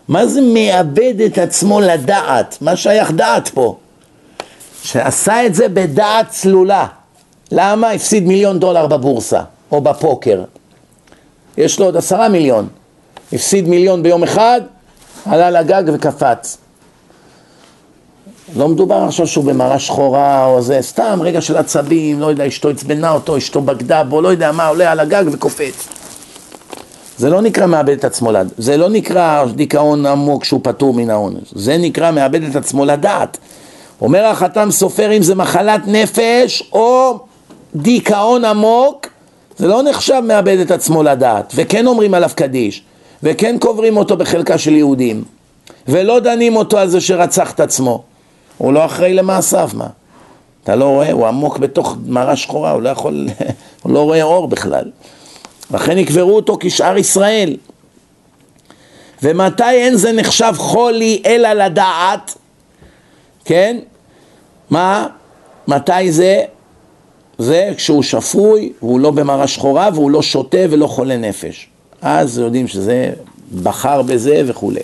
[0.09, 2.59] מה זה מאבד את עצמו לדעת?
[2.61, 3.77] מה שייך דעת פה?
[4.83, 6.87] שעשה את זה בדעת צלולה.
[7.53, 7.91] למה?
[7.91, 9.41] הפסיד מיליון דולר בבורסה
[9.73, 10.45] או בפוקר.
[11.57, 12.69] יש לו עוד עשרה מיליון.
[13.33, 14.61] הפסיד מיליון ביום אחד,
[15.27, 16.59] עלה לגג וקפץ.
[18.57, 22.69] לא מדובר עכשיו שהוא במראה שחורה או זה, סתם רגע של עצבים, לא יודע, אשתו
[22.69, 25.89] עצבנה אותו, אשתו בגדה בו, לא יודע מה, עולה על הגג וקופץ.
[27.19, 31.11] זה לא נקרא מאבד את עצמו לדעת, זה לא נקרא דיכאון עמוק שהוא פטור מן
[31.11, 33.39] העונש, זה נקרא מאבד את עצמו לדעת.
[34.01, 37.19] אומר החתם סופר אם זה מחלת נפש או
[37.75, 39.07] דיכאון עמוק,
[39.57, 42.85] זה לא נחשב מאבד את עצמו לדעת, וכן אומרים עליו קדיש,
[43.23, 45.25] וכן קוברים אותו בחלקה של יהודים,
[45.89, 48.03] ולא דנים אותו על זה שרצח את עצמו.
[48.59, 49.87] הוא לא אחראי למעשיו, מה?
[50.65, 51.13] אתה לא רואה?
[51.13, 53.29] הוא עמוק בתוך מרה שחורה, הוא לא יכול,
[53.83, 54.91] הוא לא רואה אור בכלל.
[55.71, 57.57] לכן יקברו אותו כשאר ישראל.
[59.23, 62.35] ומתי אין זה נחשב חולי אלא לדעת?
[63.45, 63.77] כן?
[64.71, 65.07] מה?
[65.69, 66.43] מתי זה?
[67.39, 71.69] זה כשהוא שפוי, והוא לא במראה שחורה, והוא לא שותה ולא חולה נפש.
[72.05, 73.11] אז יודעים שזה
[73.63, 74.81] בחר בזה וכולי.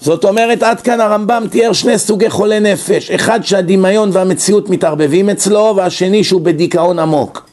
[0.00, 5.74] זאת אומרת, עד כאן הרמב"ם תיאר שני סוגי חולי נפש, אחד שהדמיון והמציאות מתערבבים אצלו,
[5.76, 7.48] והשני שהוא בדיכאון עמוק.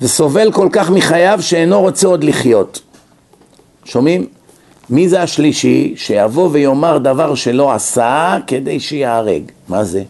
[0.00, 2.80] וסובל כל כך מחייו שאינו רוצה עוד לחיות.
[3.84, 4.26] שומעים?
[4.90, 9.42] מי זה השלישי שיבוא ויאמר דבר שלא עשה כדי שיהרג?
[9.68, 10.02] מה זה?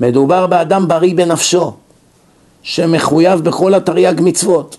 [0.00, 1.72] מדובר באדם בריא בנפשו,
[2.66, 4.76] שמחויב בכל התרי"ג מצוות.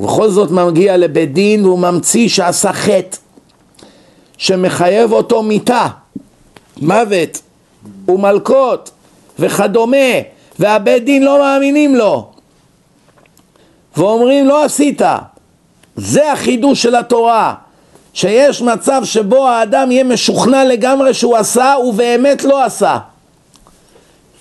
[0.00, 3.16] ובכל זאת מגיע לבית דין והוא ממציא שעשה חטא,
[4.38, 5.86] שמחייב אותו מיתה,
[6.76, 7.40] מוות
[8.08, 8.90] ומלקות
[9.38, 9.96] וכדומה,
[10.58, 12.30] והבית דין לא מאמינים לו,
[13.96, 15.02] ואומרים לא עשית.
[15.96, 17.54] זה החידוש של התורה,
[18.14, 22.98] שיש מצב שבו האדם יהיה משוכנע לגמרי שהוא עשה ובאמת לא עשה.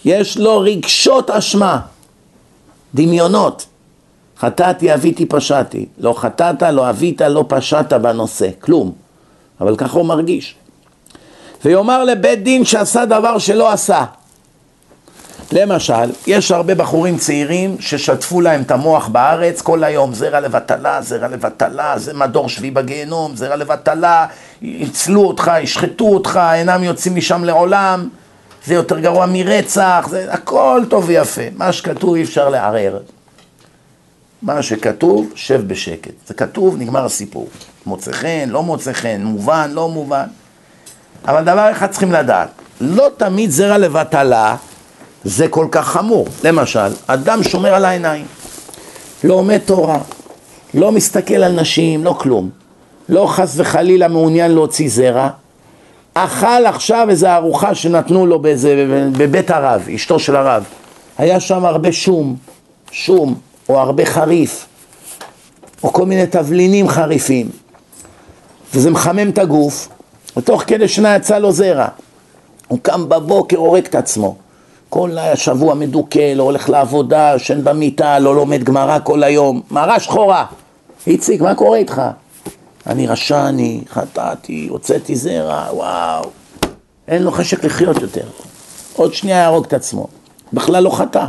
[0.05, 1.79] יש לו רגשות אשמה,
[2.95, 3.65] דמיונות.
[4.39, 5.85] חטאתי, אביתי, פשעתי.
[5.97, 8.91] לא חטאת, לא אבית, לא פשעת בנושא, כלום.
[9.61, 10.55] אבל ככה הוא מרגיש.
[11.65, 14.05] ויאמר לבית דין שעשה דבר שלא עשה.
[15.51, 21.27] למשל, יש הרבה בחורים צעירים ששטפו להם את המוח בארץ כל היום, זרע לבטלה, זרע
[21.27, 24.25] לבטלה, זה מדור שבי בגיהנום, זרע לבטלה,
[24.61, 28.09] יצלו אותך, ישחטו אותך, אינם יוצאים משם לעולם,
[28.65, 32.99] זה יותר גרוע מרצח, זה הכל טוב ויפה, מה שכתוב אי אפשר לערער.
[34.41, 36.11] מה שכתוב, שב בשקט.
[36.27, 37.47] זה כתוב, נגמר הסיפור.
[37.85, 40.25] מוצא חן, לא מוצא חן, מובן, לא מובן.
[41.25, 42.49] אבל דבר אחד צריכים לדעת,
[42.81, 44.55] לא תמיד זרע לבטלה
[45.23, 46.27] זה כל כך חמור.
[46.43, 48.25] למשל, אדם שומר על העיניים,
[49.23, 49.99] לא עומד תורה,
[50.73, 52.49] לא מסתכל על נשים, לא כלום.
[53.09, 55.29] לא חס וחלילה מעוניין להוציא זרע,
[56.13, 58.85] אכל עכשיו איזו ארוחה שנתנו לו באיזה,
[59.17, 60.63] בבית הרב, אשתו של הרב.
[61.17, 62.35] היה שם הרבה שום,
[62.91, 63.35] שום,
[63.69, 64.65] או הרבה חריף,
[65.83, 67.49] או כל מיני תבלינים חריפים,
[68.73, 69.89] וזה מחמם את הגוף,
[70.37, 71.87] ותוך כדי שנה יצא לו זרע.
[72.67, 74.35] הוא קם בבוקר, הורג את עצמו.
[74.89, 79.61] כל השבוע מדוכא, לא הולך לעבודה, ישן במיטה, לא לומד גמרא כל היום.
[79.69, 80.45] מערה שחורה.
[81.07, 82.01] איציק, מה קורה איתך?
[82.87, 86.29] אני רשע, אני חטאתי, הוצאתי זרע, וואו.
[87.07, 88.25] אין לו חשק לחיות יותר.
[88.95, 90.07] עוד שנייה יהרוג את עצמו.
[90.53, 91.25] בכלל לא חטא.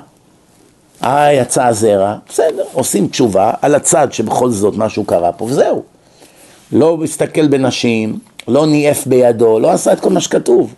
[1.05, 5.83] אה, יצא הזרע, בסדר, עושים תשובה על הצד שבכל זאת משהו קרה פה, וזהו.
[6.73, 8.19] לא מסתכל בנשים,
[8.49, 10.75] לא ניאף בידו, לא עשה את כל מה שכתוב.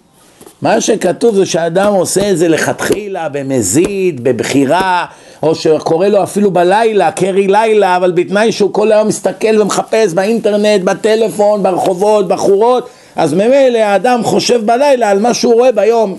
[0.63, 5.07] מה שכתוב זה שאדם עושה את זה לכתחילה, במזיד, בבחירה,
[5.45, 10.81] או שקורא לו אפילו בלילה, קרי לילה, אבל בתנאי שהוא כל היום מסתכל ומחפש באינטרנט,
[10.85, 16.19] בטלפון, ברחובות, בחורות, אז ממילא האדם חושב בלילה על מה שהוא רואה ביום.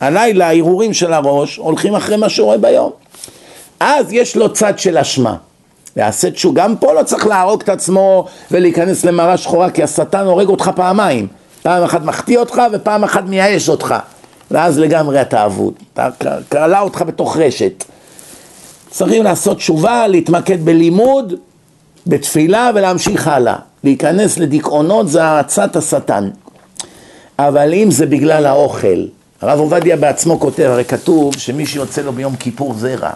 [0.00, 2.90] הלילה, ההרהורים של הראש, הולכים אחרי מה שהוא רואה ביום.
[3.80, 5.36] אז יש לו צד של אשמה.
[5.96, 10.48] יעשה תשו, גם פה לא צריך להרוג את עצמו ולהיכנס למראה שחורה, כי השטן הורג
[10.48, 11.26] אותך פעמיים.
[11.62, 13.94] פעם אחת מחטיא אותך ופעם אחת מייאש אותך.
[14.50, 15.74] ואז לגמרי אתה אבוד.
[15.92, 16.08] אתה
[16.48, 17.84] קלע אותך בתוך רשת.
[18.90, 21.34] צריכים לעשות תשובה, להתמקד בלימוד,
[22.06, 23.56] בתפילה ולהמשיך הלאה.
[23.84, 26.30] להיכנס לדיכאונות זה עצת השטן.
[27.38, 29.06] אבל אם זה בגלל האוכל,
[29.40, 33.10] הרב עובדיה בעצמו כותב, הרי כתוב שמי שיוצא לו ביום כיפור זרע,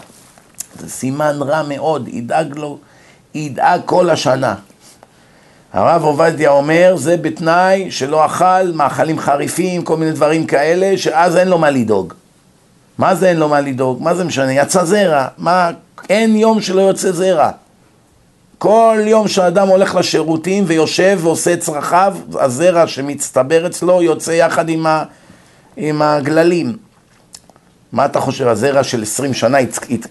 [0.79, 2.77] זה סימן רע מאוד, ידאג לו,
[3.35, 4.55] ידאג כל השנה.
[5.73, 11.47] הרב עובדיה אומר, זה בתנאי שלא אכל מאכלים חריפים, כל מיני דברים כאלה, שאז אין
[11.47, 12.13] לו מה לדאוג.
[12.97, 14.03] מה זה אין לו מה לדאוג?
[14.03, 14.53] מה זה משנה?
[14.53, 15.27] יצא זרע.
[15.37, 15.71] מה?
[16.09, 17.51] אין יום שלא יוצא זרע.
[18.57, 24.85] כל יום שאדם הולך לשירותים ויושב ועושה את צרכיו, הזרע שמצטבר אצלו יוצא יחד עם,
[24.87, 25.03] ה,
[25.77, 26.77] עם הגללים.
[27.91, 29.57] מה אתה חושב, הזרע של 20 שנה,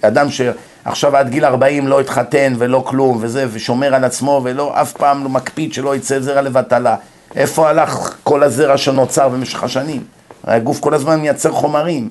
[0.03, 4.93] אדם שעכשיו עד גיל 40 לא התחתן ולא כלום וזה, ושומר על עצמו ולא, אף
[4.93, 6.97] פעם לא מקפיד שלא יצא זרע לבטלה.
[7.37, 10.05] איפה הלך כל הזרע שנוצר במשך השנים?
[10.45, 12.09] הגוף כל הזמן מייצר חומרים.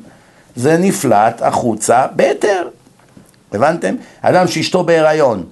[0.56, 2.68] זה נפלט החוצה בהיתר.
[3.54, 3.96] הבנתם?
[4.22, 5.44] אדם שאשתו בהיריון,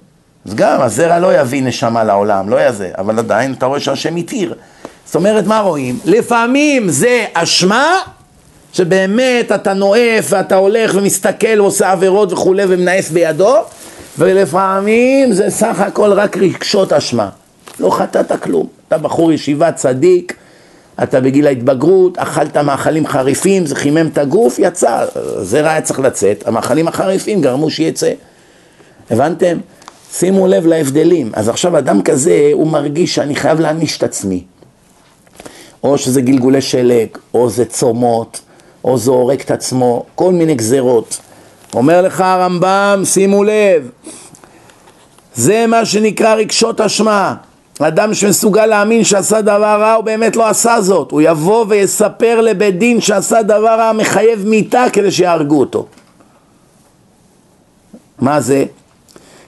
[0.46, 4.54] אז גם הזרע לא יביא נשמה לעולם, לא יזה, אבל עדיין אתה רואה שהשם התיר.
[5.06, 5.98] זאת אומרת, מה רואים?
[6.04, 7.94] לפעמים זה אשמה
[8.72, 13.56] שבאמת אתה נואף ואתה הולך ומסתכל ועושה עבירות וכולי ומנאף בידו
[14.18, 17.28] ולפעמים זה סך הכל רק רגשות אשמה
[17.80, 20.34] לא חטאת כלום, אתה בחור ישיבה צדיק,
[21.02, 25.04] אתה בגיל ההתבגרות, אכלת מאכלים חריפים, זה חימם את הגוף, יצא,
[25.42, 28.12] זרע היה צריך לצאת, המאכלים החריפים גרמו שיצא,
[29.10, 29.58] הבנתם?
[30.12, 34.44] שימו לב להבדלים, אז עכשיו אדם כזה הוא מרגיש שאני חייב להעניש את עצמי
[35.84, 38.40] או שזה גלגולי שלג, או זה צומות,
[38.84, 41.18] או זורק את עצמו, כל מיני גזרות.
[41.74, 43.90] אומר לך הרמב"ם, שימו לב,
[45.34, 47.34] זה מה שנקרא רגשות אשמה.
[47.84, 51.10] אדם שמסוגל להאמין שעשה דבר רע, הוא באמת לא עשה זאת.
[51.10, 55.86] הוא יבוא ויספר לבית דין שעשה דבר רע מחייב מיתה כדי שיהרגו אותו.
[58.18, 58.64] מה זה?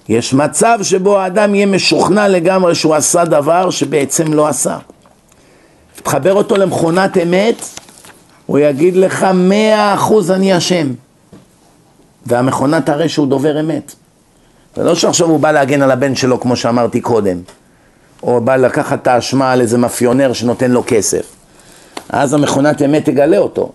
[0.08, 4.78] יש מצב שבו האדם יהיה משוכנע לגמרי שהוא עשה דבר שבעצם לא עשה.
[6.02, 7.64] תחבר אותו למכונת אמת,
[8.46, 10.92] הוא יגיד לך מאה אחוז אני אשם.
[12.26, 13.94] והמכונה תראה שהוא דובר אמת.
[14.76, 17.38] זה לא שעכשיו הוא בא להגן על הבן שלו כמו שאמרתי קודם,
[18.24, 21.32] או בא לקחת את האשמה על איזה מאפיונר שנותן לו כסף.
[22.08, 23.72] אז המכונת אמת תגלה אותו.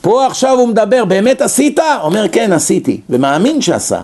[0.00, 1.80] פה עכשיו הוא מדבר, באמת עשית?
[2.02, 4.00] אומר כן עשיתי, ומאמין שעשה.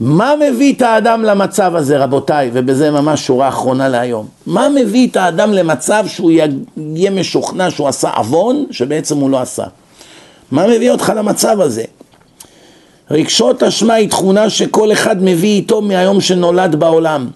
[0.00, 5.16] מה מביא את האדם למצב הזה רבותיי, ובזה ממש שורה אחרונה להיום, מה מביא את
[5.16, 6.30] האדם למצב שהוא
[6.76, 9.64] יהיה משוכנע שהוא עשה עוון שבעצם הוא לא עשה?
[10.50, 11.84] מה מביא אותך למצב הזה?
[13.10, 17.28] רגשות אשמה היא תכונה שכל אחד מביא איתו מהיום שנולד בעולם.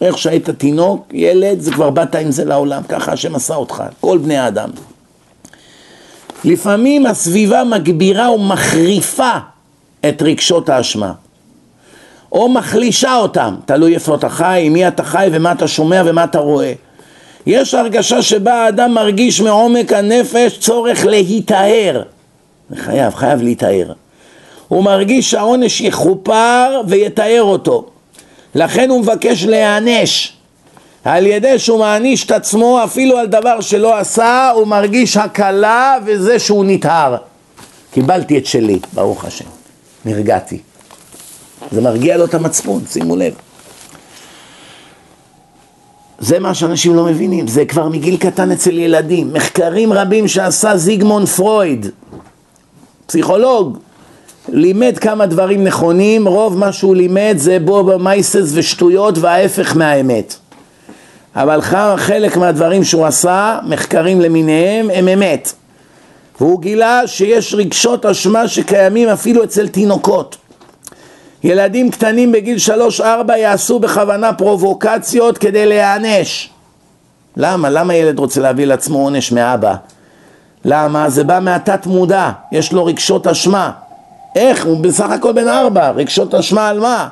[0.00, 4.18] איך שהיית תינוק, ילד, זה כבר באת עם זה לעולם, ככה השם עשה אותך, כל
[4.18, 4.70] בני האדם.
[6.44, 9.32] לפעמים הסביבה מגבירה ומחריפה
[10.08, 11.12] את רגשות האשמה.
[12.32, 16.38] או מחלישה אותם, תלוי איפה אתה חי, מי אתה חי ומה אתה שומע ומה אתה
[16.38, 16.72] רואה.
[17.46, 22.02] יש הרגשה שבה האדם מרגיש מעומק הנפש צורך להיטהר.
[22.76, 23.92] חייב, חייב להיטהר.
[24.68, 27.86] הוא מרגיש שהעונש יכופר ויתאר אותו.
[28.54, 30.32] לכן הוא מבקש להיענש.
[31.04, 36.38] על ידי שהוא מעניש את עצמו אפילו על דבר שלא עשה, הוא מרגיש הקלה וזה
[36.38, 37.16] שהוא נטהר.
[37.92, 39.44] קיבלתי את שלי, ברוך השם.
[40.04, 40.58] נרגעתי.
[41.72, 43.34] זה מרגיע לו את המצפון, שימו לב.
[46.18, 49.32] זה מה שאנשים לא מבינים, זה כבר מגיל קטן אצל ילדים.
[49.32, 51.86] מחקרים רבים שעשה זיגמון פרויד,
[53.06, 53.78] פסיכולוג,
[54.52, 60.34] לימד כמה דברים נכונים, רוב מה שהוא לימד זה בובה מייסס ושטויות וההפך מהאמת.
[61.36, 61.60] אבל
[61.96, 65.52] חלק מהדברים שהוא עשה, מחקרים למיניהם, הם אמת.
[66.40, 70.36] והוא גילה שיש רגשות אשמה שקיימים אפילו אצל תינוקות.
[71.44, 76.50] ילדים קטנים בגיל שלוש-ארבע יעשו בכוונה פרובוקציות כדי להיענש.
[77.36, 77.70] למה?
[77.70, 79.74] למה ילד רוצה להביא לעצמו עונש מאבא?
[80.64, 81.10] למה?
[81.10, 83.70] זה בא מהתת מודע, יש לו רגשות אשמה.
[84.36, 84.66] איך?
[84.66, 87.08] הוא בסך הכל בן ארבע, רגשות אשמה על מה?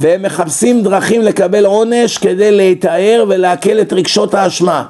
[0.00, 4.84] והם מחפשים דרכים לקבל עונש כדי להתאר ולעכל את רגשות האשמה.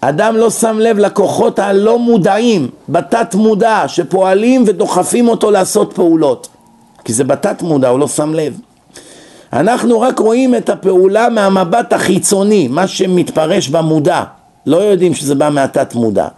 [0.00, 6.48] אדם לא שם לב לכוחות הלא מודעים, בתת מודע, שפועלים ודוחפים אותו לעשות פעולות.
[7.04, 8.60] כי זה בתת מודע, הוא לא שם לב.
[9.52, 14.22] אנחנו רק רואים את הפעולה מהמבט החיצוני, מה שמתפרש במודע,
[14.66, 16.28] לא יודעים שזה בא מהתת מודע.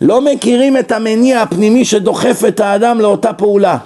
[0.00, 3.78] לא מכירים את המניע הפנימי שדוחף את האדם לאותה פעולה.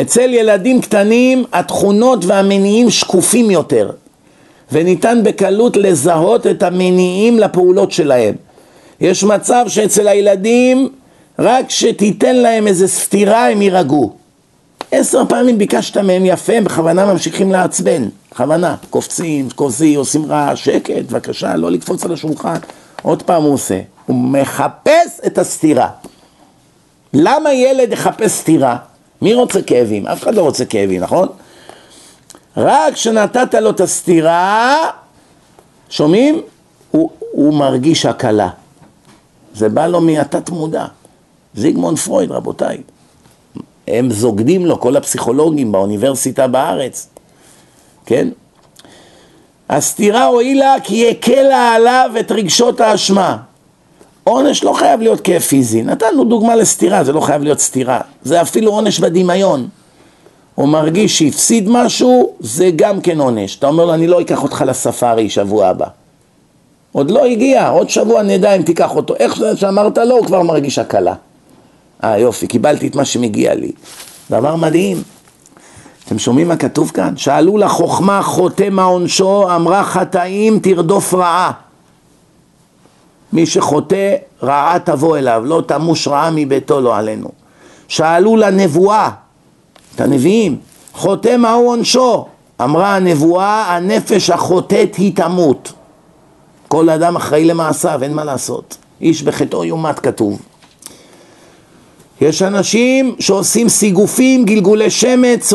[0.00, 3.90] אצל ילדים קטנים התכונות והמניעים שקופים יותר
[4.72, 8.34] וניתן בקלות לזהות את המניעים לפעולות שלהם.
[9.00, 10.88] יש מצב שאצל הילדים
[11.38, 14.12] רק שתיתן להם איזה סתירה הם יירגעו.
[14.92, 21.04] עשר פעמים ביקשת מהם יפה, הם בכוונה ממשיכים לעצבן, בכוונה, קופצים, כוזי, עושים רעש, שקט,
[21.10, 22.56] בבקשה, לא לקפוץ על השולחן,
[23.02, 25.88] עוד פעם הוא עושה, הוא מחפש את הסתירה.
[27.14, 28.76] למה ילד יחפש סתירה?
[29.22, 30.06] מי רוצה כאבים?
[30.06, 31.28] אף אחד לא רוצה כאבים, נכון?
[32.56, 34.90] רק כשנתת לו את הסתירה,
[35.90, 36.42] שומעים?
[36.90, 38.48] הוא, הוא מרגיש הקלה.
[39.54, 40.86] זה בא לו מהתת מודע.
[41.54, 42.82] זיגמונד פרויד, רבותיי.
[43.88, 47.08] הם זוגדים לו, כל הפסיכולוגים באוניברסיטה בארץ,
[48.06, 48.28] כן?
[49.68, 53.49] הסתירה הועילה כי הקלה עליו את רגשות האשמה.
[54.24, 55.82] עונש לא חייב להיות כאב פיזי.
[55.82, 58.00] נתנו דוגמה לסתירה, זה לא חייב להיות סתירה.
[58.22, 59.68] זה אפילו עונש בדמיון.
[60.54, 63.56] הוא מרגיש שהפסיד משהו, זה גם כן עונש.
[63.56, 65.86] אתה אומר לו, אני לא אקח אותך לספארי שבוע הבא.
[66.92, 69.14] עוד לא הגיע, עוד שבוע נדע אם תיקח אותו.
[69.16, 71.14] איך שאמרת לו, הוא כבר מרגיש הקלה.
[72.04, 73.72] אה יופי, קיבלתי את מה שמגיע לי.
[74.30, 75.02] דבר מדהים.
[76.06, 77.16] אתם שומעים מה כתוב כאן?
[77.16, 81.52] שאלו לחוכמה חוטא מה עונשו, אמרה חטאים תרדוף רעה.
[83.32, 87.28] מי שחוטא, רעה תבוא אליו, לא תמוש רעה מביתו לא עלינו.
[87.88, 89.10] שאלו לנבואה,
[89.94, 90.56] את הנביאים,
[90.92, 92.26] חוטא מהו עונשו?
[92.62, 95.72] אמרה הנבואה, הנפש החוטאת היא תמות.
[96.68, 98.76] כל אדם אחראי למעשיו, אין מה לעשות.
[99.00, 100.40] איש בחטאו יומת כתוב.
[102.20, 105.52] יש אנשים שעושים סיגופים, גלגולי שמץ,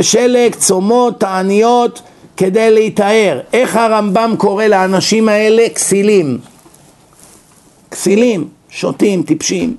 [0.00, 2.02] שלג, צומות, תעניות,
[2.36, 3.40] כדי להיטהר.
[3.52, 5.68] איך הרמב"ם קורא לאנשים האלה?
[5.74, 6.38] כסילים.
[7.92, 9.76] כסילים, שוטים, טיפשים.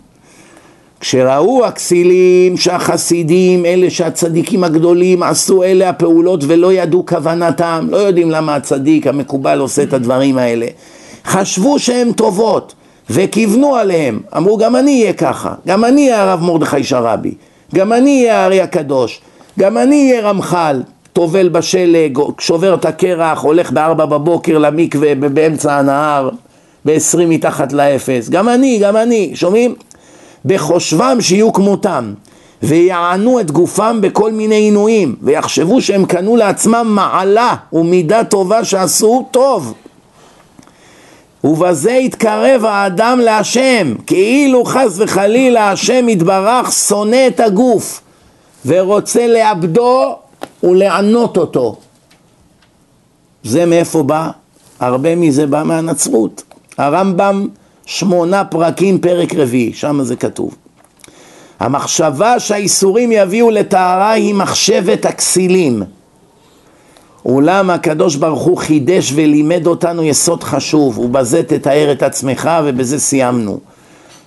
[0.99, 8.55] כשראו הכסילים שהחסידים, אלה שהצדיקים הגדולים, עשו אלה הפעולות ולא ידעו כוונתם, לא יודעים למה
[8.55, 10.65] הצדיק המקובל עושה את הדברים האלה.
[11.25, 12.73] חשבו שהן טובות
[13.09, 17.33] וכיוונו עליהם, אמרו גם אני אהיה ככה, גם אני אהיה הרב מרדכי שרבי,
[17.75, 19.21] גם אני אהיה הארי הקדוש,
[19.59, 20.81] גם אני אהיה רמח"ל,
[21.13, 26.29] טובל בשלג, שובר את הקרח, הולך בארבע בבוקר למקווה באמצע הנהר,
[26.85, 29.75] בעשרים מתחת לאפס, גם אני, גם אני, שומעים?
[30.45, 32.13] בחושבם שיהיו כמותם
[32.63, 39.73] ויענו את גופם בכל מיני עינויים ויחשבו שהם קנו לעצמם מעלה ומידה טובה שעשו טוב.
[41.43, 48.01] ובזה יתקרב האדם להשם כאילו חס וחלילה השם יתברך שונא את הגוף
[48.65, 50.15] ורוצה לאבדו
[50.63, 51.75] ולענות אותו.
[53.43, 54.29] זה מאיפה בא?
[54.79, 56.43] הרבה מזה בא מהנצרות
[56.77, 57.47] הרמב"ם
[57.85, 60.55] שמונה פרקים, פרק רביעי, שם זה כתוב.
[61.59, 65.83] המחשבה שהאיסורים יביאו לטהרה היא מחשבת הכסילים.
[67.25, 73.59] אולם הקדוש ברוך הוא חידש ולימד אותנו יסוד חשוב, ובזה תתאר את עצמך ובזה סיימנו.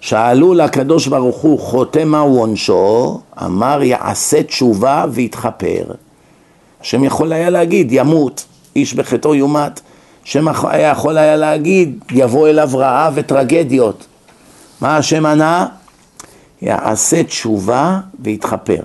[0.01, 5.85] שאלו לקדוש ברוך הוא חותם מהו עונשו, אמר יעשה תשובה ויתכפר.
[6.81, 8.44] השם יכול היה להגיד ימות,
[8.77, 9.81] איש בחטאו יומת,
[10.27, 14.07] השם היה יכול היה להגיד, יבוא אליו רעב וטרגדיות.
[14.81, 15.66] מה השם ענה?
[16.62, 18.82] יעשה תשובה ויתחפר.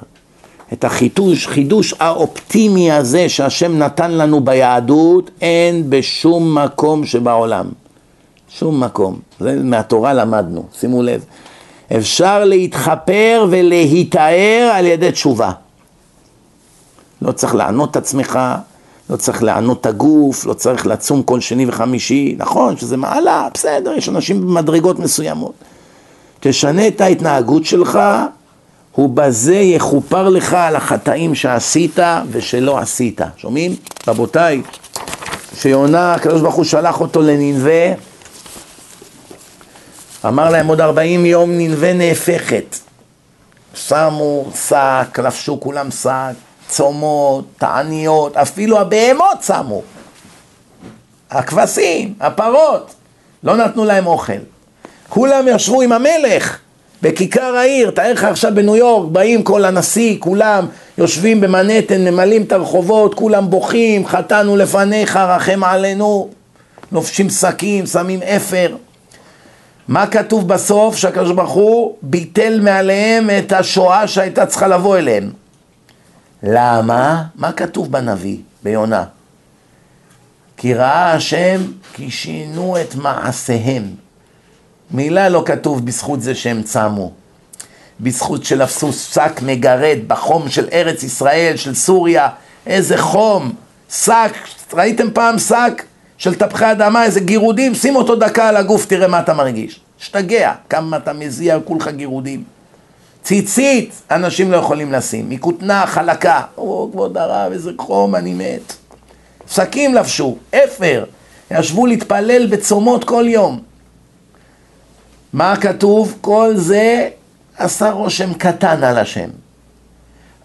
[0.74, 7.70] את החידוש, חידוש האופטימי הזה שהשם נתן לנו ביהדות, אין בשום מקום שבעולם.
[8.50, 9.20] שום מקום.
[9.40, 11.26] זה מהתורה למדנו, שימו לב.
[11.98, 15.52] אפשר להתחפר ולהיטהר על ידי תשובה.
[17.22, 18.40] לא צריך לענות את עצמך,
[19.12, 23.94] לא צריך לענות את הגוף, לא צריך לצום כל שני וחמישי, נכון שזה מעלה, בסדר,
[23.94, 25.54] יש אנשים במדרגות מסוימות.
[26.40, 28.00] תשנה את ההתנהגות שלך,
[28.98, 32.00] ובזה יכופר לך על החטאים שעשית
[32.32, 33.22] ושלא עשית.
[33.38, 33.76] שומעים?
[34.08, 34.62] רבותיי,
[35.52, 37.94] כשיונה, הקדוש ברוך הוא שלח אותו לננבה,
[40.28, 42.78] אמר להם עוד ארבעים יום ננבה נהפכת.
[43.76, 46.34] שמו שק, לבשו כולם שק,
[46.72, 49.82] צומות, תעניות, אפילו הבהמות שמו.
[51.32, 52.94] הכבשים, הפרות,
[53.44, 54.42] לא נתנו להם אוכל.
[55.10, 56.58] כולם ישבו עם המלך
[57.02, 60.66] בכיכר העיר, תאר לך עכשיו בניו יורק, באים כל הנשיא, כולם
[60.98, 66.30] יושבים במנהטן, ממלאים את הרחובות, כולם בוכים, חטאנו לפניך, רחם עלינו,
[66.92, 68.76] לובשים שקים, שמים אפר.
[69.88, 70.98] מה כתוב בסוף?
[70.98, 75.41] שהקדוש ברוך הוא ביטל מעליהם את השואה שהייתה צריכה לבוא אליהם.
[76.44, 77.24] למה?
[77.36, 79.04] מה כתוב בנביא, ביונה?
[80.58, 81.62] כי ראה השם
[81.94, 83.84] כי שינו את מעשיהם.
[84.92, 87.12] מילה לא כתוב בזכות זה שהם צמו.
[88.00, 92.30] בזכות שלפסו שק מגרד בחום של ארץ ישראל, של סוריה,
[92.66, 93.54] איזה חום,
[93.90, 94.32] שק,
[94.74, 95.84] ראיתם פעם שק
[96.18, 99.80] של טפחי אדמה, איזה גירודים, שים אותו דקה על הגוף, תראה מה אתה מרגיש.
[99.98, 102.44] שתגע, כמה אתה מזיע, כולך גירודים.
[103.24, 108.74] ציצית אנשים לא יכולים לשים, מכותנה חלקה, או כבוד הרב איזה חום אני מת.
[109.48, 111.06] שקים לבשו, אפר,
[111.52, 113.62] ישבו להתפלל בצומות כל יום.
[115.34, 116.18] מה כתוב?
[116.22, 117.10] כל זה
[117.58, 119.30] עשה רושם קטן על השם.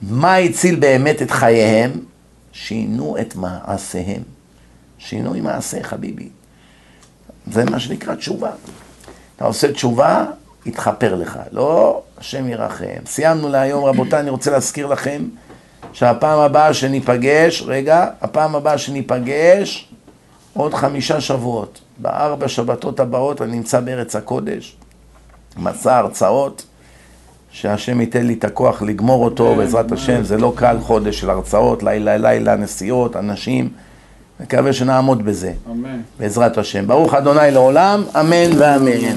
[0.03, 1.90] מה הציל באמת את חייהם?
[2.53, 4.23] שינו את מעשיהם.
[4.98, 6.28] שינוי מעשה, חביבי.
[7.53, 8.51] זה מה שנקרא תשובה.
[9.36, 10.24] אתה עושה תשובה,
[10.66, 11.38] יתכפר לך.
[11.52, 13.06] לא, השם ירחם.
[13.06, 15.22] סיימנו להיום, רבותיי, אני רוצה להזכיר לכם
[15.93, 19.88] שהפעם הבאה שניפגש, רגע, הפעם הבאה שניפגש,
[20.55, 21.80] עוד חמישה שבועות.
[21.98, 24.76] בארבע שבתות הבאות אני נמצא בארץ הקודש,
[25.56, 26.66] מסע הרצאות,
[27.51, 31.82] שהשם ייתן לי את הכוח לגמור אותו, בעזרת השם, זה לא קל חודש של הרצאות,
[31.82, 33.68] לילה לילה, נסיעות, אנשים.
[34.40, 36.01] מקווה שנעמוד בזה, אמן.
[36.18, 36.86] בעזרת השם.
[36.86, 39.16] ברוך אדוני לעולם, אמן ואמן.